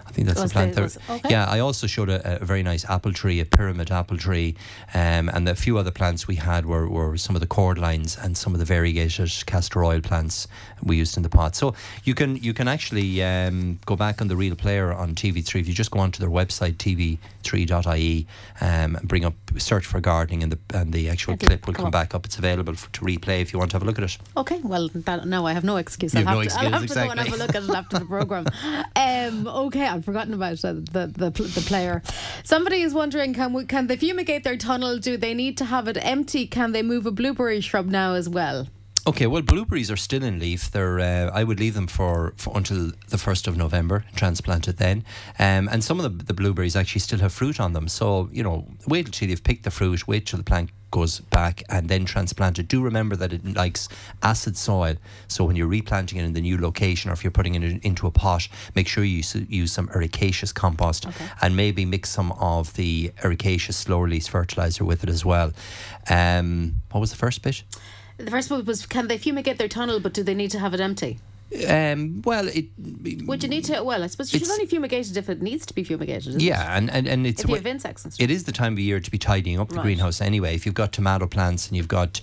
I 0.10 0.12
think 0.12 0.28
that's 0.28 0.42
Was 0.42 0.52
the 0.52 0.54
plant 0.54 0.76
the- 0.76 0.82
was- 0.82 0.98
okay. 1.10 1.30
Yeah, 1.30 1.46
I 1.46 1.60
also 1.60 1.86
showed 1.88 2.10
a, 2.10 2.42
a 2.42 2.46
very 2.46 2.64
nice 2.64 2.84
apple 2.90 3.14
tree, 3.14 3.40
a 3.40 3.46
pyramid 3.46 3.92
apple 3.92 4.18
tree, 4.18 4.56
um, 4.94 5.30
and 5.30 5.48
a 5.48 5.56
few 5.56 5.78
other 5.78 5.92
plants 5.92 6.28
we 6.28 6.36
had 6.36 6.66
were, 6.66 6.88
were 6.88 7.18
some 7.18 7.36
of 7.36 7.42
the 7.42 7.48
cordylines 7.48 8.22
and 8.24 8.38
some 8.38 8.54
of 8.54 8.60
the 8.60 8.66
variegated 8.66 9.32
castor 9.46 9.84
oil 9.84 10.02
plants 10.02 10.48
we 10.82 10.98
used 10.98 11.18
in 11.18 11.24
the 11.24 11.30
pot. 11.30 11.56
So 11.56 11.76
you 12.04 12.16
can 12.16 12.36
you 12.38 12.54
can 12.54 12.68
actually 12.68 13.22
um, 13.24 13.80
go 13.86 13.96
back 13.96 14.22
on 14.22 14.28
the 14.30 14.36
real 14.36 14.56
player 14.56 14.94
on 14.94 15.16
TV3 15.16 15.62
if 15.62 15.68
you 15.68 15.74
just 15.74 15.92
go 15.92 16.00
onto 16.00 16.20
their 16.20 16.30
website 16.30 16.76
tv3.ie 16.78 18.28
um, 18.62 18.96
and 18.96 19.08
bring 19.08 19.26
up 19.26 19.34
search 19.58 19.86
for 19.86 20.00
gardening 20.00 20.44
and 20.44 20.52
the 20.52 20.60
and 20.78 20.94
the 20.94 21.10
actual 21.10 21.34
It'll 21.34 21.48
clip 21.48 21.68
will 21.68 21.74
come 21.74 21.90
come 21.90 21.92
back 21.92 22.16
up. 22.16 22.26
It's 22.26 22.38
available 22.38 22.74
for, 22.76 22.90
to 22.94 23.02
replay 23.02 23.42
if 23.42 23.54
you 23.54 23.60
want 23.60 23.72
to 23.72 23.76
have 23.76 23.84
a 23.84 23.86
look 23.86 23.98
at 23.98 24.04
it. 24.06 24.18
Okay, 24.38 24.60
well, 24.64 24.90
that, 24.94 25.26
no, 25.28 25.46
I 25.46 25.54
have 25.54 25.64
no 25.64 25.78
excuse. 25.78 26.14
You 26.14 26.22
I'll 26.22 26.26
have 26.28 26.36
no 26.38 26.44
to, 26.44 26.60
I'll 26.60 26.84
excuse, 26.84 26.94
have 26.96 27.04
to 27.04 27.06
go 27.08 27.12
and 27.12 27.20
have 27.20 27.34
a 27.34 27.38
look 27.38 27.56
at 27.56 27.64
it 27.64 27.70
after 27.70 28.00
the 28.00 28.06
program. 28.06 28.46
Um, 28.96 29.48
okay, 29.48 29.88
I've 30.00 30.06
forgotten 30.06 30.34
about 30.34 30.60
the, 30.60 30.74
the 30.74 31.30
the 31.30 31.64
player. 31.68 32.02
Somebody 32.46 32.84
is 32.84 32.94
wondering, 32.94 33.34
can 33.34 33.52
we, 33.52 33.66
can 33.66 33.88
they 33.88 33.98
fumigate 33.98 34.46
their 34.46 34.56
tunnel? 34.56 34.98
Do 34.98 35.18
they 35.18 35.34
need 35.34 35.58
to 35.58 35.66
have 35.66 35.90
it 35.90 35.98
empty? 36.02 36.48
Can 36.48 36.72
they 36.72 36.82
move 36.82 37.06
a 37.06 37.12
blueberry 37.12 37.60
shrub 37.60 37.88
now 37.88 38.14
as 38.14 38.30
well? 38.30 38.70
Okay, 39.06 39.28
well, 39.28 39.42
blueberries 39.42 39.92
are 39.92 39.98
still 39.98 40.24
in 40.24 40.40
leaf. 40.40 40.72
They're 40.72 41.02
uh, 41.02 41.32
I 41.34 41.44
would 41.44 41.60
leave 41.60 41.74
them 41.74 41.88
for, 41.88 42.34
for 42.38 42.56
until 42.56 42.94
the 43.10 43.18
first 43.18 43.46
of 43.46 43.58
November, 43.58 44.06
transplant 44.16 44.70
it 44.70 44.78
then. 44.78 45.04
Um, 45.38 45.68
and 45.70 45.84
some 45.84 46.00
of 46.00 46.04
the, 46.04 46.24
the 46.24 46.34
blueberries 46.34 46.78
actually 46.78 47.02
still 47.02 47.20
have 47.20 47.34
fruit 47.34 47.60
on 47.60 47.74
them. 47.74 47.90
So 47.90 48.30
you 48.32 48.44
know, 48.44 48.68
wait 48.88 49.06
until 49.06 49.30
you've 49.30 49.44
picked 49.44 49.64
the 49.64 49.72
fruit. 49.72 50.08
Wait 50.08 50.28
till 50.28 50.38
the 50.38 50.46
plant 50.46 50.70
goes 50.92 51.20
back 51.20 51.64
and 51.70 51.90
then 51.90 52.06
transplanted. 52.06 52.68
Do 52.68 52.82
remember 52.82 53.16
that 53.16 53.34
it 53.34 53.56
likes 53.56 53.90
acid 54.24 54.58
soil. 54.58 54.96
So 55.28 55.44
when 55.44 55.56
you're 55.56 55.68
replanting 55.68 56.20
it 56.20 56.26
in 56.26 56.34
the 56.34 56.42
new 56.42 56.58
location, 56.58 57.10
or 57.10 57.14
if 57.14 57.24
you're 57.24 57.32
putting 57.32 57.56
it 57.56 57.84
into 57.84 58.08
a 58.08 58.12
pot, 58.12 58.48
make 58.76 58.88
sure 58.88 59.04
you 59.04 59.24
use 59.50 59.72
some 59.72 59.88
ericaceous 59.90 60.54
compost 60.54 61.06
and 61.42 61.56
maybe 61.56 61.86
mix 61.86 62.10
some 62.10 62.32
of 62.34 62.74
the 62.74 63.12
ericaceous 63.24 63.76
slow 63.76 64.00
release 64.00 64.28
fertilizer 64.28 64.86
with 64.86 65.04
it 65.04 65.10
as 65.10 65.24
well. 65.26 65.52
Um, 66.10 66.82
what 66.92 67.02
was 67.02 67.12
the 67.12 67.18
first 67.18 67.42
bit? 67.42 67.64
The 68.18 68.32
first 68.32 68.52
one 68.52 68.66
was, 68.66 68.86
can 68.86 69.08
they 69.08 69.18
fumigate 69.18 69.58
their 69.58 69.70
tunnel, 69.70 70.00
but 70.00 70.14
do 70.14 70.24
they 70.24 70.36
need 70.36 70.52
to 70.52 70.60
have 70.60 70.74
it 70.74 70.82
empty? 70.82 71.20
Um, 71.68 72.22
well, 72.26 72.48
it. 72.48 72.66
Would 73.26 73.42
you 73.44 73.50
need 73.50 73.66
to? 73.66 73.82
Well, 73.84 74.04
I 74.04 74.08
suppose 74.08 74.32
you 74.32 74.40
should 74.40 74.52
only 74.52 74.68
fumigate 74.68 75.10
it 75.10 75.18
if 75.18 75.30
it 75.30 75.42
needs 75.42 75.66
to 75.66 75.74
be 75.74 75.84
fumigated. 75.84 76.28
isn't 76.28 76.42
it? 76.42 76.46
Yeah, 76.46 76.78
and, 76.78 76.92
and, 76.92 77.08
and 77.08 77.26
it's 77.26 77.44
If 77.44 77.50
you 77.50 77.56
have 77.56 77.66
insects 77.66 78.04
and 78.04 78.14
stuff. 78.14 78.24
it 78.24 78.30
is 78.30 78.44
the 78.44 78.52
time 78.52 78.74
of 78.74 78.80
year 78.80 79.00
to 79.00 79.12
be 79.12 79.18
tidying 79.18 79.60
up 79.60 79.70
the 79.70 79.78
Right. 79.78 79.84
greenhouse 79.84 80.22
anyway. 80.22 80.54
If 80.54 80.66
you've 80.68 80.76
got 80.76 80.92
tomato 80.94 81.26
plants 81.26 81.68
and 81.68 81.76
you've 81.76 81.88
got, 81.88 82.22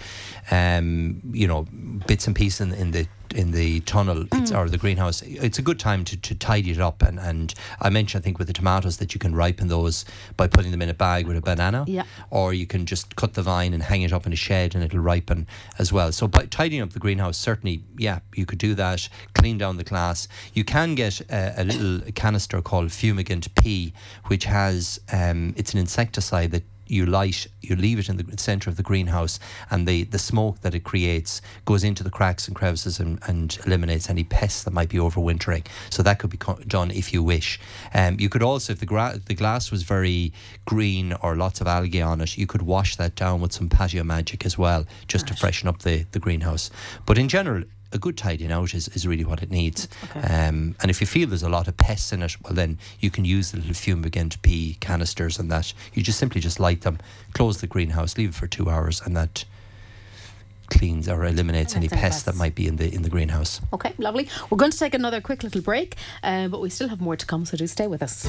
um, 0.52 1.20
you 1.32 1.48
know, 1.48 1.66
bits 2.06 2.26
and 2.28 2.36
pieces 2.36 2.60
in, 2.60 2.72
in 2.74 2.90
the 2.92 3.08
in 3.34 3.50
the 3.52 3.80
tunnel 3.80 4.22
it's, 4.32 4.50
Mm. 4.52 4.58
or 4.58 4.68
the 4.68 4.78
greenhouse, 4.78 5.22
it's 5.22 5.58
a 5.58 5.62
good 5.62 5.78
time 5.78 6.04
to, 6.04 6.16
to 6.16 6.34
tidy 6.34 6.70
it 6.70 6.80
up. 6.80 7.02
And, 7.02 7.18
and 7.18 7.54
I 7.80 7.90
mentioned, 7.90 8.22
I 8.22 8.24
think, 8.24 8.38
with 8.38 8.46
the 8.46 8.52
tomatoes 8.52 8.98
that 8.98 9.14
you 9.14 9.18
can 9.18 9.34
ripen 9.34 9.68
those 9.68 10.04
by 10.36 10.46
putting 10.46 10.70
them 10.70 10.82
in 10.82 10.88
a 10.88 10.94
bag 10.94 11.26
with 11.26 11.36
a 11.36 11.40
banana, 11.40 11.84
Yeah. 11.86 12.04
or 12.30 12.52
you 12.54 12.66
can 12.66 12.86
just 12.86 13.16
cut 13.16 13.34
the 13.34 13.42
vine 13.42 13.74
and 13.74 13.82
hang 13.82 14.02
it 14.02 14.12
up 14.12 14.26
in 14.26 14.32
a 14.32 14.36
shed 14.36 14.74
and 14.74 14.84
it'll 14.84 15.00
ripen 15.00 15.46
as 15.78 15.92
well. 15.92 16.12
So 16.12 16.28
by 16.28 16.46
tidying 16.46 16.82
up 16.82 16.90
the 16.92 16.98
greenhouse, 16.98 17.36
certainly, 17.38 17.82
yeah, 17.98 18.20
you 18.34 18.46
could 18.46 18.58
do 18.58 18.74
that. 18.74 19.08
Clean 19.34 19.58
down 19.58 19.76
the 19.76 19.84
glass. 19.84 20.28
You 20.54 20.64
can 20.64 20.94
get 20.94 21.20
a, 21.30 21.54
a 21.62 21.64
little 21.64 22.00
canister 22.14 22.60
called 22.62 22.88
Fumigant 22.90 23.48
P, 23.56 23.92
which 24.26 24.44
has 24.44 25.00
um, 25.12 25.54
it's 25.56 25.72
an 25.72 25.80
insecticide 25.80 26.50
that 26.52 26.62
you 26.86 27.06
light, 27.06 27.46
you 27.60 27.76
leave 27.76 27.98
it 27.98 28.08
in 28.08 28.16
the 28.16 28.38
center 28.38 28.70
of 28.70 28.76
the 28.76 28.82
greenhouse, 28.82 29.38
and 29.70 29.86
the, 29.86 30.04
the 30.04 30.18
smoke 30.18 30.60
that 30.60 30.74
it 30.74 30.84
creates 30.84 31.42
goes 31.64 31.84
into 31.84 32.02
the 32.02 32.10
cracks 32.10 32.46
and 32.46 32.56
crevices 32.56 33.00
and, 33.00 33.18
and 33.26 33.58
eliminates 33.66 34.08
any 34.10 34.24
pests 34.24 34.64
that 34.64 34.72
might 34.72 34.88
be 34.88 34.98
overwintering. 34.98 35.66
So 35.90 36.02
that 36.02 36.18
could 36.18 36.30
be 36.30 36.36
co- 36.36 36.60
done 36.66 36.90
if 36.90 37.12
you 37.12 37.22
wish. 37.22 37.60
Um, 37.94 38.18
you 38.18 38.28
could 38.28 38.42
also, 38.42 38.72
if 38.72 38.80
the, 38.80 38.86
gra- 38.86 39.20
the 39.24 39.34
glass 39.34 39.70
was 39.70 39.82
very 39.82 40.32
green 40.64 41.12
or 41.14 41.36
lots 41.36 41.60
of 41.60 41.66
algae 41.66 42.02
on 42.02 42.20
it, 42.20 42.36
you 42.36 42.46
could 42.46 42.62
wash 42.62 42.96
that 42.96 43.14
down 43.14 43.40
with 43.40 43.52
some 43.52 43.68
patio 43.68 44.04
magic 44.04 44.44
as 44.46 44.56
well, 44.56 44.84
just 45.08 45.26
to 45.28 45.34
freshen 45.34 45.68
up 45.68 45.80
the, 45.80 46.04
the 46.12 46.18
greenhouse. 46.18 46.70
But 47.04 47.18
in 47.18 47.28
general, 47.28 47.64
a 47.92 47.98
good 47.98 48.16
tidying 48.16 48.52
out 48.52 48.74
is, 48.74 48.88
is 48.88 49.06
really 49.06 49.24
what 49.24 49.42
it 49.42 49.50
needs. 49.50 49.88
Okay. 50.04 50.20
Um, 50.20 50.74
and 50.80 50.90
if 50.90 51.00
you 51.00 51.06
feel 51.06 51.28
there's 51.28 51.42
a 51.42 51.48
lot 51.48 51.68
of 51.68 51.76
pests 51.76 52.12
in 52.12 52.22
it, 52.22 52.36
well, 52.42 52.54
then 52.54 52.78
you 53.00 53.10
can 53.10 53.24
use 53.24 53.52
the 53.52 53.58
little 53.58 53.74
to 54.28 54.38
pea 54.38 54.76
canisters 54.80 55.38
and 55.38 55.50
that. 55.50 55.72
You 55.94 56.02
just 56.02 56.18
simply 56.18 56.40
just 56.40 56.60
light 56.60 56.82
them, 56.82 56.98
close 57.32 57.60
the 57.60 57.66
greenhouse, 57.66 58.16
leave 58.16 58.30
it 58.30 58.34
for 58.34 58.46
two 58.46 58.68
hours, 58.68 59.00
and 59.04 59.16
that 59.16 59.44
cleans 60.68 61.08
or 61.08 61.24
eliminates 61.24 61.76
any 61.76 61.88
pests 61.88 62.24
that 62.24 62.34
might 62.34 62.54
be 62.54 62.66
in 62.66 62.76
the 62.76 62.92
in 62.92 63.02
the 63.02 63.10
greenhouse. 63.10 63.60
Okay, 63.72 63.92
lovely. 63.98 64.28
We're 64.50 64.58
going 64.58 64.72
to 64.72 64.78
take 64.78 64.94
another 64.94 65.20
quick 65.20 65.42
little 65.42 65.62
break, 65.62 65.96
uh, 66.22 66.48
but 66.48 66.60
we 66.60 66.70
still 66.70 66.88
have 66.88 67.00
more 67.00 67.16
to 67.16 67.26
come, 67.26 67.44
so 67.44 67.56
do 67.56 67.66
stay 67.66 67.86
with 67.86 68.02
us. 68.02 68.26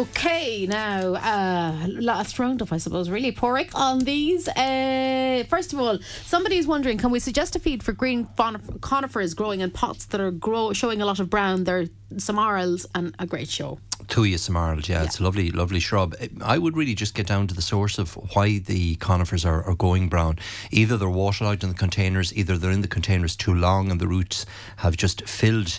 Okay, 0.00 0.66
now 0.66 1.12
uh, 1.14 1.86
last 1.88 2.38
roundup, 2.38 2.72
I 2.72 2.78
suppose. 2.78 3.10
Really, 3.10 3.32
Porrick 3.32 3.74
on 3.74 3.98
these. 3.98 4.48
Uh, 4.48 5.44
first 5.46 5.74
of 5.74 5.78
all, 5.78 5.98
somebody 6.24 6.56
is 6.56 6.66
wondering: 6.66 6.96
Can 6.96 7.10
we 7.10 7.20
suggest 7.20 7.54
a 7.54 7.58
feed 7.58 7.82
for 7.82 7.92
green 7.92 8.24
conif- 8.38 8.80
conifers 8.80 9.34
growing 9.34 9.60
in 9.60 9.70
pots 9.70 10.06
that 10.06 10.18
are 10.18 10.30
grow- 10.30 10.72
showing 10.72 11.02
a 11.02 11.04
lot 11.04 11.20
of 11.20 11.28
brown? 11.28 11.64
They're 11.64 11.84
samarals 12.14 12.86
and 12.94 13.14
a 13.18 13.26
great 13.26 13.50
show. 13.50 13.78
Thuja 14.04 14.36
Smaragd, 14.36 14.88
yeah, 14.88 15.04
it's 15.04 15.20
a 15.20 15.22
lovely, 15.22 15.50
lovely 15.50 15.78
shrub. 15.78 16.16
I 16.42 16.56
would 16.56 16.76
really 16.76 16.94
just 16.94 17.14
get 17.14 17.26
down 17.26 17.46
to 17.48 17.54
the 17.54 17.62
source 17.62 17.98
of 17.98 18.14
why 18.34 18.58
the 18.58 18.96
conifers 18.96 19.44
are, 19.44 19.62
are 19.62 19.74
going 19.74 20.08
brown. 20.08 20.38
Either 20.70 20.96
they're 20.96 21.10
waterlogged 21.10 21.62
in 21.62 21.68
the 21.68 21.76
containers, 21.76 22.34
either 22.34 22.56
they're 22.56 22.72
in 22.72 22.80
the 22.80 22.88
containers 22.88 23.36
too 23.36 23.54
long 23.54 23.90
and 23.90 24.00
the 24.00 24.08
roots 24.08 24.46
have 24.78 24.96
just 24.96 25.28
filled 25.28 25.78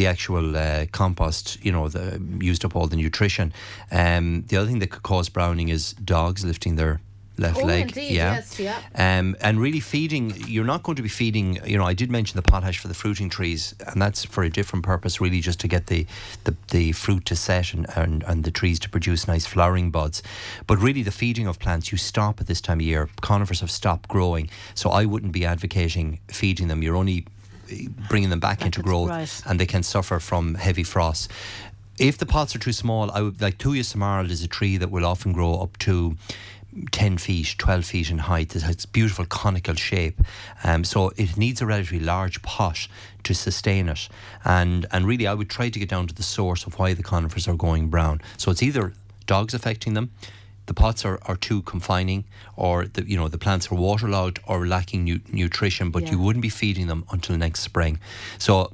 the 0.00 0.06
actual 0.06 0.56
uh, 0.56 0.86
compost, 0.92 1.62
you 1.62 1.70
know, 1.70 1.86
the, 1.88 2.04
used 2.40 2.64
up 2.64 2.74
all 2.74 2.86
the 2.86 2.96
nutrition. 2.96 3.52
Um, 3.92 4.44
the 4.48 4.56
other 4.56 4.66
thing 4.66 4.78
that 4.78 4.90
could 4.90 5.02
cause 5.02 5.28
browning 5.28 5.68
is 5.68 5.92
dogs 5.92 6.42
lifting 6.42 6.76
their 6.76 7.02
left 7.36 7.58
Oh, 7.58 7.66
leg. 7.66 7.82
indeed, 7.88 8.12
yeah. 8.12 8.34
yes, 8.36 8.58
yeah. 8.58 8.80
Um, 8.94 9.36
and 9.42 9.60
really 9.60 9.80
feeding, 9.80 10.24
you're 10.46 10.64
not 10.64 10.82
going 10.84 10.96
to 10.96 11.02
be 11.02 11.10
feeding, 11.10 11.58
you 11.66 11.76
know, 11.76 11.84
I 11.84 11.92
did 11.92 12.10
mention 12.10 12.36
the 12.36 12.42
potash 12.42 12.78
for 12.78 12.88
the 12.88 12.94
fruiting 12.94 13.28
trees, 13.28 13.74
and 13.88 14.00
that's 14.00 14.24
for 14.24 14.42
a 14.42 14.48
different 14.48 14.86
purpose, 14.86 15.20
really, 15.20 15.40
just 15.40 15.60
to 15.60 15.68
get 15.68 15.88
the, 15.88 16.06
the, 16.44 16.56
the 16.70 16.92
fruit 16.92 17.26
to 17.26 17.36
set 17.36 17.74
and, 17.74 17.86
and, 17.94 18.22
and 18.26 18.44
the 18.44 18.50
trees 18.50 18.78
to 18.80 18.88
produce 18.88 19.28
nice 19.28 19.44
flowering 19.44 19.90
buds. 19.90 20.22
But 20.66 20.78
really, 20.78 21.02
the 21.02 21.10
feeding 21.12 21.46
of 21.46 21.58
plants, 21.58 21.92
you 21.92 21.98
stop 21.98 22.40
at 22.40 22.46
this 22.46 22.62
time 22.62 22.78
of 22.80 22.86
year. 22.86 23.10
Conifers 23.20 23.60
have 23.60 23.70
stopped 23.70 24.08
growing, 24.08 24.48
so 24.74 24.88
I 24.88 25.04
wouldn't 25.04 25.32
be 25.32 25.44
advocating 25.44 26.20
feeding 26.28 26.68
them. 26.68 26.82
You're 26.82 26.96
only 26.96 27.26
bringing 28.08 28.30
them 28.30 28.40
back, 28.40 28.62
into 28.62 28.80
into- 28.80 28.82
growth, 28.82 29.10
right. 29.10 29.42
and 29.46 29.58
they 29.60 29.66
can 29.66 29.82
suffer 29.82 30.18
from 30.18 30.54
heavy 30.54 30.82
frost. 30.82 31.30
If 31.98 32.16
the 32.16 32.26
pots 32.26 32.56
are 32.56 32.58
too 32.58 32.72
small, 32.72 33.10
I 33.10 33.20
would 33.20 33.40
like 33.42 33.58
Thuja 33.58 33.84
Smaragd 33.84 34.30
is 34.30 34.42
a 34.42 34.48
tree 34.48 34.78
that 34.78 34.90
will 34.90 35.04
often 35.04 35.32
grow 35.32 35.60
up 35.60 35.76
to 35.80 36.16
10 36.92 37.18
feet, 37.18 37.54
12 37.58 37.84
feet 37.84 38.10
in 38.10 38.18
height. 38.18 38.54
It 38.54 38.62
has 38.62 38.86
beautiful 38.86 39.26
conical 39.26 39.74
shape. 39.74 40.20
Um, 40.64 40.84
so 40.84 41.10
it 41.16 41.36
needs 41.36 41.60
a 41.60 41.66
relatively 41.66 42.00
large 42.00 42.40
pot 42.42 42.86
to 43.24 43.34
sustain 43.34 43.88
it. 43.88 44.08
And, 44.44 44.86
and 44.92 45.06
really, 45.06 45.26
I 45.26 45.34
would 45.34 45.50
try 45.50 45.68
to 45.68 45.78
get 45.78 45.88
down 45.88 46.06
to 46.06 46.14
the 46.14 46.22
source 46.22 46.64
of 46.64 46.78
why 46.78 46.94
the 46.94 47.02
conifers 47.02 47.48
are 47.48 47.54
going 47.54 47.88
brown. 47.88 48.20
So 48.36 48.50
it's 48.50 48.62
either 48.62 48.94
dogs 49.26 49.52
affecting 49.52 49.94
them, 49.94 50.10
the 50.70 50.74
pots 50.74 51.04
are, 51.04 51.18
are 51.22 51.34
too 51.34 51.62
confining, 51.62 52.22
or 52.54 52.86
the, 52.86 53.02
you 53.10 53.16
know 53.18 53.26
the 53.26 53.38
plants 53.38 53.72
are 53.72 53.74
waterlogged 53.74 54.38
or 54.46 54.68
lacking 54.68 55.02
nu- 55.02 55.18
nutrition, 55.32 55.90
but 55.90 56.04
Yeah. 56.04 56.12
you 56.12 56.18
wouldn't 56.20 56.42
be 56.44 56.48
feeding 56.48 56.86
them 56.86 57.04
until 57.10 57.36
next 57.36 57.62
spring. 57.62 57.98
So 58.38 58.70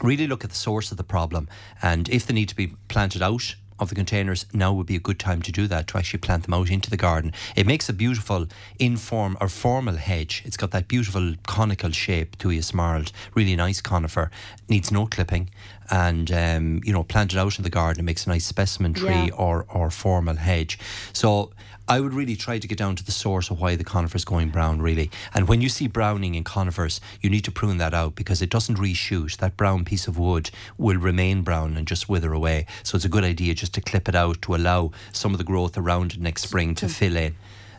really 0.00 0.28
look 0.28 0.44
at 0.44 0.50
the 0.50 0.56
source 0.68 0.92
of 0.92 0.96
the 0.96 1.02
problem 1.16 1.48
and 1.82 2.08
if 2.08 2.24
they 2.26 2.34
need 2.34 2.48
to 2.50 2.54
be 2.56 2.68
planted 2.88 3.20
out 3.20 3.56
of 3.80 3.88
the 3.88 3.94
containers 3.96 4.46
now 4.52 4.72
would 4.72 4.86
be 4.86 4.94
a 4.94 5.00
good 5.08 5.18
time 5.18 5.42
to 5.42 5.50
do 5.50 5.66
that 5.66 5.88
to 5.88 5.98
actually 5.98 6.20
plant 6.20 6.44
them 6.44 6.54
out 6.54 6.70
into 6.70 6.88
the 6.90 6.96
garden. 6.96 7.32
It 7.56 7.66
makes 7.66 7.88
a 7.88 7.92
beautiful 7.92 8.46
inform 8.78 9.36
or 9.40 9.48
formal 9.48 9.96
hedge. 9.96 10.42
It's 10.44 10.56
got 10.56 10.70
that 10.70 10.86
beautiful 10.86 11.34
conical 11.48 11.90
shape 11.90 12.38
Thuja 12.38 12.62
Smaragd 12.62 13.10
really 13.34 13.56
nice 13.56 13.80
conifer. 13.80 14.30
Needs 14.68 14.92
no 14.92 15.06
clipping 15.06 15.50
and 15.90 16.30
um, 16.32 16.80
you 16.84 16.92
know 16.92 17.02
planted 17.04 17.38
out 17.38 17.58
in 17.58 17.62
the 17.62 17.70
garden 17.70 18.00
it 18.00 18.04
makes 18.04 18.26
a 18.26 18.28
nice 18.28 18.44
specimen 18.46 18.94
tree 18.94 19.08
Yeah. 19.26 19.34
or 19.36 19.66
or 19.68 19.90
formal 19.90 20.36
hedge 20.36 20.78
so 21.12 21.52
I 21.86 22.00
would 22.00 22.14
really 22.14 22.34
try 22.34 22.58
to 22.58 22.66
get 22.66 22.78
down 22.78 22.96
to 22.96 23.04
the 23.04 23.12
source 23.12 23.50
of 23.50 23.60
why 23.60 23.76
the 23.76 23.84
conifer 23.84 24.16
is 24.16 24.24
going 24.24 24.48
brown, 24.48 24.80
really. 24.80 25.10
And 25.34 25.46
when 25.48 25.60
you 25.60 25.68
see 25.68 25.86
browning 25.86 26.34
in 26.34 26.42
conifers, 26.42 26.98
you 27.20 27.28
need 27.28 27.44
to 27.44 27.50
prune 27.52 27.76
that 27.76 27.92
out 27.92 28.14
because 28.14 28.40
it 28.40 28.48
doesn't 28.48 28.78
reshoot. 28.78 29.36
That 29.36 29.58
brown 29.58 29.84
piece 29.84 30.08
of 30.08 30.16
wood 30.18 30.50
will 30.78 30.96
remain 30.96 31.42
brown 31.42 31.76
and 31.76 31.86
just 31.86 32.08
wither 32.08 32.32
away. 32.32 32.64
So 32.84 32.96
it's 32.96 33.04
a 33.04 33.10
good 33.10 33.22
idea 33.22 33.52
just 33.52 33.74
to 33.74 33.82
clip 33.82 34.08
it 34.08 34.14
out 34.14 34.40
to 34.42 34.54
allow 34.54 34.92
some 35.12 35.32
of 35.32 35.38
the 35.38 35.44
growth 35.44 35.76
around 35.76 36.14
it 36.14 36.20
next 36.22 36.44
spring 36.44 36.74
to 36.76 36.88
fill 36.88 37.16
in. 37.18 37.34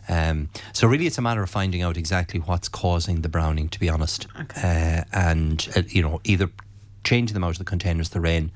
Um, 0.08 0.49
so 0.72 0.88
really, 0.88 1.08
it's 1.08 1.18
a 1.18 1.24
matter 1.24 1.41
of 1.41 1.49
finding 1.49 1.82
out 1.82 1.97
exactly 1.97 2.39
what's 2.39 2.68
causing 2.70 3.22
the 3.22 3.30
browning. 3.30 3.70
To 3.70 3.80
be 3.80 3.89
honest, 3.89 4.28
uh, 4.64 5.01
and 5.14 5.68
uh, 5.76 5.82
you 5.88 6.03
know, 6.03 6.22
either 6.24 6.51
changing 7.06 7.34
them 7.34 7.43
out 7.43 7.51
of 7.51 7.60
the 7.60 7.64
containers 7.64 8.10
they're 8.10 8.26
in. 8.26 8.51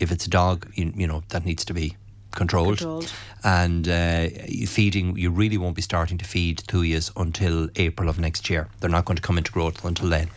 If 0.00 0.10
it's 0.10 0.26
a 0.26 0.30
dog, 0.30 0.70
you, 0.74 0.92
you 0.96 1.06
know 1.06 1.22
that 1.28 1.44
needs 1.44 1.64
to 1.66 1.74
be 1.74 1.96
controlled. 2.30 2.78
Controlled. 2.78 3.12
And 3.44 3.86
uh, 3.86 4.28
feeding, 4.66 5.16
you 5.18 5.30
really 5.30 5.58
won't 5.58 5.76
be 5.76 5.82
starting 5.82 6.16
to 6.18 6.24
feed 6.24 6.58
thujas 6.58 7.10
until 7.16 7.68
April 7.76 8.08
of 8.08 8.18
next 8.18 8.48
year. 8.48 8.68
They're 8.80 8.90
not 8.90 9.04
going 9.04 9.16
to 9.16 9.22
come 9.22 9.36
into 9.36 9.52
growth 9.52 9.84
until 9.84 10.08
then. 10.08 10.30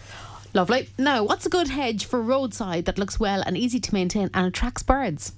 Lovely. 0.53 0.89
Now, 0.97 1.23
what's 1.23 1.45
a 1.45 1.49
good 1.49 1.67
hedge 1.67 2.05
for 2.05 2.21
roadside 2.21 2.85
that 2.85 2.97
looks 2.97 3.19
well 3.19 3.43
and 3.45 3.57
easy 3.57 3.79
to 3.79 3.93
maintain 3.93 4.29
and 4.33 4.47
attracts 4.47 4.83
birds? 4.83 5.33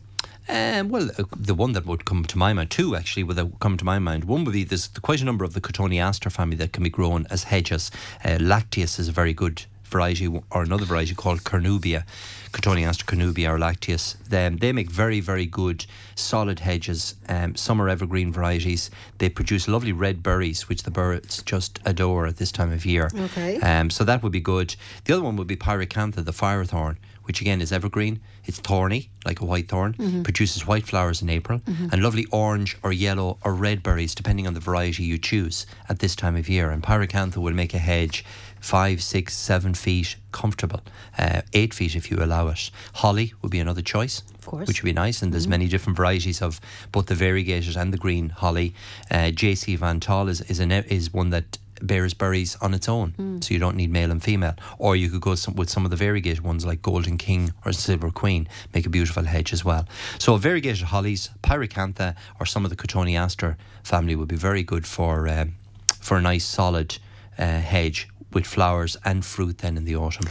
Um, 0.49 0.89
well, 0.89 1.09
uh, 1.17 1.23
the 1.35 1.55
one 1.55 1.73
that 1.73 1.85
would 1.85 2.05
come 2.05 2.23
to 2.23 2.37
my 2.37 2.53
mind, 2.53 2.71
two 2.71 2.95
actually, 2.95 3.23
would 3.23 3.59
come 3.59 3.77
to 3.77 3.83
my 3.83 3.99
mind. 3.99 4.25
One 4.25 4.45
would 4.45 4.53
be 4.53 4.63
there's 4.63 4.87
quite 4.87 5.21
a 5.21 5.25
number 5.25 5.43
of 5.43 5.53
the 5.53 5.61
Cotoneaster 5.61 6.31
family 6.31 6.55
that 6.57 6.71
can 6.71 6.83
be 6.83 6.89
grown 6.89 7.27
as 7.29 7.45
hedges. 7.45 7.91
Uh, 8.23 8.37
Lacteus 8.39 8.99
is 8.99 9.09
a 9.09 9.11
very 9.11 9.33
good 9.33 9.65
variety, 9.87 10.27
or 10.27 10.63
another 10.63 10.85
variety 10.85 11.15
called 11.15 11.43
Cornubia, 11.43 12.03
Cotoneaster 12.51 13.05
cornubia 13.05 13.49
or 13.49 13.59
Lacteus. 13.59 14.15
Then 14.29 14.57
they 14.57 14.71
make 14.71 14.89
very, 14.89 15.19
very 15.19 15.45
good 15.45 15.85
solid 16.15 16.59
hedges. 16.59 17.15
Um, 17.29 17.55
some 17.55 17.81
are 17.81 17.89
evergreen 17.89 18.31
varieties. 18.31 18.89
They 19.17 19.29
produce 19.29 19.67
lovely 19.67 19.91
red 19.91 20.23
berries, 20.23 20.69
which 20.69 20.83
the 20.83 20.91
birds 20.91 21.43
just 21.43 21.79
adore 21.85 22.27
at 22.27 22.37
this 22.37 22.51
time 22.51 22.71
of 22.71 22.85
year. 22.85 23.11
Okay. 23.15 23.59
Um, 23.59 23.89
so 23.89 24.03
that 24.03 24.23
would 24.23 24.31
be 24.31 24.39
good. 24.39 24.75
The 25.05 25.13
other 25.13 25.23
one 25.23 25.35
would 25.37 25.47
be 25.47 25.55
Pyracantha, 25.55 26.23
the 26.23 26.31
firethorn 26.31 26.97
which 27.27 27.41
again 27.41 27.61
is 27.61 27.73
evergreen. 27.73 28.21
It's 28.45 28.59
thorny, 28.59 29.09
like 29.25 29.41
a 29.41 29.45
white 29.45 29.67
thorn, 29.67 29.93
mm-hmm. 29.93 30.21
produces 30.21 30.65
white 30.65 30.87
flowers 30.87 31.21
in 31.21 31.29
April, 31.29 31.59
mm-hmm. 31.59 31.89
and 31.91 32.01
lovely 32.01 32.25
orange 32.31 32.77
or 32.81 32.93
yellow 32.93 33.37
or 33.43 33.53
red 33.53 33.83
berries, 33.83 34.15
depending 34.15 34.47
on 34.47 34.53
the 34.53 34.61
variety 34.61 35.03
you 35.03 35.17
choose 35.17 35.65
at 35.89 35.99
this 35.99 36.15
time 36.15 36.37
of 36.37 36.47
year. 36.47 36.71
And 36.71 36.81
Pyracantha 36.81 37.37
will 37.37 37.53
make 37.53 37.73
a 37.73 37.79
hedge 37.79 38.23
five, 38.59 39.01
six, 39.01 39.35
seven 39.35 39.73
feet 39.73 40.15
comfortable, 40.31 40.81
uh, 41.17 41.41
eight 41.53 41.73
feet 41.73 41.95
if 41.95 42.11
you 42.11 42.17
allow 42.21 42.47
it. 42.49 42.69
Holly 42.95 43.33
would 43.41 43.51
be 43.51 43.59
another 43.59 43.81
choice. 43.81 44.23
Which 44.67 44.81
would 44.81 44.87
be 44.87 44.93
nice, 44.93 45.21
and 45.21 45.33
there's 45.33 45.43
mm-hmm. 45.43 45.51
many 45.51 45.67
different 45.67 45.97
varieties 45.97 46.41
of 46.41 46.61
both 46.93 47.07
the 47.07 47.15
variegated 47.15 47.75
and 47.75 47.91
the 47.91 47.97
green 47.97 48.29
holly. 48.29 48.73
Uh, 49.11 49.31
J.C. 49.31 49.75
Van 49.75 49.99
Tol 49.99 50.29
is 50.29 50.39
is, 50.41 50.59
an, 50.59 50.71
is 50.71 51.11
one 51.11 51.31
that 51.31 51.57
bears 51.81 52.13
berries 52.13 52.55
on 52.61 52.73
its 52.73 52.89
own, 52.89 53.13
mm. 53.17 53.43
so 53.43 53.53
you 53.53 53.59
don't 53.59 53.75
need 53.75 53.91
male 53.91 54.11
and 54.11 54.23
female. 54.23 54.55
Or 54.77 54.95
you 54.95 55.09
could 55.09 55.21
go 55.21 55.35
some, 55.35 55.55
with 55.55 55.69
some 55.69 55.85
of 55.85 55.91
the 55.91 55.97
variegated 55.97 56.43
ones 56.43 56.65
like 56.65 56.81
Golden 56.81 57.17
King 57.17 57.53
or 57.65 57.73
Silver 57.73 58.11
Queen, 58.11 58.47
make 58.73 58.85
a 58.85 58.89
beautiful 58.89 59.23
hedge 59.23 59.53
as 59.53 59.63
well. 59.63 59.87
So 60.17 60.37
variegated 60.37 60.83
hollies, 60.83 61.29
Pyracantha, 61.43 62.15
or 62.39 62.45
some 62.45 62.63
of 62.65 62.69
the 62.69 62.77
Cotoneaster 62.77 63.55
family 63.83 64.15
would 64.15 64.27
be 64.27 64.35
very 64.35 64.63
good 64.63 64.85
for 64.85 65.27
um, 65.27 65.55
for 65.99 66.17
a 66.17 66.21
nice 66.21 66.45
solid 66.45 66.97
uh, 67.37 67.59
hedge 67.59 68.07
with 68.33 68.45
flowers 68.45 68.97
and 69.05 69.25
fruit 69.25 69.59
then 69.59 69.77
in 69.77 69.85
the 69.85 69.95
autumn. 69.95 70.27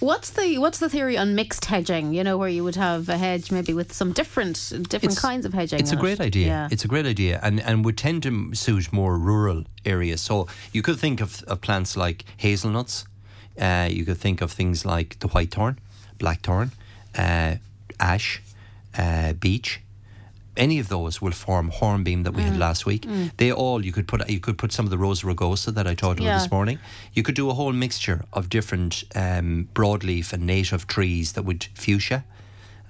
What's 0.00 0.30
the 0.30 0.58
what's 0.58 0.78
the 0.78 0.88
theory 0.88 1.16
on 1.16 1.34
mixed 1.34 1.64
hedging? 1.64 2.12
You 2.12 2.22
know, 2.22 2.36
where 2.36 2.48
you 2.48 2.62
would 2.64 2.76
have 2.76 3.08
a 3.08 3.16
hedge 3.16 3.50
maybe 3.50 3.72
with 3.72 3.92
some 3.92 4.12
different 4.12 4.72
different 4.88 5.14
it's, 5.14 5.20
kinds 5.20 5.46
of 5.46 5.54
hedging. 5.54 5.80
It's 5.80 5.92
a 5.92 5.96
great 5.96 6.20
it. 6.20 6.26
idea. 6.26 6.46
Yeah. 6.46 6.68
It's 6.70 6.84
a 6.84 6.88
great 6.88 7.06
idea, 7.06 7.40
and 7.42 7.60
and 7.60 7.84
would 7.84 7.96
tend 7.96 8.22
to 8.24 8.54
suit 8.54 8.92
more 8.92 9.18
rural 9.18 9.64
areas. 9.84 10.20
So 10.20 10.46
you 10.72 10.82
could 10.82 10.98
think 10.98 11.20
of, 11.20 11.42
of 11.44 11.60
plants 11.60 11.96
like 11.96 12.24
hazelnuts. 12.36 13.06
Uh, 13.60 13.88
you 13.90 14.04
could 14.04 14.18
think 14.18 14.40
of 14.40 14.52
things 14.52 14.84
like 14.84 15.18
the 15.18 15.28
whitethorn, 15.28 15.78
blackthorn, 16.18 16.70
uh, 17.16 17.56
ash, 17.98 18.40
uh, 18.96 19.32
beech 19.32 19.80
any 20.58 20.78
of 20.78 20.88
those 20.88 21.22
will 21.22 21.32
form 21.32 21.70
hornbeam 21.70 22.24
that 22.24 22.32
we 22.32 22.42
mm. 22.42 22.46
had 22.46 22.58
last 22.58 22.84
week. 22.84 23.02
Mm. 23.02 23.30
They 23.36 23.52
all 23.52 23.84
you 23.84 23.92
could 23.92 24.06
put 24.06 24.28
you 24.28 24.40
could 24.40 24.58
put 24.58 24.72
some 24.72 24.84
of 24.84 24.90
the 24.90 24.98
rosa 24.98 25.26
rugosa 25.26 25.72
that 25.74 25.86
I 25.86 25.94
talked 25.94 26.20
about 26.20 26.40
this 26.40 26.50
morning. 26.50 26.78
You 27.14 27.22
could 27.22 27.34
do 27.34 27.48
a 27.48 27.54
whole 27.54 27.72
mixture 27.72 28.24
of 28.32 28.48
different 28.48 29.04
um, 29.14 29.68
broadleaf 29.74 30.32
and 30.32 30.44
native 30.46 30.86
trees 30.86 31.32
that 31.32 31.44
would 31.44 31.64
fuchsia. 31.74 32.24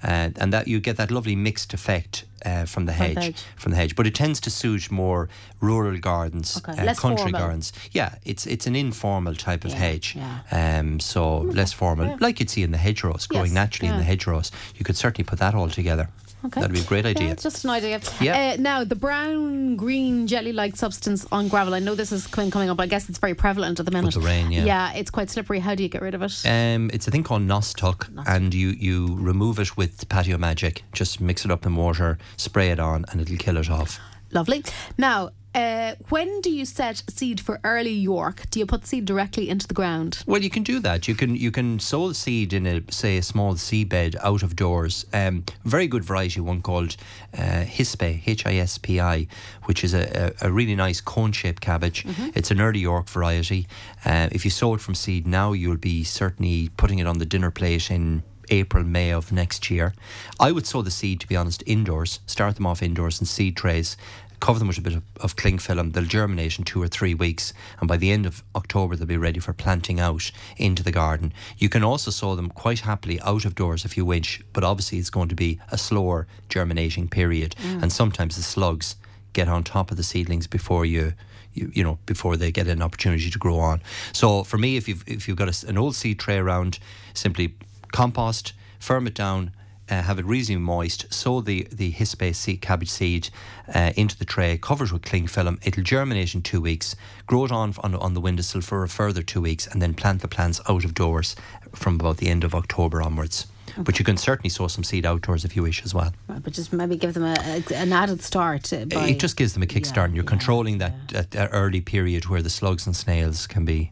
Uh, 0.01 0.29
and 0.37 0.53
that 0.53 0.65
you 0.65 0.79
get 0.79 0.95
that 0.95 1.11
lovely 1.11 1.35
mixed 1.35 1.73
effect 1.73 2.23
uh, 2.45 2.63
from 2.63 2.85
the 2.85 2.93
hedge, 2.93 3.21
hedge, 3.21 3.43
from 3.57 3.71
the 3.71 3.75
hedge. 3.75 3.97
But 3.97 4.07
it 4.07 4.15
tends 4.15 4.39
to 4.39 4.49
suit 4.49 4.89
more 4.89 5.27
rural 5.59 5.99
gardens, 5.99 6.55
okay. 6.55 6.71
uh, 6.71 6.93
country 6.93 7.23
formal. 7.23 7.39
gardens. 7.41 7.73
Yeah, 7.91 8.15
it's 8.23 8.47
it's 8.47 8.65
an 8.65 8.77
informal 8.77 9.35
type 9.35 9.65
of 9.65 9.71
yeah, 9.71 9.77
hedge, 9.77 10.15
yeah. 10.15 10.79
Um, 10.79 11.01
so 11.01 11.39
less 11.39 11.73
formal, 11.73 12.05
yeah. 12.05 12.17
like 12.21 12.39
you'd 12.39 12.49
see 12.49 12.63
in 12.63 12.71
the 12.71 12.77
hedgerows, 12.77 13.27
growing 13.27 13.47
yes, 13.47 13.55
naturally 13.55 13.91
in 13.91 13.97
the 13.97 14.05
hedgerows. 14.05 14.53
You 14.77 14.85
could 14.85 14.95
certainly 14.95 15.25
put 15.25 15.39
that 15.39 15.53
all 15.53 15.69
together. 15.69 16.07
Okay. 16.45 16.61
That'd 16.61 16.73
be 16.73 16.81
a 16.81 16.85
great 16.85 17.05
idea. 17.05 17.29
Yeah, 17.29 17.35
just 17.35 17.65
an 17.65 17.71
idea. 17.71 17.99
Yeah. 18.21 18.53
Uh, 18.53 18.61
now, 18.61 18.83
the 18.85 18.95
brown 18.95 19.75
green 19.75 20.25
jelly 20.25 20.53
like 20.53 20.75
substance 20.77 21.25
on 21.31 21.49
gravel, 21.49 21.73
I 21.73 21.79
know 21.79 21.95
this 21.95 22.11
is 22.11 22.27
coming 22.27 22.69
up. 22.69 22.79
I 22.79 22.85
guess 22.85 23.09
it's 23.09 23.19
very 23.19 23.35
prevalent 23.35 23.79
at 23.79 23.85
the 23.85 23.91
minute. 23.91 24.15
With 24.15 24.23
the 24.23 24.29
rain, 24.29 24.51
yeah. 24.51 24.63
Yeah, 24.63 24.93
it's 24.93 25.11
quite 25.11 25.29
slippery. 25.29 25.59
How 25.59 25.75
do 25.75 25.83
you 25.83 25.89
get 25.89 26.01
rid 26.01 26.15
of 26.15 26.21
it? 26.21 26.41
Um, 26.45 26.89
it's 26.93 27.07
a 27.07 27.11
thing 27.11 27.23
called 27.23 27.41
nostoc, 27.41 28.07
and 28.25 28.53
you, 28.53 28.69
you 28.69 29.15
remove 29.15 29.59
it 29.59 29.75
with 29.75 30.07
patio 30.07 30.37
magic. 30.37 30.83
Just 30.93 31.19
mix 31.19 31.43
it 31.43 31.51
up 31.51 31.65
in 31.65 31.75
water, 31.75 32.17
spray 32.37 32.69
it 32.69 32.79
on, 32.79 33.05
and 33.11 33.19
it'll 33.19 33.37
kill 33.37 33.57
it 33.57 33.69
off. 33.69 33.99
Lovely. 34.31 34.63
Now, 34.97 35.31
uh, 35.55 35.95
when 36.09 36.41
do 36.41 36.51
you 36.51 36.65
set 36.65 37.03
seed 37.09 37.39
for 37.39 37.59
early 37.63 37.93
York? 37.93 38.49
Do 38.51 38.59
you 38.59 38.65
put 38.65 38.85
seed 38.85 39.05
directly 39.05 39.49
into 39.49 39.67
the 39.67 39.73
ground? 39.73 40.23
Well, 40.27 40.41
you 40.41 40.49
can 40.49 40.63
do 40.63 40.79
that. 40.79 41.07
You 41.07 41.15
can 41.15 41.35
you 41.35 41.51
can 41.51 41.79
sow 41.79 42.07
the 42.07 42.13
seed 42.13 42.53
in 42.53 42.65
a 42.65 42.81
say 42.91 43.17
a 43.17 43.23
small 43.23 43.55
seed 43.55 43.89
bed 43.89 44.15
out 44.21 44.43
of 44.43 44.55
doors. 44.55 45.05
Um, 45.11 45.43
very 45.65 45.87
good 45.87 46.03
variety, 46.03 46.39
one 46.39 46.61
called 46.61 46.95
uh, 47.37 47.63
Hispi, 47.65 48.21
H 48.25 48.45
I 48.45 48.55
S 48.57 48.77
P 48.77 48.99
I, 48.99 49.27
which 49.65 49.83
is 49.83 49.93
a, 49.93 50.33
a, 50.41 50.47
a 50.47 50.51
really 50.51 50.75
nice 50.75 51.01
cone 51.01 51.31
shaped 51.31 51.61
cabbage. 51.61 52.03
Mm-hmm. 52.03 52.29
It's 52.35 52.51
an 52.51 52.61
early 52.61 52.79
York 52.79 53.07
variety. 53.09 53.67
Uh, 54.05 54.29
if 54.31 54.45
you 54.45 54.51
sow 54.51 54.75
it 54.75 54.81
from 54.81 54.95
seed 54.95 55.25
now, 55.25 55.53
you'll 55.53 55.77
be 55.77 56.03
certainly 56.03 56.69
putting 56.77 56.99
it 56.99 57.07
on 57.07 57.17
the 57.17 57.25
dinner 57.25 57.51
plate 57.51 57.89
in 57.89 58.23
April, 58.51 58.83
May 58.83 59.11
of 59.11 59.31
next 59.31 59.69
year. 59.69 59.93
I 60.39 60.51
would 60.51 60.65
sow 60.65 60.81
the 60.81 60.91
seed, 60.91 61.19
to 61.19 61.27
be 61.27 61.35
honest, 61.35 61.63
indoors. 61.67 62.19
Start 62.25 62.55
them 62.55 62.65
off 62.65 62.81
indoors 62.81 63.19
in 63.19 63.27
seed 63.27 63.55
trays 63.55 63.95
cover 64.39 64.59
them 64.59 64.67
with 64.67 64.77
a 64.77 64.81
bit 64.81 64.95
of, 64.95 65.03
of 65.19 65.35
cling 65.35 65.59
film. 65.59 65.91
They'll 65.91 66.05
germinate 66.05 66.57
in 66.57 66.65
two 66.65 66.81
or 66.81 66.87
three 66.87 67.13
weeks, 67.13 67.53
and 67.79 67.87
by 67.87 67.97
the 67.97 68.11
end 68.11 68.25
of 68.25 68.43
October, 68.55 68.95
they'll 68.95 69.07
be 69.07 69.17
ready 69.17 69.39
for 69.39 69.53
planting 69.53 69.99
out 69.99 70.31
into 70.57 70.83
the 70.83 70.91
garden. 70.91 71.33
You 71.57 71.69
can 71.69 71.83
also 71.83 72.11
sow 72.11 72.35
them 72.35 72.49
quite 72.49 72.81
happily 72.81 73.19
out 73.21 73.45
of 73.45 73.55
doors 73.55 73.85
if 73.85 73.97
you 73.97 74.05
wish, 74.05 74.41
but 74.53 74.63
obviously 74.63 74.97
it's 74.97 75.09
going 75.09 75.29
to 75.29 75.35
be 75.35 75.59
a 75.71 75.77
slower 75.77 76.27
germinating 76.47 77.07
period, 77.07 77.55
mm. 77.61 77.81
and 77.81 77.91
sometimes 77.91 78.35
the 78.35 78.43
slugs 78.43 78.95
get 79.33 79.47
on 79.47 79.63
top 79.63 79.91
of 79.91 79.97
the 79.97 80.03
seedlings 80.03 80.47
before 80.47 80.85
you 80.85 81.13
you, 81.53 81.71
you 81.73 81.83
know 81.83 81.97
before 82.05 82.37
they 82.37 82.51
get 82.51 82.67
an 82.67 82.81
opportunity 82.81 83.29
to 83.29 83.39
grow 83.39 83.59
on. 83.59 83.81
So 84.13 84.43
for 84.43 84.57
me, 84.57 84.77
if 84.77 84.87
you've 84.87 85.03
if 85.07 85.27
you've 85.27 85.37
got 85.37 85.63
a, 85.63 85.67
an 85.67 85.77
old 85.77 85.95
seed 85.95 86.19
tray 86.19 86.37
around, 86.37 86.79
simply 87.13 87.55
compost, 87.91 88.53
firm 88.79 89.07
it 89.07 89.13
down, 89.13 89.51
uh, 89.89 90.01
have 90.03 90.19
it 90.19 90.25
reasonably 90.25 90.63
moist, 90.63 91.11
sow 91.13 91.41
the, 91.41 91.67
the 91.71 91.91
Hispi 91.91 92.35
seed, 92.35 92.61
cabbage 92.61 92.89
seed 92.89 93.29
uh, 93.73 93.91
into 93.95 94.17
the 94.17 94.25
tray, 94.25 94.57
cover 94.57 94.85
it 94.85 94.91
with 94.91 95.03
cling 95.03 95.27
film. 95.27 95.59
It'll 95.63 95.83
germinate 95.83 96.35
in 96.35 96.41
two 96.41 96.61
weeks, 96.61 96.95
grow 97.25 97.45
it 97.45 97.51
on, 97.51 97.73
on, 97.83 97.95
on 97.95 98.13
the 98.13 98.21
windowsill 98.21 98.61
for 98.61 98.83
a 98.83 98.89
further 98.89 99.21
two 99.21 99.41
weeks, 99.41 99.67
and 99.67 99.81
then 99.81 99.93
plant 99.93 100.21
the 100.21 100.27
plants 100.27 100.61
out 100.69 100.85
of 100.85 100.93
doors 100.93 101.35
from 101.73 101.95
about 101.95 102.17
the 102.17 102.27
end 102.27 102.43
of 102.43 102.55
October 102.55 103.01
onwards. 103.01 103.47
Okay. 103.71 103.83
But 103.83 103.99
you 103.99 104.05
can 104.05 104.17
certainly 104.17 104.49
sow 104.49 104.67
some 104.67 104.83
seed 104.83 105.05
outdoors 105.05 105.45
if 105.45 105.55
you 105.55 105.61
wish 105.61 105.83
as 105.85 105.93
well. 105.93 106.11
Right, 106.27 106.41
but 106.41 106.53
just 106.53 106.73
maybe 106.73 106.95
give 106.95 107.13
them 107.13 107.23
a, 107.23 107.35
a, 107.39 107.75
an 107.75 107.93
added 107.93 108.21
start. 108.21 108.73
Uh, 108.73 108.85
by, 108.85 109.09
it 109.09 109.19
just 109.19 109.37
gives 109.37 109.53
them 109.53 109.61
a 109.61 109.67
kickstart, 109.67 109.95
yeah, 109.95 110.05
and 110.05 110.15
you're 110.15 110.23
yeah, 110.23 110.29
controlling 110.29 110.79
that, 110.79 110.93
yeah. 111.11 111.23
that 111.29 111.49
early 111.51 111.81
period 111.81 112.25
where 112.25 112.41
the 112.41 112.49
slugs 112.49 112.87
and 112.87 112.95
snails 112.95 113.45
can 113.45 113.65
be 113.65 113.91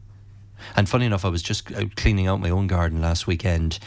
and 0.75 0.87
funny 0.87 1.05
enough, 1.05 1.25
I 1.25 1.29
was 1.29 1.41
just 1.41 1.71
uh, 1.71 1.85
cleaning 1.95 2.27
out 2.27 2.39
my 2.39 2.49
own 2.49 2.67
garden 2.67 3.01
last 3.01 3.27
weekend, 3.27 3.79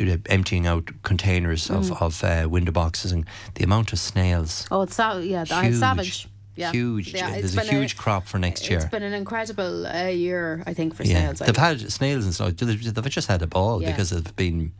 uh, 0.00 0.16
emptying 0.26 0.66
out 0.66 0.90
containers 1.02 1.70
of, 1.70 1.86
mm. 1.86 2.02
of 2.02 2.24
uh, 2.24 2.48
window 2.48 2.72
boxes, 2.72 3.12
and 3.12 3.26
the 3.54 3.64
amount 3.64 3.92
of 3.92 3.98
snails. 3.98 4.66
Oh, 4.70 4.82
it's 4.82 4.94
sa- 4.94 5.18
yeah, 5.18 5.44
huge, 5.44 5.76
savage. 5.76 6.28
Yeah. 6.56 6.72
Huge. 6.72 7.14
Yeah, 7.14 7.30
There's 7.30 7.56
a 7.56 7.62
huge 7.62 7.92
a, 7.92 7.96
crop 7.96 8.26
for 8.26 8.38
next 8.38 8.68
year. 8.68 8.80
It's 8.80 8.88
been 8.88 9.04
an 9.04 9.12
incredible 9.12 9.86
uh, 9.86 10.06
year, 10.06 10.64
I 10.66 10.74
think, 10.74 10.94
for 10.94 11.04
yeah. 11.04 11.20
snails. 11.20 11.38
They've 11.38 11.56
had 11.56 11.92
snails 11.92 12.24
and 12.24 12.34
stuff. 12.34 12.56
They've 12.56 13.08
just 13.08 13.28
had 13.28 13.42
a 13.42 13.46
ball 13.46 13.80
yeah. 13.80 13.92
because 13.92 14.10
they've 14.10 14.34
been 14.36 14.72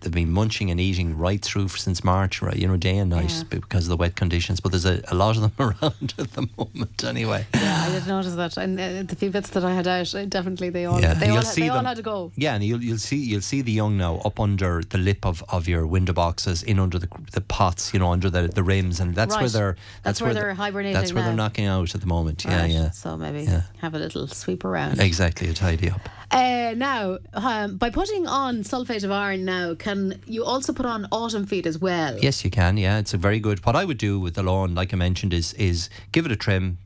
they've 0.00 0.12
been 0.12 0.30
munching 0.30 0.70
and 0.70 0.80
eating 0.80 1.16
right 1.16 1.42
through 1.42 1.68
since 1.68 2.04
March, 2.04 2.42
right? 2.42 2.56
You 2.56 2.68
know, 2.68 2.76
day 2.76 2.98
and 2.98 3.10
night 3.10 3.30
yeah. 3.30 3.44
because 3.50 3.84
of 3.84 3.90
the 3.90 3.96
wet 3.96 4.16
conditions. 4.16 4.60
But 4.60 4.72
there's 4.72 4.84
a, 4.84 5.02
a 5.08 5.14
lot 5.14 5.36
of 5.36 5.42
them 5.42 5.52
around 5.58 6.14
at 6.18 6.32
the 6.32 6.48
moment, 6.56 7.04
anyway. 7.04 7.46
Yeah, 7.54 7.86
I 7.86 7.90
did 7.90 8.06
notice 8.06 8.34
that, 8.34 8.56
and 8.56 8.78
uh, 8.78 9.02
the 9.02 9.16
few 9.16 9.30
bits 9.30 9.50
that 9.50 9.64
I 9.64 9.74
had 9.74 9.86
out, 9.86 10.14
definitely 10.28 10.70
they 10.70 10.84
all, 10.84 11.00
yeah. 11.00 11.14
they, 11.14 11.28
all, 11.28 11.42
they 11.42 11.68
all 11.68 11.84
had 11.84 11.96
to 11.96 12.02
go. 12.02 12.32
Yeah, 12.36 12.54
and 12.54 12.64
you'll 12.64 12.82
you'll 12.82 12.98
see 12.98 13.16
you'll 13.16 13.40
see 13.40 13.62
the 13.62 13.72
young 13.72 13.96
now 13.96 14.16
up 14.24 14.38
under 14.40 14.82
the 14.82 14.98
lip 14.98 15.24
of, 15.24 15.42
of 15.48 15.68
your 15.68 15.86
window 15.86 16.12
boxes, 16.12 16.62
in 16.62 16.78
under 16.78 16.98
the 16.98 17.08
the 17.32 17.40
pots, 17.40 17.92
you 17.92 17.98
know, 17.98 18.10
under 18.10 18.30
the, 18.30 18.48
the 18.48 18.62
rims, 18.62 19.00
and 19.00 19.14
that's 19.14 19.34
right. 19.34 19.42
where 19.42 19.50
they're 19.50 19.72
that's, 20.02 20.20
that's 20.20 20.22
where, 20.22 20.34
they're 20.34 20.54
hibernating. 20.54 20.94
That's 20.94 21.12
where 21.12 21.22
now. 21.22 21.28
they're 21.28 21.36
knocking 21.36 21.66
out 21.66 21.94
at 21.94 22.00
the 22.00 22.06
moment. 22.06 22.44
Yeah, 22.44 22.66
yeah. 22.66 22.90
So 22.90 23.16
maybe 23.16 23.42
yeah. 23.42 23.62
have 23.78 23.94
a 23.94 23.98
little 23.98 24.26
sweep 24.28 24.64
around. 24.64 25.00
Exactly, 25.00 25.48
a 25.48 25.54
tidy 25.54 25.90
up. 25.90 26.08
Uh, 26.30 26.74
now, 26.76 27.18
um, 27.34 27.76
by 27.76 27.90
putting 27.90 28.26
on 28.26 28.62
sulfate 28.62 29.04
of 29.04 29.10
iron 29.10 29.44
now, 29.44 29.74
can 29.74 30.20
you 30.26 30.44
also 30.44 30.72
put 30.72 30.84
on 30.84 31.06
autumn 31.12 31.46
feed 31.46 31.66
as 31.66 31.78
well? 31.78 32.18
Yes, 32.18 32.44
you 32.44 32.50
can. 32.50 32.76
Yeah, 32.76 32.98
it's 32.98 33.14
a 33.14 33.16
very 33.16 33.38
good. 33.38 33.64
What 33.64 33.76
I 33.76 33.84
would 33.84 33.98
do 33.98 34.18
with 34.18 34.34
the 34.34 34.42
lawn, 34.42 34.74
like 34.74 34.92
I 34.92 34.96
mentioned, 34.96 35.32
is 35.32 35.52
is 35.54 35.88
give 36.12 36.26
it 36.26 36.32
a 36.32 36.36
trim 36.36 36.78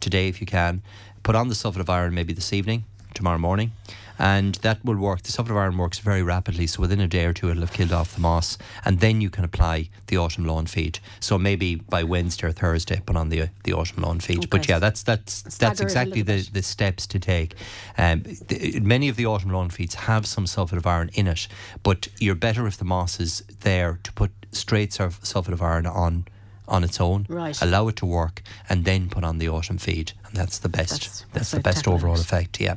today 0.00 0.28
if 0.28 0.40
you 0.40 0.46
can. 0.46 0.82
Put 1.22 1.34
on 1.34 1.48
the 1.48 1.54
sulfate 1.54 1.80
of 1.80 1.90
iron 1.90 2.14
maybe 2.14 2.32
this 2.32 2.52
evening, 2.52 2.84
tomorrow 3.14 3.38
morning, 3.38 3.72
and 4.18 4.54
that 4.56 4.84
will 4.84 4.96
work. 4.96 5.22
The 5.22 5.32
sulphate 5.32 5.50
of 5.52 5.56
iron 5.56 5.76
works 5.78 5.98
very 5.98 6.22
rapidly, 6.22 6.66
so 6.66 6.80
within 6.80 7.00
a 7.00 7.08
day 7.08 7.24
or 7.24 7.32
two 7.32 7.50
it'll 7.50 7.62
have 7.62 7.72
killed 7.72 7.92
off 7.92 8.14
the 8.14 8.20
moss, 8.20 8.56
and 8.84 9.00
then 9.00 9.20
you 9.20 9.30
can 9.30 9.44
apply 9.44 9.88
the 10.06 10.16
autumn 10.18 10.44
lawn 10.46 10.66
feed. 10.66 10.98
So 11.20 11.38
maybe 11.38 11.76
by 11.76 12.02
Wednesday 12.04 12.46
or 12.46 12.52
Thursday, 12.52 13.00
put 13.04 13.16
on 13.16 13.28
the 13.28 13.48
the 13.64 13.72
autumn 13.72 14.02
lawn 14.02 14.20
feed. 14.20 14.38
Okay. 14.38 14.48
But 14.50 14.68
yeah, 14.68 14.78
that's 14.78 15.02
that's 15.02 15.42
that's 15.58 15.80
exactly 15.80 16.22
the, 16.22 16.48
the 16.52 16.62
steps 16.62 17.06
to 17.08 17.18
take. 17.18 17.54
Um, 17.98 18.22
the, 18.48 18.80
many 18.80 19.08
of 19.08 19.16
the 19.16 19.26
autumn 19.26 19.50
lawn 19.50 19.70
feeds 19.70 19.94
have 19.94 20.26
some 20.26 20.46
sulphate 20.46 20.78
of 20.78 20.86
iron 20.86 21.10
in 21.14 21.26
it, 21.26 21.48
but 21.82 22.08
you're 22.20 22.34
better 22.34 22.66
if 22.66 22.76
the 22.76 22.84
moss 22.84 23.20
is 23.20 23.42
there 23.60 23.98
to 24.02 24.12
put 24.12 24.30
straight 24.52 24.90
sulf- 24.90 25.24
sulphate 25.24 25.52
of 25.54 25.62
iron 25.62 25.86
on 25.86 26.26
on 26.66 26.82
its 26.82 26.98
own, 26.98 27.26
Right. 27.28 27.60
allow 27.60 27.88
it 27.88 27.96
to 27.96 28.06
work, 28.06 28.42
and 28.70 28.86
then 28.86 29.10
put 29.10 29.22
on 29.22 29.36
the 29.38 29.48
autumn 29.50 29.76
feed, 29.76 30.12
and 30.26 30.34
that's 30.34 30.58
the 30.60 30.68
best. 30.70 30.92
That's- 30.92 31.08
That's, 31.20 31.32
that's 31.32 31.50
the 31.50 31.60
best 31.60 31.86
overall 31.88 32.14
effect. 32.18 32.58
Yeah. 32.58 32.76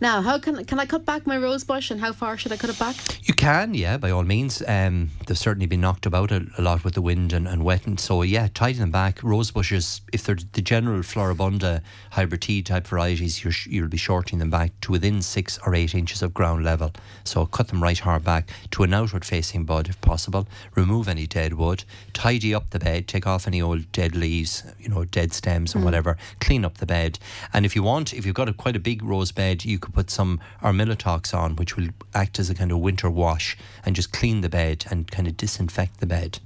Now, 0.00 0.22
how 0.22 0.38
can 0.38 0.64
can 0.64 0.78
I 0.80 0.86
cut 0.86 1.04
back 1.04 1.26
my 1.26 1.36
rose 1.36 1.64
bush, 1.64 1.90
and 1.90 2.00
how 2.00 2.12
far 2.12 2.36
should 2.36 2.52
I 2.52 2.56
cut 2.56 2.70
it 2.70 2.78
back? 2.78 2.96
You 3.26 3.34
can, 3.34 3.74
yeah, 3.74 3.96
by 3.96 4.10
all 4.10 4.24
means. 4.24 4.62
Um, 4.66 5.10
they've 5.26 5.38
certainly 5.38 5.66
been 5.66 5.80
knocked 5.80 6.06
about 6.06 6.30
a, 6.30 6.46
a 6.58 6.62
lot 6.62 6.84
with 6.84 6.94
the 6.94 7.02
wind 7.02 7.32
and, 7.32 7.48
and 7.48 7.64
wet, 7.64 7.86
and 7.86 7.98
so 7.98 8.22
yeah, 8.22 8.48
tighten 8.52 8.80
them 8.80 8.90
back. 8.90 9.22
Rose 9.22 9.50
bushes, 9.50 10.00
if 10.12 10.24
they're 10.24 10.38
the 10.52 10.62
general 10.62 11.00
floribunda 11.00 11.82
hybrid 12.10 12.42
tea 12.42 12.62
type 12.62 12.86
varieties, 12.86 13.42
you're, 13.42 13.52
you'll 13.66 13.88
be 13.88 13.96
shortening 13.96 14.38
them 14.38 14.50
back 14.50 14.72
to 14.82 14.92
within 14.92 15.22
six 15.22 15.58
or 15.66 15.74
eight 15.74 15.94
inches 15.94 16.22
of 16.22 16.34
ground 16.34 16.64
level. 16.64 16.92
So 17.24 17.46
cut 17.46 17.68
them 17.68 17.82
right 17.82 17.98
hard 17.98 18.24
back 18.24 18.50
to 18.72 18.82
an 18.82 18.94
outward 18.94 19.24
facing 19.24 19.64
bud 19.64 19.88
if 19.88 20.00
possible. 20.00 20.46
Remove 20.74 21.08
any 21.08 21.26
dead 21.26 21.54
wood, 21.54 21.84
tidy 22.12 22.54
up 22.54 22.70
the 22.70 22.78
bed, 22.78 23.08
take 23.08 23.26
off 23.26 23.46
any 23.46 23.60
old 23.62 23.90
dead 23.92 24.14
leaves, 24.14 24.64
you 24.78 24.88
know, 24.88 25.04
dead 25.04 25.32
stems 25.32 25.74
and 25.74 25.84
whatever. 25.84 26.16
Clean 26.40 26.64
up 26.64 26.78
the 26.78 26.86
bed, 26.86 27.18
and 27.52 27.64
if 27.64 27.74
you 27.74 27.82
want, 27.82 28.12
if 28.12 28.26
you've 28.26 28.34
got 28.34 28.48
a 28.48 28.52
quite 28.52 28.76
a 28.76 28.80
big 28.80 29.02
rose 29.02 29.32
bed, 29.32 29.64
you 29.64 29.73
could 29.78 29.94
put 29.94 30.10
some 30.10 30.40
Armillatox 30.62 31.34
on, 31.34 31.56
which 31.56 31.76
will 31.76 31.88
act 32.14 32.38
as 32.38 32.50
a 32.50 32.54
kind 32.54 32.72
of 32.72 32.78
winter 32.78 33.10
wash 33.10 33.56
and 33.84 33.94
just 33.96 34.12
clean 34.12 34.40
the 34.40 34.48
bed 34.48 34.84
and 34.90 35.10
kind 35.10 35.28
of 35.28 35.36
disinfect 35.36 36.00
the 36.00 36.06
bed. 36.06 36.38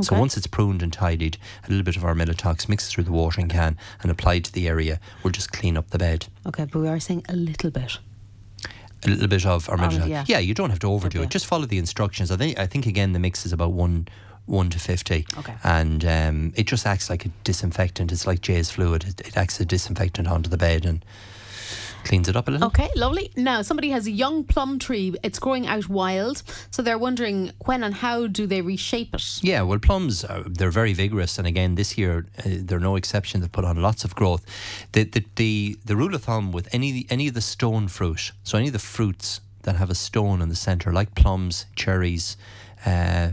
So 0.00 0.18
once 0.18 0.36
it's 0.36 0.46
pruned 0.46 0.82
and 0.82 0.92
tidied, 0.92 1.36
a 1.64 1.68
little 1.68 1.84
bit 1.84 1.96
of 1.96 2.02
Armillatox 2.02 2.68
mixed 2.68 2.90
through 2.90 3.04
the 3.04 3.12
watering 3.12 3.48
can 3.48 3.76
and 4.02 4.10
applied 4.10 4.44
to 4.46 4.52
the 4.52 4.66
area 4.66 4.98
will 5.22 5.30
just 5.30 5.52
clean 5.52 5.76
up 5.76 5.90
the 5.90 5.98
bed. 5.98 6.26
Okay, 6.46 6.64
but 6.64 6.80
we 6.80 6.88
are 6.88 6.98
saying 6.98 7.24
a 7.28 7.36
little 7.36 7.70
bit. 7.70 7.98
A 9.04 9.08
little 9.10 9.28
bit 9.28 9.44
of 9.44 9.66
Armillatox. 9.66 10.08
yeah. 10.08 10.24
yeah. 10.26 10.38
you 10.38 10.54
don't 10.54 10.70
have 10.70 10.78
to 10.80 10.88
overdo 10.90 11.18
Okay. 11.18 11.26
it. 11.26 11.30
Just 11.30 11.46
follow 11.46 11.66
the 11.66 11.78
instructions. 11.78 12.30
I 12.30 12.36
think 12.36 12.58
I 12.58 12.66
think 12.66 12.86
again 12.86 13.12
the 13.12 13.18
mix 13.18 13.44
is 13.44 13.52
about 13.52 13.72
one 13.72 14.08
one 14.46 14.70
to 14.70 14.78
fifty. 14.78 15.26
Okay. 15.38 15.54
And 15.62 16.04
um, 16.04 16.52
it 16.56 16.66
just 16.66 16.86
acts 16.86 17.10
like 17.10 17.26
a 17.26 17.28
disinfectant. 17.44 18.10
It's 18.10 18.26
like 18.26 18.40
Jeyes 18.40 18.70
fluid. 18.70 19.04
It, 19.04 19.20
it 19.20 19.36
acts 19.36 19.56
as 19.56 19.60
a 19.60 19.66
disinfectant 19.66 20.26
onto 20.26 20.48
the 20.48 20.56
bed 20.56 20.86
and 20.86 21.04
cleans 22.04 22.28
it 22.28 22.36
up 22.36 22.48
a 22.48 22.50
little. 22.50 22.66
Okay, 22.68 22.90
lovely. 22.94 23.30
Now, 23.36 23.62
somebody 23.62 23.90
has 23.90 24.06
a 24.06 24.10
young 24.10 24.44
plum 24.44 24.78
tree. 24.78 25.14
It's 25.22 25.38
growing 25.38 25.66
out 25.66 25.88
wild, 25.88 26.42
so 26.70 26.82
they're 26.82 26.98
wondering 26.98 27.52
when 27.64 27.82
and 27.82 27.94
how 27.94 28.26
do 28.26 28.46
they 28.46 28.60
reshape 28.60 29.14
it? 29.14 29.40
Yeah, 29.42 29.62
well, 29.62 29.78
plums 29.78 30.24
are, 30.24 30.42
they're 30.42 30.70
very 30.70 30.92
vigorous, 30.92 31.38
and 31.38 31.46
again 31.46 31.74
this 31.74 31.98
year 31.98 32.26
uh, 32.38 32.42
they're 32.44 32.78
no 32.78 32.96
exception. 32.96 33.40
They've 33.40 33.50
put 33.50 33.64
on 33.64 33.80
lots 33.82 34.04
of 34.04 34.14
growth. 34.14 34.44
The, 34.92 35.04
the 35.04 35.24
the 35.36 35.78
the 35.84 35.96
rule 35.96 36.14
of 36.14 36.22
thumb 36.24 36.52
with 36.52 36.68
any 36.72 37.06
any 37.10 37.28
of 37.28 37.34
the 37.34 37.40
stone 37.40 37.88
fruit, 37.88 38.32
so 38.42 38.58
any 38.58 38.68
of 38.68 38.72
the 38.72 38.78
fruits 38.78 39.40
that 39.62 39.76
have 39.76 39.90
a 39.90 39.94
stone 39.94 40.42
in 40.42 40.48
the 40.48 40.56
centre, 40.56 40.92
like 40.92 41.14
plums, 41.14 41.66
cherries, 41.74 42.36
uh, 42.86 43.32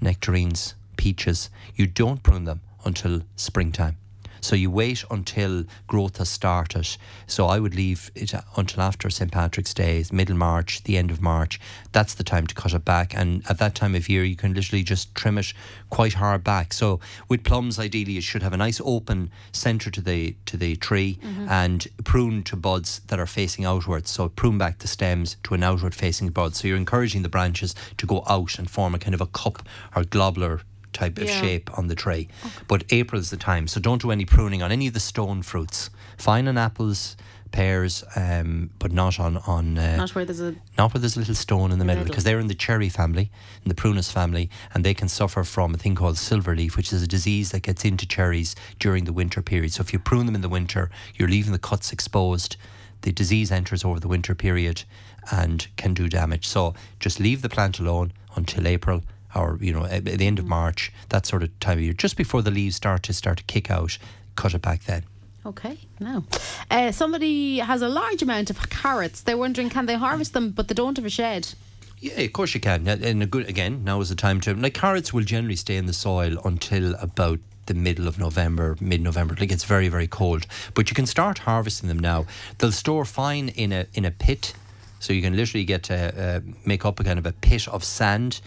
nectarines, 0.00 0.74
peaches, 0.96 1.50
you 1.76 1.86
don't 1.86 2.22
prune 2.22 2.44
them 2.44 2.60
until 2.84 3.22
springtime. 3.36 3.96
So 4.40 4.56
you 4.56 4.70
wait 4.70 5.04
until 5.10 5.64
growth 5.86 6.18
has 6.18 6.28
started. 6.28 6.96
So 7.26 7.46
I 7.46 7.58
would 7.58 7.74
leave 7.74 8.10
it 8.14 8.32
until 8.56 8.82
after 8.82 9.10
St 9.10 9.30
Patrick's 9.30 9.74
Day, 9.74 10.04
middle 10.12 10.36
March, 10.36 10.82
the 10.84 10.96
end 10.96 11.10
of 11.10 11.20
March. 11.20 11.60
That's 11.92 12.14
the 12.14 12.24
time 12.24 12.46
to 12.46 12.54
cut 12.54 12.72
it 12.72 12.84
back. 12.84 13.14
And 13.14 13.42
at 13.48 13.58
that 13.58 13.74
time 13.74 13.94
of 13.94 14.08
year, 14.08 14.24
you 14.24 14.36
can 14.36 14.54
literally 14.54 14.82
just 14.82 15.14
trim 15.14 15.38
it 15.38 15.52
quite 15.90 16.14
hard 16.14 16.44
back. 16.44 16.72
So 16.72 17.00
with 17.28 17.44
plums, 17.44 17.78
ideally, 17.78 18.16
it 18.16 18.22
should 18.22 18.42
have 18.42 18.52
a 18.52 18.56
nice 18.56 18.80
open 18.84 19.30
centre 19.52 19.90
to 19.90 20.00
the 20.00 20.36
to 20.46 20.56
the 20.56 20.76
tree 20.76 21.18
mm-hmm. 21.22 21.48
and 21.48 21.86
prune 22.04 22.42
to 22.44 22.56
buds 22.56 23.00
that 23.08 23.18
are 23.18 23.26
facing 23.26 23.64
outwards. 23.64 24.10
So 24.10 24.28
prune 24.28 24.58
back 24.58 24.78
the 24.78 24.88
stems 24.88 25.36
to 25.44 25.54
an 25.54 25.62
outward 25.62 25.94
facing 25.94 26.28
bud. 26.30 26.54
So 26.54 26.68
you're 26.68 26.76
encouraging 26.76 27.22
the 27.22 27.28
branches 27.28 27.74
to 27.98 28.06
go 28.06 28.22
out 28.28 28.58
and 28.58 28.70
form 28.70 28.94
a 28.94 28.98
kind 28.98 29.14
of 29.14 29.20
a 29.20 29.26
cup 29.26 29.62
or 29.94 30.04
globular 30.04 30.62
type 30.92 31.18
of 31.18 31.24
Yeah. 31.28 31.40
shape 31.40 31.70
on 31.78 31.88
the 31.88 31.94
tray. 31.94 32.28
But 32.68 32.84
April's 32.90 33.30
the 33.30 33.36
time, 33.36 33.68
so 33.68 33.80
don't 33.80 34.02
do 34.02 34.10
any 34.10 34.24
pruning 34.24 34.62
on 34.62 34.72
any 34.72 34.86
of 34.88 34.94
the 34.94 35.00
stone 35.00 35.42
fruits. 35.42 35.90
Fine 36.18 36.48
on 36.48 36.58
apples, 36.58 37.16
pears, 37.52 38.04
um, 38.14 38.70
but 38.78 38.92
not 38.92 39.18
on 39.18 39.36
on 39.38 39.76
uh, 39.76 39.96
Not 39.96 40.14
where 40.14 40.24
there's 40.24 40.40
a 40.40 40.54
not 40.78 40.94
where 40.94 41.00
there's 41.00 41.16
a 41.16 41.18
little 41.18 41.34
stone 41.34 41.72
in 41.72 41.78
the 41.78 41.84
middle. 41.84 42.04
because 42.04 42.22
they're 42.24 42.38
in 42.38 42.46
the 42.46 42.54
cherry 42.54 42.88
family, 42.88 43.30
in 43.64 43.68
the 43.68 43.74
prunus 43.74 44.10
family, 44.12 44.48
and 44.72 44.84
they 44.84 44.94
can 44.94 45.08
suffer 45.08 45.42
from 45.44 45.74
a 45.74 45.78
thing 45.78 45.94
called 45.96 46.16
silver 46.18 46.54
leaf, 46.54 46.76
which 46.76 46.92
is 46.92 47.02
a 47.02 47.06
disease 47.08 47.50
that 47.50 47.62
gets 47.62 47.84
into 47.84 48.06
cherries 48.06 48.54
during 48.78 49.04
the 49.04 49.12
winter 49.12 49.42
period. 49.42 49.72
So 49.72 49.80
if 49.82 49.92
you 49.92 49.98
prune 49.98 50.26
them 50.26 50.34
in 50.36 50.42
the 50.42 50.48
winter, 50.48 50.90
you're 51.16 51.28
leaving 51.28 51.52
the 51.52 51.58
cuts 51.58 51.92
exposed. 51.92 52.56
The 53.02 53.12
disease 53.12 53.50
enters 53.50 53.84
over 53.84 53.98
the 53.98 54.08
winter 54.08 54.34
period 54.34 54.84
and 55.32 55.66
can 55.76 55.94
do 55.94 56.08
damage. 56.08 56.46
So 56.46 56.74
just 57.00 57.18
leave 57.18 57.40
the 57.42 57.48
plant 57.48 57.78
alone 57.80 58.12
until 58.36 58.66
April 58.66 59.02
or 59.34 59.58
you 59.60 59.72
know 59.72 59.84
at 59.84 60.04
the 60.04 60.26
end 60.26 60.38
of 60.38 60.46
March, 60.46 60.92
that 61.10 61.26
sort 61.26 61.42
of 61.42 61.58
time 61.60 61.78
of 61.78 61.84
year, 61.84 61.92
just 61.92 62.16
before 62.16 62.42
the 62.42 62.50
leaves 62.50 62.76
start 62.76 63.02
to 63.04 63.12
start 63.12 63.38
to 63.38 63.44
kick 63.44 63.70
out. 63.70 63.98
Cut 64.36 64.54
it 64.54 64.62
back 64.62 64.84
then. 64.84 65.04
Okay, 65.44 65.78
now. 65.98 66.24
Uh, 66.70 66.92
somebody 66.92 67.58
has 67.58 67.82
a 67.82 67.88
large 67.88 68.22
amount 68.22 68.50
of 68.50 68.70
carrots. 68.70 69.22
They're 69.22 69.38
wondering 69.38 69.70
can 69.70 69.86
they 69.86 69.94
harvest 69.94 70.34
them, 70.34 70.50
but 70.50 70.68
they 70.68 70.74
don't 70.74 70.96
have 70.96 71.06
a 71.06 71.10
shed. 71.10 71.54
Yeah, 71.98 72.20
of 72.20 72.32
course 72.32 72.54
you 72.54 72.60
can. 72.60 72.86
And 72.88 73.22
a 73.22 73.26
good 73.26 73.48
again, 73.48 73.84
now 73.84 74.00
is 74.00 74.08
the 74.08 74.14
time 74.14 74.40
to 74.42 74.54
like 74.54 74.74
carrots 74.74 75.12
will 75.12 75.24
generally 75.24 75.56
stay 75.56 75.76
in 75.76 75.86
the 75.86 75.92
soil 75.92 76.38
until 76.44 76.94
about 76.96 77.40
the 77.66 77.74
middle 77.74 78.08
of 78.08 78.18
November, 78.18 78.76
mid-November. 78.80 79.34
It 79.38 79.46
gets 79.46 79.64
very, 79.64 79.88
very 79.88 80.08
cold, 80.08 80.46
but 80.74 80.90
you 80.90 80.94
can 80.94 81.06
start 81.06 81.38
harvesting 81.38 81.88
them 81.88 81.98
now. 81.98 82.26
They'll 82.58 82.72
store 82.72 83.04
fine 83.04 83.50
in 83.50 83.72
a 83.72 83.86
in 83.94 84.04
a 84.04 84.10
pit, 84.10 84.54
so 84.98 85.12
you 85.12 85.22
can 85.22 85.36
literally 85.36 85.64
get 85.64 85.84
to 85.84 85.94
uh, 85.94 86.40
make 86.64 86.84
up 86.84 87.00
a 87.00 87.04
kind 87.04 87.18
of 87.18 87.26
a 87.26 87.32
pit 87.32 87.68
of 87.68 87.84
sand 87.84 88.40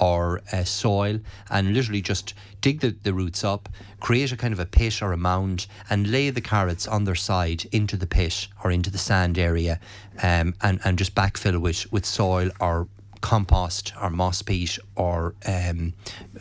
or 0.00 0.40
uh, 0.52 0.64
soil, 0.64 1.20
and 1.50 1.74
literally 1.74 2.00
just 2.00 2.34
dig 2.60 2.80
the, 2.80 2.90
the 3.02 3.12
roots 3.12 3.44
up, 3.44 3.68
create 4.00 4.32
a 4.32 4.36
kind 4.36 4.52
of 4.52 4.60
a 4.60 4.66
pit 4.66 5.02
or 5.02 5.12
a 5.12 5.16
mound, 5.16 5.66
and 5.90 6.10
lay 6.10 6.30
the 6.30 6.40
carrots 6.40 6.86
on 6.86 7.04
their 7.04 7.14
side 7.14 7.66
into 7.72 7.96
the 7.96 8.06
pit 8.06 8.48
or 8.62 8.70
into 8.70 8.90
the 8.90 8.98
sand 8.98 9.38
area, 9.38 9.78
um, 10.22 10.54
and 10.62 10.80
and 10.84 10.98
just 10.98 11.14
backfill 11.14 11.60
with 11.60 11.90
with 11.92 12.04
soil 12.04 12.50
or 12.60 12.88
compost 13.20 13.92
or 14.00 14.10
moss 14.10 14.42
peat 14.42 14.78
or 14.94 15.34
um, 15.46 15.92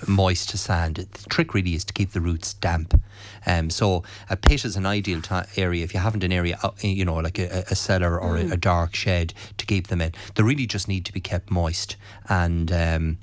moist 0.08 0.55
sand. 0.58 0.97
The 0.97 1.30
trick 1.30 1.53
really 1.53 1.74
is 1.74 1.84
to 1.86 1.93
keep 1.93 2.12
the 2.12 2.22
roots 2.22 2.53
damp. 2.53 2.99
Um, 3.45 3.70
so 3.70 4.03
a 4.30 4.36
pit 4.36 4.66
is 4.66 4.76
an 4.76 4.86
ideal 4.86 5.22
ti 5.22 5.41
area 5.58 5.84
if 5.84 5.93
you 5.93 5.99
haven't 5.99 6.24
an 6.24 6.32
area, 6.32 6.60
uh, 6.64 6.72
you 6.82 7.05
know, 7.05 7.16
like 7.16 7.39
a, 7.39 7.66
a 7.72 7.76
cellar 7.76 8.20
or 8.20 8.38
a, 8.38 8.51
a 8.51 8.58
dark 8.58 8.93
shed 8.93 9.34
to 9.58 9.66
keep 9.66 9.88
them 9.88 10.01
in. 10.01 10.14
They 10.36 10.43
really 10.43 10.68
just 10.68 10.88
need 10.88 11.05
to 11.05 11.14
be 11.14 11.20
kept 11.20 11.49
moist. 11.49 11.95
And, 12.30 12.72
um, 12.72 13.18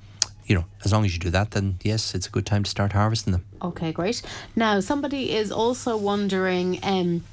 you 0.47 0.55
know, 0.55 0.64
as 0.84 0.92
long 0.92 1.05
as 1.05 1.14
you 1.14 1.20
do 1.20 1.30
that, 1.30 1.53
then 1.53 1.78
yes, 1.82 2.14
it's 2.14 2.26
a 2.26 2.30
good 2.30 2.47
time 2.47 2.62
to 2.64 2.70
start 2.70 2.92
harvesting 2.92 3.32
them. 3.32 3.45
Okay, 3.62 3.92
great. 3.92 4.22
Now, 4.55 4.80
somebody 4.80 5.32
is 5.32 5.51
also 5.51 5.97
wondering 5.97 6.78
um, 6.82 7.24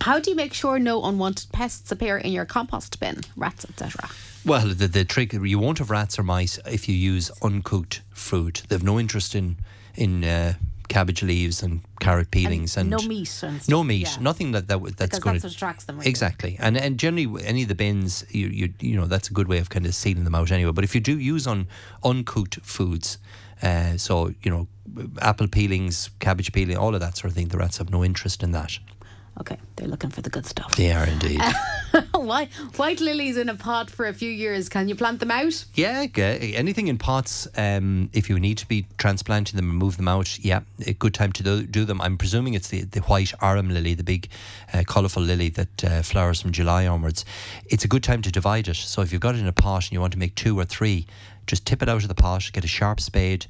how 0.00 0.18
do 0.18 0.30
you 0.30 0.36
make 0.36 0.52
sure 0.52 0.78
no 0.78 1.02
unwanted 1.04 1.50
pests 1.52 1.90
appear 1.90 2.16
in 2.18 2.32
your 2.32 2.44
compost 2.44 3.00
bin, 3.00 3.22
rats, 3.36 3.64
etc.? 3.64 4.10
Well, 4.44 4.68
the, 4.68 4.86
the 4.86 5.04
trick 5.04 5.32
you 5.32 5.58
won't 5.58 5.78
have 5.78 5.90
rats 5.90 6.18
or 6.18 6.22
mice 6.22 6.58
if 6.66 6.88
you 6.88 6.94
use 6.94 7.30
uncooked 7.42 8.02
fruit. 8.10 8.62
They've 8.68 8.82
no 8.82 9.00
interest 9.00 9.34
in 9.34 9.56
in 9.96 10.24
uh, 10.24 10.54
cabbage 10.88 11.22
leaves 11.22 11.62
and 11.62 11.80
carrot 12.00 12.30
peelings 12.30 12.76
and, 12.76 12.90
no 12.90 12.98
meat 12.98 13.42
and 13.42 13.68
no 13.68 13.82
meat, 13.82 14.08
yeah. 14.16 14.22
nothing 14.22 14.52
that, 14.52 14.68
that 14.68 14.82
that's 14.82 14.94
Because 14.96 15.18
going 15.20 15.34
that's 15.34 15.44
what 15.44 15.52
attracts 15.52 15.84
them. 15.84 15.98
Really. 15.98 16.08
Exactly, 16.08 16.56
and 16.60 16.76
and 16.76 16.98
generally 16.98 17.44
any 17.44 17.62
of 17.62 17.68
the 17.68 17.74
bins, 17.74 18.24
you 18.30 18.48
you 18.48 18.72
you 18.80 18.96
know 18.96 19.06
that's 19.06 19.28
a 19.28 19.32
good 19.32 19.48
way 19.48 19.58
of 19.58 19.68
kind 19.68 19.86
of 19.86 19.94
sealing 19.94 20.24
them 20.24 20.34
out 20.34 20.50
anyway. 20.50 20.72
But 20.72 20.84
if 20.84 20.94
you 20.94 21.00
do 21.00 21.18
use 21.18 21.46
on 21.46 21.66
uncooked 22.04 22.56
foods, 22.62 23.18
uh, 23.62 23.96
so 23.96 24.32
you 24.42 24.50
know 24.50 24.66
apple 25.20 25.48
peelings, 25.48 26.10
cabbage 26.20 26.52
peeling, 26.52 26.76
all 26.76 26.94
of 26.94 27.00
that 27.00 27.16
sort 27.16 27.30
of 27.30 27.36
thing, 27.36 27.48
the 27.48 27.58
rats 27.58 27.78
have 27.78 27.90
no 27.90 28.04
interest 28.04 28.42
in 28.42 28.52
that. 28.52 28.78
Okay, 29.38 29.58
they're 29.76 29.88
looking 29.88 30.10
for 30.10 30.22
the 30.22 30.30
good 30.30 30.46
stuff. 30.46 30.76
They 30.76 30.92
are 30.92 31.06
indeed. 31.06 31.40
White, 32.14 32.52
white 32.76 33.00
lilies 33.00 33.36
in 33.36 33.48
a 33.48 33.54
pot 33.54 33.88
for 33.88 34.06
a 34.06 34.12
few 34.12 34.30
years. 34.30 34.68
Can 34.68 34.88
you 34.88 34.94
plant 34.94 35.20
them 35.20 35.30
out? 35.30 35.64
Yeah, 35.74 36.06
anything 36.16 36.88
in 36.88 36.98
pots. 36.98 37.46
Um, 37.56 38.10
if 38.12 38.28
you 38.28 38.38
need 38.38 38.58
to 38.58 38.66
be 38.66 38.86
transplanting 38.98 39.56
them 39.56 39.70
and 39.70 39.78
move 39.78 39.96
them 39.96 40.08
out, 40.08 40.38
yeah, 40.40 40.60
a 40.86 40.92
good 40.92 41.14
time 41.14 41.32
to 41.32 41.42
do, 41.42 41.62
do 41.64 41.84
them. 41.84 42.00
I'm 42.02 42.18
presuming 42.18 42.54
it's 42.54 42.68
the, 42.68 42.82
the 42.82 43.00
white 43.02 43.32
arum 43.40 43.70
lily, 43.70 43.94
the 43.94 44.02
big, 44.02 44.28
uh, 44.74 44.82
colourful 44.86 45.22
lily 45.22 45.48
that 45.50 45.84
uh, 45.84 46.02
flowers 46.02 46.42
from 46.42 46.52
July 46.52 46.86
onwards. 46.86 47.24
It's 47.66 47.84
a 47.84 47.88
good 47.88 48.02
time 48.02 48.20
to 48.22 48.32
divide 48.32 48.68
it. 48.68 48.76
So 48.76 49.00
if 49.00 49.12
you've 49.12 49.22
got 49.22 49.34
it 49.34 49.40
in 49.40 49.46
a 49.46 49.52
pot 49.52 49.84
and 49.84 49.92
you 49.92 50.00
want 50.00 50.12
to 50.14 50.18
make 50.18 50.34
two 50.34 50.58
or 50.58 50.64
three, 50.64 51.06
just 51.46 51.64
tip 51.64 51.82
it 51.82 51.88
out 51.88 52.02
of 52.02 52.08
the 52.08 52.14
pot, 52.14 52.50
get 52.52 52.64
a 52.64 52.68
sharp 52.68 53.00
spade. 53.00 53.46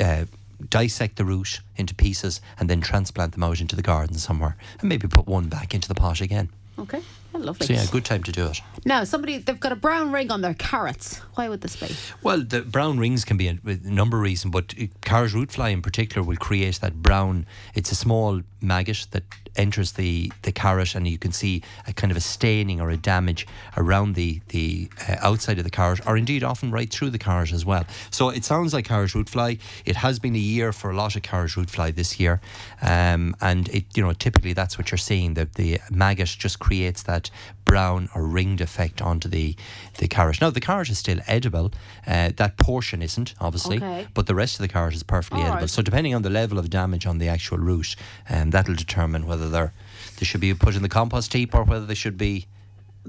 Uh, 0.00 0.24
dissect 0.70 1.16
the 1.16 1.24
root 1.24 1.60
into 1.76 1.94
pieces 1.94 2.40
and 2.58 2.68
then 2.70 2.80
transplant 2.80 3.32
them 3.32 3.42
out 3.44 3.60
into 3.60 3.76
the 3.76 3.82
garden 3.82 4.16
somewhere 4.16 4.56
and 4.80 4.88
maybe 4.88 5.06
put 5.08 5.26
one 5.26 5.48
back 5.48 5.74
into 5.74 5.88
the 5.88 5.94
pot 5.94 6.20
again 6.20 6.48
Okay. 6.78 7.00
Yeah, 7.38 7.44
lovely. 7.44 7.66
So 7.66 7.72
yeah, 7.72 7.86
good 7.90 8.04
time 8.04 8.22
to 8.24 8.32
do 8.32 8.46
it. 8.46 8.60
Now, 8.84 9.04
somebody 9.04 9.38
they've 9.38 9.58
got 9.58 9.72
a 9.72 9.76
brown 9.76 10.12
ring 10.12 10.30
on 10.30 10.40
their 10.40 10.54
carrots. 10.54 11.18
Why 11.34 11.48
would 11.48 11.60
this 11.60 11.76
be? 11.76 11.94
Well, 12.22 12.40
the 12.40 12.62
brown 12.62 12.98
rings 12.98 13.24
can 13.24 13.36
be 13.36 13.48
a, 13.48 13.58
a 13.64 13.76
number 13.84 14.16
of 14.16 14.22
reasons, 14.22 14.52
but 14.52 14.74
uh, 14.80 14.86
carrot 15.02 15.34
root 15.34 15.52
fly 15.52 15.70
in 15.70 15.82
particular 15.82 16.26
will 16.26 16.36
create 16.36 16.80
that 16.80 17.02
brown. 17.02 17.46
It's 17.74 17.92
a 17.92 17.94
small 17.94 18.42
maggot 18.60 19.06
that 19.12 19.24
enters 19.56 19.92
the, 19.92 20.30
the 20.42 20.52
carrot, 20.52 20.94
and 20.94 21.06
you 21.06 21.18
can 21.18 21.32
see 21.32 21.62
a 21.86 21.92
kind 21.92 22.10
of 22.10 22.16
a 22.16 22.20
staining 22.20 22.80
or 22.80 22.90
a 22.90 22.96
damage 22.96 23.46
around 23.76 24.14
the 24.14 24.40
the 24.48 24.88
uh, 25.08 25.16
outside 25.20 25.58
of 25.58 25.64
the 25.64 25.70
carrot, 25.70 26.06
or 26.06 26.16
indeed 26.16 26.42
often 26.44 26.70
right 26.70 26.90
through 26.90 27.10
the 27.10 27.18
carrot 27.18 27.52
as 27.52 27.64
well. 27.64 27.84
So 28.10 28.28
it 28.30 28.44
sounds 28.44 28.72
like 28.72 28.86
carrot 28.86 29.14
root 29.14 29.28
fly. 29.28 29.58
It 29.84 29.96
has 29.96 30.18
been 30.18 30.34
a 30.34 30.38
year 30.38 30.72
for 30.72 30.90
a 30.90 30.96
lot 30.96 31.16
of 31.16 31.22
carrot 31.22 31.56
root 31.56 31.70
fly 31.70 31.90
this 31.90 32.20
year, 32.20 32.40
um, 32.82 33.34
and 33.40 33.68
it 33.68 33.84
you 33.94 34.02
know 34.02 34.12
typically 34.12 34.52
that's 34.52 34.78
what 34.78 34.90
you're 34.90 34.98
seeing. 34.98 35.34
The 35.34 35.46
the 35.54 35.80
maggot 35.90 36.28
just 36.28 36.58
creates 36.58 37.02
that 37.04 37.25
brown 37.64 38.08
or 38.14 38.24
ringed 38.26 38.60
effect 38.60 39.02
onto 39.02 39.28
the 39.28 39.56
the 39.98 40.08
carrot. 40.08 40.40
Now 40.40 40.50
the 40.50 40.60
carrot 40.60 40.88
is 40.90 40.98
still 40.98 41.18
edible. 41.26 41.72
Uh, 42.06 42.30
that 42.36 42.56
portion 42.56 43.02
isn't 43.02 43.34
obviously, 43.40 43.76
Okay. 43.78 44.06
but 44.14 44.26
the 44.26 44.34
rest 44.34 44.54
of 44.56 44.60
the 44.62 44.68
carrot 44.68 44.94
is 44.94 45.02
perfectly 45.02 45.40
All 45.40 45.46
edible. 45.46 45.60
right. 45.62 45.70
So 45.70 45.82
depending 45.82 46.14
on 46.14 46.22
the 46.22 46.30
level 46.30 46.58
of 46.58 46.70
damage 46.70 47.06
on 47.06 47.18
the 47.18 47.28
actual 47.28 47.58
root, 47.58 47.96
um, 48.30 48.50
that'll 48.50 48.74
determine 48.74 49.26
whether 49.26 49.48
they're 49.48 49.72
they 50.18 50.24
should 50.24 50.40
be 50.40 50.54
put 50.54 50.74
in 50.76 50.82
the 50.82 50.88
compost 50.88 51.32
heap 51.32 51.54
or 51.54 51.64
whether 51.64 51.84
they 51.86 51.94
should 51.94 52.16
be 52.16 52.46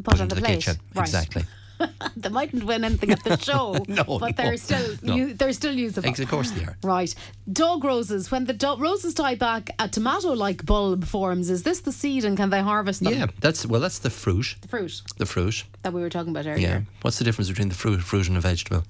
Put 0.03 0.15
on 0.15 0.22
into 0.24 0.36
the 0.36 0.41
the, 0.41 0.47
kitchen. 0.47 0.78
Right. 0.93 1.03
Exactly. 1.03 1.43
they 2.17 2.30
mightn't 2.30 2.63
win 2.63 2.84
anything 2.84 3.11
at 3.11 3.23
the 3.23 3.38
show, 3.49 3.75
No, 3.88 4.03
but 4.19 4.38
no, 4.38 4.43
they're 4.43 4.57
still 4.57 4.95
no. 5.01 5.15
u- 5.15 5.34
they're 5.34 5.53
still 5.53 5.73
usable. 5.75 6.09
Of 6.09 6.28
course 6.30 6.51
they 6.51 6.63
are. 6.63 6.78
Right. 6.84 7.13
Dog 7.51 7.84
roses. 7.84 8.32
When 8.32 8.45
the 8.45 8.53
do- 8.53 8.78
roses 8.78 9.13
die 9.13 9.36
back, 9.36 9.69
a 9.80 9.88
tomato 9.88 10.32
like 10.34 10.65
bulb 10.65 11.05
forms. 11.05 11.49
Is 11.49 11.63
this 11.63 11.82
the 11.82 11.91
seed 11.91 12.25
and 12.25 12.36
can 12.38 12.49
they 12.49 12.61
harvest 12.61 13.03
them? 13.03 13.13
Yeah, 13.13 13.28
that's 13.39 13.65
well, 13.65 13.82
that's 13.82 13.99
the 13.99 14.09
fruit. 14.09 14.55
The 14.61 14.67
fruit 14.67 15.01
The 15.17 15.25
fruit. 15.25 15.63
that 15.84 15.93
we 15.93 16.01
were 16.01 16.09
talking 16.09 16.32
about 16.32 16.45
earlier. 16.47 16.67
Yeah. 16.67 16.82
What's 17.01 17.17
the 17.19 17.23
difference 17.25 17.49
between 17.49 17.69
the 17.69 17.75
fruit, 17.75 17.99
fruit 18.01 18.28
and 18.28 18.38
a 18.38 18.41
vegetable? 18.41 18.84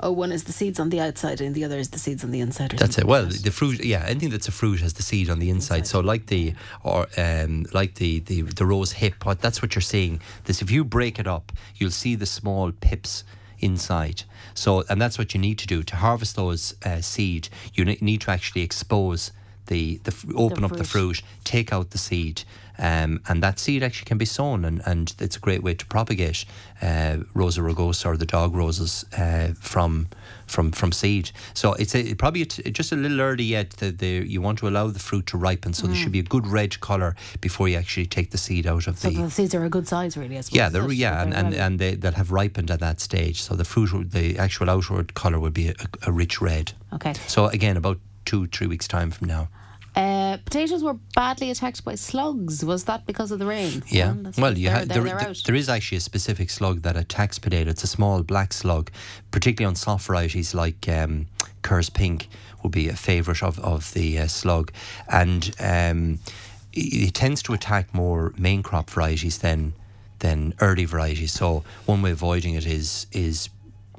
Oh, 0.00 0.12
one 0.12 0.30
is 0.30 0.44
the 0.44 0.52
seeds 0.52 0.78
on 0.78 0.90
the 0.90 1.00
outside 1.00 1.40
and 1.40 1.54
the 1.54 1.64
other 1.64 1.78
is 1.78 1.90
the 1.90 1.98
seeds 1.98 2.22
on 2.22 2.30
the 2.30 2.40
inside. 2.40 2.74
Or 2.74 2.76
That's 2.76 2.98
it. 2.98 3.04
Well, 3.04 3.24
like 3.24 3.32
that. 3.32 3.44
the 3.44 3.50
fruit, 3.50 3.84
yeah, 3.84 4.04
anything 4.06 4.30
that's 4.30 4.48
a 4.48 4.52
fruit 4.52 4.80
has 4.80 4.94
the 4.94 5.02
seed 5.02 5.28
on 5.28 5.38
the 5.38 5.50
inside. 5.50 5.86
So, 5.86 6.00
like 6.00 6.26
the 6.26 6.54
or 6.84 7.08
um, 7.16 7.66
like 7.72 7.96
the, 7.96 8.20
the 8.20 8.42
the 8.42 8.64
rose 8.64 8.92
hip, 8.92 9.26
what 9.26 9.40
that's 9.40 9.60
what 9.60 9.74
you're 9.74 9.82
seeing. 9.82 10.20
This, 10.44 10.62
if 10.62 10.70
you 10.70 10.84
break 10.84 11.18
it 11.18 11.26
up, 11.26 11.52
you'll 11.76 11.90
see 11.90 12.14
the 12.14 12.26
small 12.26 12.70
pips 12.70 13.24
inside. 13.58 14.22
So, 14.54 14.84
and 14.88 15.00
that's 15.00 15.18
what 15.18 15.34
you 15.34 15.40
need 15.40 15.58
to 15.58 15.66
do 15.66 15.82
to 15.82 15.96
harvest 15.96 16.36
those 16.36 16.74
uh, 16.84 17.00
seed. 17.00 17.48
You 17.74 17.84
need 17.84 18.20
to 18.22 18.30
actually 18.30 18.62
expose 18.62 19.32
the 19.66 20.00
the 20.04 20.14
open 20.36 20.64
up 20.64 20.76
the 20.76 20.84
fruit, 20.84 21.22
take 21.44 21.72
out 21.72 21.90
the 21.90 21.98
seed. 21.98 22.42
Um, 22.78 23.20
and 23.28 23.42
that 23.42 23.58
seed 23.58 23.82
actually 23.82 24.06
can 24.06 24.18
be 24.18 24.24
sown, 24.24 24.64
and, 24.64 24.80
and 24.86 25.14
it's 25.18 25.36
a 25.36 25.40
great 25.40 25.62
way 25.62 25.74
to 25.74 25.86
propagate 25.86 26.44
uh, 26.80 27.18
Rosa 27.34 27.60
rugosa 27.60 28.06
or 28.06 28.16
the 28.16 28.26
dog 28.26 28.54
roses 28.54 29.04
uh, 29.16 29.52
from 29.60 30.08
from 30.46 30.70
from 30.72 30.92
seed. 30.92 31.30
So 31.54 31.74
it's 31.74 31.94
a, 31.94 32.14
probably 32.14 32.42
a 32.42 32.46
just 32.46 32.92
a 32.92 32.96
little 32.96 33.20
early 33.20 33.44
yet. 33.44 33.70
The, 33.70 33.90
the, 33.90 34.06
you 34.06 34.40
want 34.40 34.58
to 34.60 34.68
allow 34.68 34.86
the 34.88 34.98
fruit 34.98 35.26
to 35.26 35.36
ripen, 35.36 35.72
so 35.72 35.86
there 35.86 35.96
should 35.96 36.12
be 36.12 36.20
a 36.20 36.24
good 36.24 36.46
red 36.46 36.80
colour 36.80 37.16
before 37.40 37.68
you 37.68 37.76
actually 37.76 38.06
take 38.06 38.30
the 38.30 38.38
seed 38.38 38.66
out 38.66 38.86
of 38.86 38.98
So 38.98 39.10
the. 39.10 39.22
the 39.22 39.30
seeds 39.30 39.54
are 39.54 39.64
a 39.64 39.68
good 39.68 39.88
size, 39.88 40.16
really. 40.16 40.38
I 40.38 40.42
suppose. 40.42 40.56
yeah, 40.56 40.68
they're, 40.68 40.90
yeah, 40.92 41.22
and, 41.22 41.34
and, 41.34 41.54
and 41.54 41.78
they, 41.78 41.94
they'll 41.96 42.12
have 42.12 42.30
ripened 42.30 42.70
at 42.70 42.80
that 42.80 43.00
stage. 43.00 43.42
So 43.42 43.54
the 43.56 43.64
fruit, 43.64 44.12
the 44.12 44.38
actual 44.38 44.70
outward 44.70 45.14
colour 45.14 45.40
would 45.40 45.54
be 45.54 45.68
a, 45.68 45.74
a 46.06 46.12
rich 46.12 46.40
red. 46.40 46.72
okay. 46.92 47.14
So 47.26 47.46
again, 47.46 47.76
about 47.76 47.98
two, 48.24 48.46
three 48.46 48.66
weeks' 48.68 48.86
time 48.86 49.10
from 49.10 49.28
now. 49.28 49.48
Uh, 49.98 50.36
potatoes 50.44 50.84
were 50.84 50.94
badly 51.16 51.50
attacked 51.50 51.84
by 51.84 51.96
slugs. 51.96 52.64
Was 52.64 52.84
that 52.84 53.04
because 53.04 53.32
of 53.32 53.40
the 53.40 53.46
rain? 53.46 53.82
Yeah. 53.88 54.12
Well, 54.12 54.32
Well, 54.38 54.58
you 54.58 54.70
ha- 54.70 54.84
there, 54.86 55.02
there- 55.02 55.34
there 55.44 55.54
is 55.56 55.68
actually 55.68 55.98
a 55.98 56.00
specific 56.02 56.50
slug 56.50 56.82
that 56.82 56.96
attacks 56.96 57.38
potato. 57.40 57.70
It's 57.70 57.82
a 57.82 57.88
small 57.88 58.22
black 58.22 58.52
slug, 58.52 58.92
particularly 59.32 59.68
on 59.70 59.74
soft 59.74 60.06
varieties 60.06 60.54
like 60.54 60.88
um, 60.88 61.26
Kerr's 61.62 61.90
Pink 61.90 62.28
would 62.62 62.70
be 62.70 62.88
a 62.88 62.94
favourite 62.94 63.42
of, 63.42 63.58
of 63.58 63.92
the 63.94 64.20
uh, 64.20 64.26
slug. 64.28 64.70
And 65.08 65.50
um, 65.58 66.20
it, 66.72 67.08
it 67.08 67.14
tends 67.14 67.42
to 67.44 67.52
attack 67.52 67.92
more 67.92 68.32
main 68.38 68.62
crop 68.62 68.88
varieties 68.90 69.38
than 69.38 69.72
than 70.20 70.52
early 70.60 70.84
varieties. 70.84 71.32
So 71.32 71.64
one 71.86 72.02
way 72.02 72.10
of 72.12 72.18
avoiding 72.18 72.54
it 72.54 72.66
is 72.66 73.06
is 73.12 73.48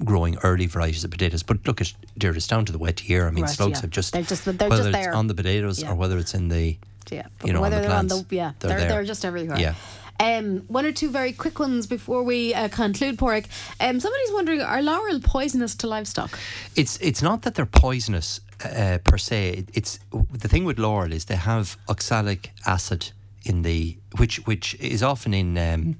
growing 0.04 0.38
early 0.44 0.66
varieties 0.66 1.04
of 1.04 1.12
potatoes. 1.12 1.44
But 1.44 1.66
look, 1.68 1.82
at 1.82 1.94
dear, 2.18 2.36
it's 2.36 2.48
down 2.48 2.66
to 2.66 2.72
the 2.72 2.78
wet 2.80 3.08
year. 3.08 3.28
I 3.28 3.32
mean, 3.32 3.44
Right, 3.46 3.54
slugs 3.54 3.78
yeah. 3.78 3.82
have 3.82 3.90
just 3.90 4.14
They're 4.14 4.24
just- 4.24 4.46
they're 4.46 4.54
whether 4.70 4.78
just 4.84 4.90
it's 4.90 4.98
there. 4.98 5.14
on 5.14 5.28
the 5.28 5.34
potatoes 5.36 5.82
Yeah. 5.82 5.92
or 5.92 5.96
whether 5.96 6.18
it's 6.18 6.34
in 6.34 6.48
the 6.50 6.78
yeah, 7.12 7.26
you 7.44 7.54
know, 7.54 7.58
on 7.60 7.64
whether 7.64 7.78
the 7.78 7.88
they're 7.88 7.98
on 7.98 8.08
the 8.08 8.16
plants, 8.16 8.32
yeah, 8.32 8.52
they're 8.60 8.78
they're 8.80 8.90
they're 8.90 9.04
just 9.04 9.26
everywhere. 9.26 9.58
Yeah. 9.60 9.74
Um, 10.22 10.64
one 10.68 10.86
or 10.86 10.92
two 10.92 11.10
very 11.10 11.32
quick 11.32 11.60
ones 11.60 11.88
before 11.88 12.24
we 12.24 12.54
uh, 12.54 12.68
conclude, 12.68 13.18
Porrick. 13.18 13.46
Um, 13.80 14.00
somebody's 14.00 14.32
wondering: 14.34 14.62
Are 14.62 14.82
laurel 14.82 15.20
poisonous 15.22 15.76
to 15.76 15.88
livestock? 15.88 16.38
It's 16.76 16.98
it's 16.98 17.22
not 17.22 17.42
that 17.44 17.56
they're 17.56 17.66
poisonous 17.66 18.42
uh, 18.64 18.98
per 19.06 19.18
se. 19.18 19.66
It's 19.74 19.98
the 20.32 20.48
thing 20.50 20.66
with 20.66 20.78
laurel 20.78 21.14
is 21.14 21.26
they 21.26 21.38
have 21.38 21.78
oxalic 21.88 22.52
acid 22.66 23.12
in 23.46 23.62
the 23.64 23.98
which 24.18 24.46
which 24.46 24.76
is 24.82 25.02
often 25.02 25.34
in 25.34 25.58
um, 25.58 25.96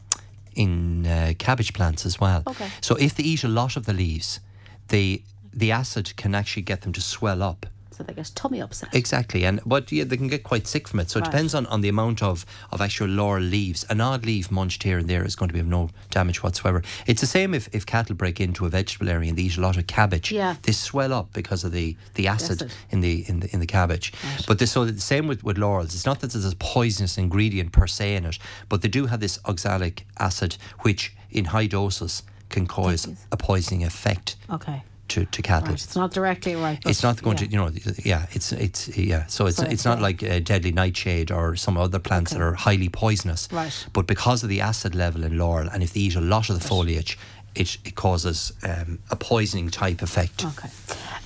in 0.60 1.08
uh, 1.08 1.34
cabbage 1.38 1.72
plants 1.74 2.06
as 2.06 2.20
well. 2.20 2.44
Okay. 2.46 2.70
So 2.82 2.96
if 2.96 3.16
they 3.16 3.24
eat 3.24 3.44
a 3.44 3.48
lot 3.48 3.78
of 3.78 3.86
the 3.86 3.94
leaves, 3.94 4.42
the 4.90 5.24
the 5.54 5.72
acid 5.72 6.16
can 6.16 6.36
actually 6.36 6.64
get 6.64 6.82
them 6.82 6.94
to 6.94 7.02
swell 7.02 7.42
up. 7.42 7.66
So 8.00 8.06
they 8.06 8.14
get 8.14 8.32
tummy 8.34 8.62
upset. 8.62 8.96
Exactly, 8.96 9.44
and 9.44 9.60
but 9.66 9.92
yeah, 9.92 10.06
they 10.06 10.16
can 10.16 10.30
get 10.30 10.44
quite 10.46 10.68
sick 10.68 10.88
from 10.88 11.02
it. 11.02 11.10
So 11.10 11.20
it 11.20 11.26
depends 11.26 11.54
on, 11.54 11.66
on 11.66 11.82
the 11.82 11.90
amount 11.90 12.24
of, 12.24 12.46
of 12.72 12.80
actual 12.80 13.08
laurel 13.08 13.44
leaves. 13.44 13.84
An 13.90 14.00
odd 14.00 14.26
leaf 14.26 14.50
munched 14.50 14.84
here 14.84 15.00
and 15.00 15.10
there 15.10 15.26
is 15.26 15.36
going 15.36 15.50
to 15.50 15.54
be 15.54 15.60
of 15.60 15.68
no 15.68 15.90
damage 16.10 16.42
whatsoever. 16.42 16.82
It's 17.08 17.20
the 17.20 17.28
same 17.28 17.54
if, 17.54 17.68
if 17.76 17.86
cattle 17.86 18.16
break 18.16 18.40
into 18.40 18.66
a 18.66 18.70
vegetable 18.70 19.10
area 19.10 19.28
and 19.28 19.38
they 19.38 19.42
eat 19.42 19.58
a 19.58 19.62
lot 19.62 19.76
of 19.76 19.86
cabbage. 19.88 20.32
Yeah. 20.32 20.56
They 20.62 20.72
swell 20.72 21.12
up 21.12 21.34
because 21.34 21.66
of 21.66 21.74
the, 21.74 21.98
the 22.14 22.30
acid 22.30 22.62
acid. 22.62 22.72
in 22.90 23.02
the 23.02 23.26
in 23.28 23.42
the 23.42 23.54
in 23.54 23.60
the 23.60 23.66
cabbage. 23.66 24.14
But 24.48 24.60
the, 24.60 24.68
so 24.68 24.86
the 24.86 25.02
same 25.02 25.28
with, 25.28 25.44
with 25.44 25.58
laurels. 25.58 25.94
It's 25.94 26.06
not 26.06 26.22
that 26.22 26.32
there's 26.32 26.46
a 26.46 26.56
poisonous 26.56 27.18
ingredient 27.18 27.74
per 27.74 27.86
se 27.86 28.16
in 28.16 28.26
it, 28.26 28.40
but 28.70 28.82
they 28.82 28.88
do 28.88 29.08
have 29.08 29.20
this 29.20 29.40
oxalic 29.46 30.06
acid 30.18 30.56
which 30.84 31.14
in 31.32 31.44
high 31.46 31.68
doses 31.68 32.24
can 32.48 32.66
cause 32.66 33.08
a 33.32 33.38
poisoning 33.38 33.84
effect 33.84 34.36
okay. 34.50 34.84
To, 35.10 35.26
to 35.26 35.42
cattle. 35.42 35.70
Right. 35.70 35.84
It's 35.84 35.96
not 35.96 36.12
directly 36.14 36.56
right. 36.56 36.80
It's 36.86 37.04
not 37.04 37.22
going 37.22 37.38
yeah. 37.38 37.46
to, 37.46 37.52
you 37.52 37.58
know, 37.58 37.94
yeah. 38.06 38.26
It's 38.32 38.52
it's 38.52 38.88
yeah. 38.98 39.26
So 39.28 39.48
it's 39.48 39.58
So 39.58 39.64
it's 39.64 39.74
it's 39.74 39.86
not 39.86 40.02
like 40.02 40.24
uh, 40.24 40.40
deadly 40.40 40.72
nightshade 40.72 41.32
or 41.32 41.56
some 41.56 41.78
other 41.78 42.00
plants 42.00 42.32
that 42.32 42.42
are 42.42 42.54
highly 42.54 42.90
poisonous. 42.90 43.48
Right. 43.52 43.88
But 43.94 44.08
because 44.08 44.44
of 44.44 44.50
the 44.50 44.62
acid 44.62 44.96
level 44.96 45.24
in 45.24 45.38
laurel, 45.38 45.70
and 45.70 45.84
if 45.84 45.94
they 45.94 46.02
eat 46.02 46.16
a 46.16 46.22
lot 46.22 46.50
of 46.50 46.60
the 46.60 46.68
foliage, 46.68 47.18
it 47.56 47.78
it 47.86 47.96
causes 47.96 48.54
um, 48.64 49.00
a 49.12 49.16
poisoning 49.16 49.70
type 49.70 50.02
effect. 50.02 50.46
Okay. 50.46 50.70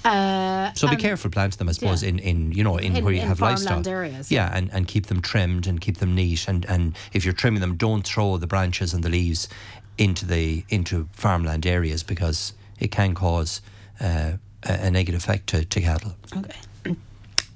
Uh, 0.06 0.74
So 0.74 0.88
be 0.88 0.94
and- 0.94 1.02
careful 1.02 1.32
planting 1.32 1.58
them, 1.58 1.70
I 1.70 1.74
suppose, 1.74 2.04
yeah. 2.04 2.10
in, 2.10 2.20
in 2.20 2.52
you 2.52 2.64
know 2.64 2.78
in, 2.78 2.96
In- 2.96 3.04
where 3.06 3.14
you 3.14 3.22
in 3.22 3.28
have 3.28 3.40
farmland 3.40 3.66
livestock. 3.66 3.88
areas, 3.92 4.32
Yeah, 4.32 4.50
and, 4.58 4.70
and 4.74 4.88
keep 4.88 5.06
them 5.08 5.22
trimmed 5.22 5.68
and 5.68 5.80
keep 5.80 5.98
them 5.98 6.14
neat. 6.16 6.48
And, 6.48 6.66
and 6.70 6.96
if 7.14 7.24
you're 7.26 7.34
trimming 7.34 7.62
them, 7.62 7.76
don't 7.78 8.04
throw 8.06 8.38
the 8.38 8.48
branches 8.48 8.94
and 8.94 9.04
the 9.04 9.10
leaves 9.10 9.48
into 9.98 10.26
the 10.26 10.64
into 10.70 11.08
farmland 11.14 11.66
areas 11.66 12.04
because 12.04 12.54
it 12.80 12.92
can 12.92 13.14
cause 13.14 13.62
a, 14.04 14.40
a 14.64 14.92
negative 14.92 15.22
effect 15.22 15.48
to, 15.48 15.66
to 15.66 15.82
cattle. 15.82 16.16
Okay. 16.36 16.56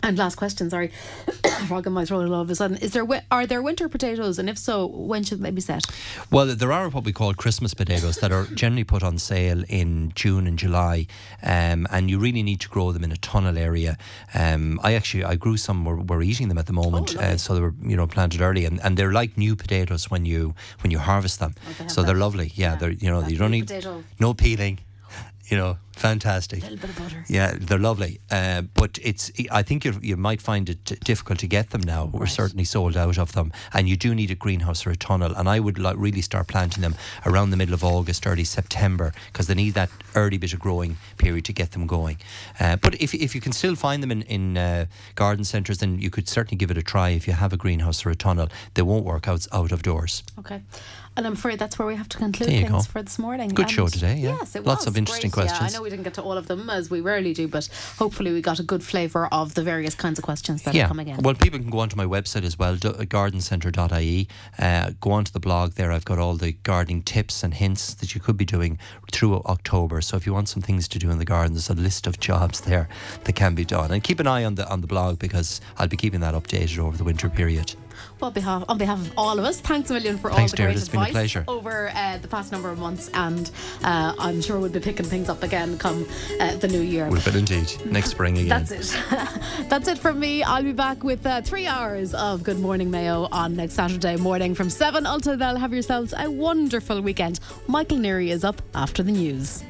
And 0.03 0.17
last 0.17 0.35
question, 0.35 0.69
sorry, 0.69 0.91
frog 1.67 1.87
in 1.87 1.91
my 1.91 2.05
throat 2.05 2.27
all 2.27 2.41
of 2.41 2.49
a 2.49 2.55
sudden. 2.55 2.77
Is 2.77 2.93
there 2.93 3.05
are 3.31 3.47
there 3.47 3.61
winter 3.63 3.89
potatoes, 3.89 4.37
and 4.37 4.47
if 4.47 4.57
so, 4.57 4.85
when 4.85 5.23
should 5.23 5.41
they 5.41 5.49
be 5.49 5.59
set? 5.59 5.85
Well, 6.31 6.45
there 6.45 6.71
are 6.71 6.87
what 6.89 7.03
we 7.03 7.11
call 7.11 7.33
Christmas 7.33 7.73
potatoes 7.73 8.17
that 8.17 8.31
are 8.31 8.45
generally 8.53 8.83
put 8.83 9.01
on 9.01 9.17
sale 9.17 9.63
in 9.67 10.11
June 10.13 10.45
and 10.45 10.57
July, 10.57 11.07
um, 11.41 11.87
and 11.91 12.11
you 12.11 12.19
really 12.19 12.43
need 12.43 12.61
to 12.61 12.69
grow 12.69 12.91
them 12.91 13.03
in 13.03 13.11
a 13.11 13.17
tunnel 13.17 13.57
area. 13.57 13.97
Um, 14.35 14.79
I 14.83 14.93
actually 14.93 15.23
I 15.23 15.35
grew 15.35 15.57
some. 15.57 15.83
We're, 15.83 15.97
we're 15.97 16.21
eating 16.21 16.47
them 16.47 16.59
at 16.59 16.67
the 16.67 16.73
moment, 16.73 17.15
Oh, 17.17 17.21
uh, 17.21 17.37
so 17.37 17.55
they 17.55 17.61
were 17.61 17.73
you 17.81 17.97
know 17.97 18.05
planted 18.07 18.39
early, 18.39 18.65
and, 18.65 18.79
and 18.83 18.97
they're 18.97 19.11
like 19.11 19.35
new 19.35 19.55
potatoes 19.55 20.11
when 20.11 20.25
you 20.25 20.53
when 20.81 20.91
you 20.91 20.99
harvest 20.99 21.39
them. 21.39 21.55
Oh, 21.67 21.83
they 21.83 21.87
so 21.89 22.03
they're 22.03 22.15
lovely. 22.15 22.51
Yeah, 22.53 22.73
yeah, 22.73 22.75
they're 22.77 22.91
you 22.91 23.09
know 23.09 23.21
that 23.21 23.31
you 23.31 23.39
don't 23.39 23.51
need 23.51 23.67
potato. 23.67 24.03
no 24.19 24.35
peeling. 24.35 24.79
You 25.49 25.55
know, 25.55 25.77
fantastic. 25.93 26.59
A 26.59 26.63
little 26.63 26.77
bit 26.77 26.89
of 26.89 26.97
butter. 26.97 27.23
Yeah, 27.29 27.53
they're 27.57 27.79
lovely, 27.79 28.19
uh, 28.29 28.63
but 28.73 28.99
it's. 29.01 29.31
I 29.49 29.63
think 29.63 29.85
you 29.85 29.97
you 30.01 30.17
might 30.17 30.41
find 30.41 30.67
it 30.67 30.99
difficult 31.05 31.39
to 31.39 31.47
get 31.47 31.69
them 31.69 31.81
now. 31.81 32.09
We're 32.11 32.25
certainly 32.27 32.65
sold 32.65 32.97
out 32.97 33.17
of 33.17 33.31
them, 33.31 33.53
and 33.71 33.87
you 33.87 33.95
do 33.95 34.13
need 34.13 34.29
a 34.29 34.35
greenhouse 34.35 34.85
or 34.85 34.91
a 34.91 34.97
tunnel. 34.97 35.33
And 35.33 35.47
I 35.47 35.61
would 35.61 35.79
like 35.79 35.95
really 35.97 36.21
start 36.21 36.47
planting 36.47 36.81
them 36.81 36.95
around 37.25 37.51
the 37.51 37.57
middle 37.57 37.73
of 37.73 37.83
August, 37.83 38.27
early 38.27 38.43
September, 38.43 39.13
because 39.31 39.47
they 39.47 39.55
need 39.55 39.73
that 39.75 39.89
early 40.15 40.37
bit 40.37 40.53
of 40.53 40.59
growing 40.59 40.97
period 41.17 41.45
to 41.45 41.53
get 41.53 41.71
them 41.71 41.87
going. 41.87 42.17
Uh, 42.59 42.75
but 42.75 43.01
if 43.01 43.13
if 43.13 43.33
you 43.33 43.39
can 43.39 43.53
still 43.53 43.75
find 43.75 44.03
them 44.03 44.11
in 44.11 44.23
in 44.23 44.57
uh, 44.57 44.85
garden 45.15 45.45
centres, 45.45 45.77
then 45.77 45.99
you 45.99 46.09
could 46.09 46.27
certainly 46.27 46.57
give 46.57 46.71
it 46.71 46.77
a 46.77 46.83
try. 46.83 47.09
If 47.09 47.25
you 47.25 47.33
have 47.33 47.53
a 47.53 47.57
greenhouse 47.57 48.05
or 48.05 48.09
a 48.09 48.15
tunnel, 48.15 48.49
they 48.73 48.81
won't 48.81 49.05
work 49.05 49.29
out 49.29 49.47
out 49.53 49.71
of 49.71 49.81
doors. 49.81 50.23
Okay. 50.39 50.61
And 51.17 51.25
I'm 51.25 51.33
afraid 51.33 51.57
that's 51.57 51.79
where 51.79 51.87
we 51.87 51.95
have 51.95 52.07
to 52.09 52.17
conclude 52.17 52.47
things 52.49 52.69
go. 52.69 52.79
for 52.81 53.01
this 53.01 53.17
morning. 53.17 53.49
Good 53.49 53.71
show 53.71 53.87
today, 53.87 54.17
yeah. 54.17 54.37
Yes, 54.39 54.55
it 54.55 54.63
Lots 54.63 54.81
was 54.81 54.93
of 54.93 54.97
interesting 54.97 55.31
great. 55.31 55.47
Yeah, 55.47 55.57
I 55.61 55.69
know 55.69 55.81
we 55.81 55.89
didn't 55.89 56.03
get 56.03 56.13
to 56.13 56.21
all 56.21 56.33
of 56.37 56.45
them 56.45 56.69
as 56.69 56.91
we 56.91 57.01
rarely 57.01 57.33
do, 57.33 57.47
but 57.47 57.67
hopefully 57.97 58.31
we 58.31 58.39
got 58.39 58.59
a 58.59 58.63
good 58.63 58.83
flavour 58.83 59.27
of 59.33 59.55
the 59.55 59.63
various 59.63 59.95
kinds 59.95 60.19
of 60.19 60.23
questions 60.23 60.61
that 60.61 60.75
are 60.75 60.87
coming 60.87 61.07
in. 61.07 61.23
Well, 61.23 61.33
people 61.33 61.57
can 61.57 61.71
go 61.71 61.79
onto 61.79 61.95
my 61.95 62.05
website 62.05 62.43
as 62.43 62.59
well, 62.59 62.77
gardencentre.ie. 62.77 64.27
Uh, 64.59 64.91
go 65.01 65.11
onto 65.11 65.31
the 65.31 65.39
blog 65.39 65.73
there. 65.73 65.91
I've 65.91 66.05
got 66.05 66.19
all 66.19 66.35
the 66.35 66.51
gardening 66.51 67.01
tips 67.01 67.41
and 67.43 67.51
hints 67.51 67.95
that 67.95 68.13
you 68.13 68.21
could 68.21 68.37
be 68.37 68.45
doing 68.45 68.77
through 69.11 69.37
October. 69.45 70.01
So 70.01 70.17
if 70.17 70.27
you 70.27 70.33
want 70.33 70.49
some 70.49 70.61
things 70.61 70.87
to 70.89 70.99
do 70.99 71.09
in 71.09 71.17
the 71.17 71.25
garden, 71.25 71.53
there's 71.53 71.71
a 71.71 71.73
list 71.73 72.05
of 72.05 72.19
jobs 72.19 72.61
there 72.61 72.87
that 73.23 73.33
can 73.33 73.55
be 73.55 73.65
done. 73.65 73.91
And 73.91 74.03
keep 74.03 74.19
an 74.19 74.27
eye 74.27 74.43
on 74.43 74.53
the 74.53 74.69
on 74.69 74.81
the 74.81 74.87
blog 74.87 75.17
because 75.17 75.61
I'll 75.79 75.87
be 75.87 75.97
keeping 75.97 76.19
that 76.19 76.35
updated 76.35 76.77
over 76.77 76.95
the 76.95 77.03
winter 77.03 77.27
period. 77.27 77.73
Well, 78.19 78.31
behalf, 78.31 78.63
on 78.67 78.77
behalf 78.77 78.99
of 78.99 79.13
all 79.17 79.37
of 79.37 79.45
us, 79.45 79.59
thanks 79.61 79.89
a 79.89 79.93
million 79.93 80.17
for 80.17 80.31
thanks, 80.31 80.53
all 80.53 80.55
the 80.55 80.57
dear, 80.57 80.65
great 80.67 80.77
advice 80.77 80.89
been 80.89 81.01
a 81.01 81.11
pleasure. 81.11 81.45
over 81.47 81.91
uh, 81.93 82.17
the 82.17 82.27
past 82.27 82.51
number 82.51 82.69
of 82.69 82.79
months, 82.79 83.09
and 83.13 83.51
uh, 83.83 84.13
I'm 84.17 84.41
sure 84.41 84.59
we'll 84.59 84.69
be 84.69 84.79
picking 84.79 85.05
things 85.05 85.29
up 85.29 85.43
again 85.43 85.77
come 85.77 86.07
uh, 86.39 86.55
the 86.55 86.67
new 86.67 86.81
year. 86.81 87.05
We 87.05 87.19
will, 87.19 87.31
be 87.31 87.39
indeed. 87.39 87.71
Next 87.85 88.11
spring 88.11 88.37
again. 88.37 88.49
That's 88.49 88.71
it. 88.71 88.97
That's 89.69 89.87
it 89.87 89.97
from 89.97 90.19
me. 90.19 90.43
I'll 90.43 90.63
be 90.63 90.73
back 90.73 91.03
with 91.03 91.25
uh, 91.25 91.41
three 91.41 91.67
hours 91.67 92.13
of 92.13 92.43
Good 92.43 92.59
Morning 92.59 92.89
Mayo 92.89 93.27
on 93.31 93.55
next 93.55 93.73
Saturday 93.73 94.15
morning 94.17 94.55
from 94.55 94.69
7 94.69 95.05
until 95.05 95.37
then. 95.37 95.55
Have 95.55 95.73
yourselves 95.73 96.13
a 96.17 96.29
wonderful 96.29 97.01
weekend. 97.01 97.39
Michael 97.67 97.97
Neary 97.97 98.29
is 98.29 98.43
up 98.43 98.61
after 98.75 99.03
the 99.03 99.11
news. 99.11 99.63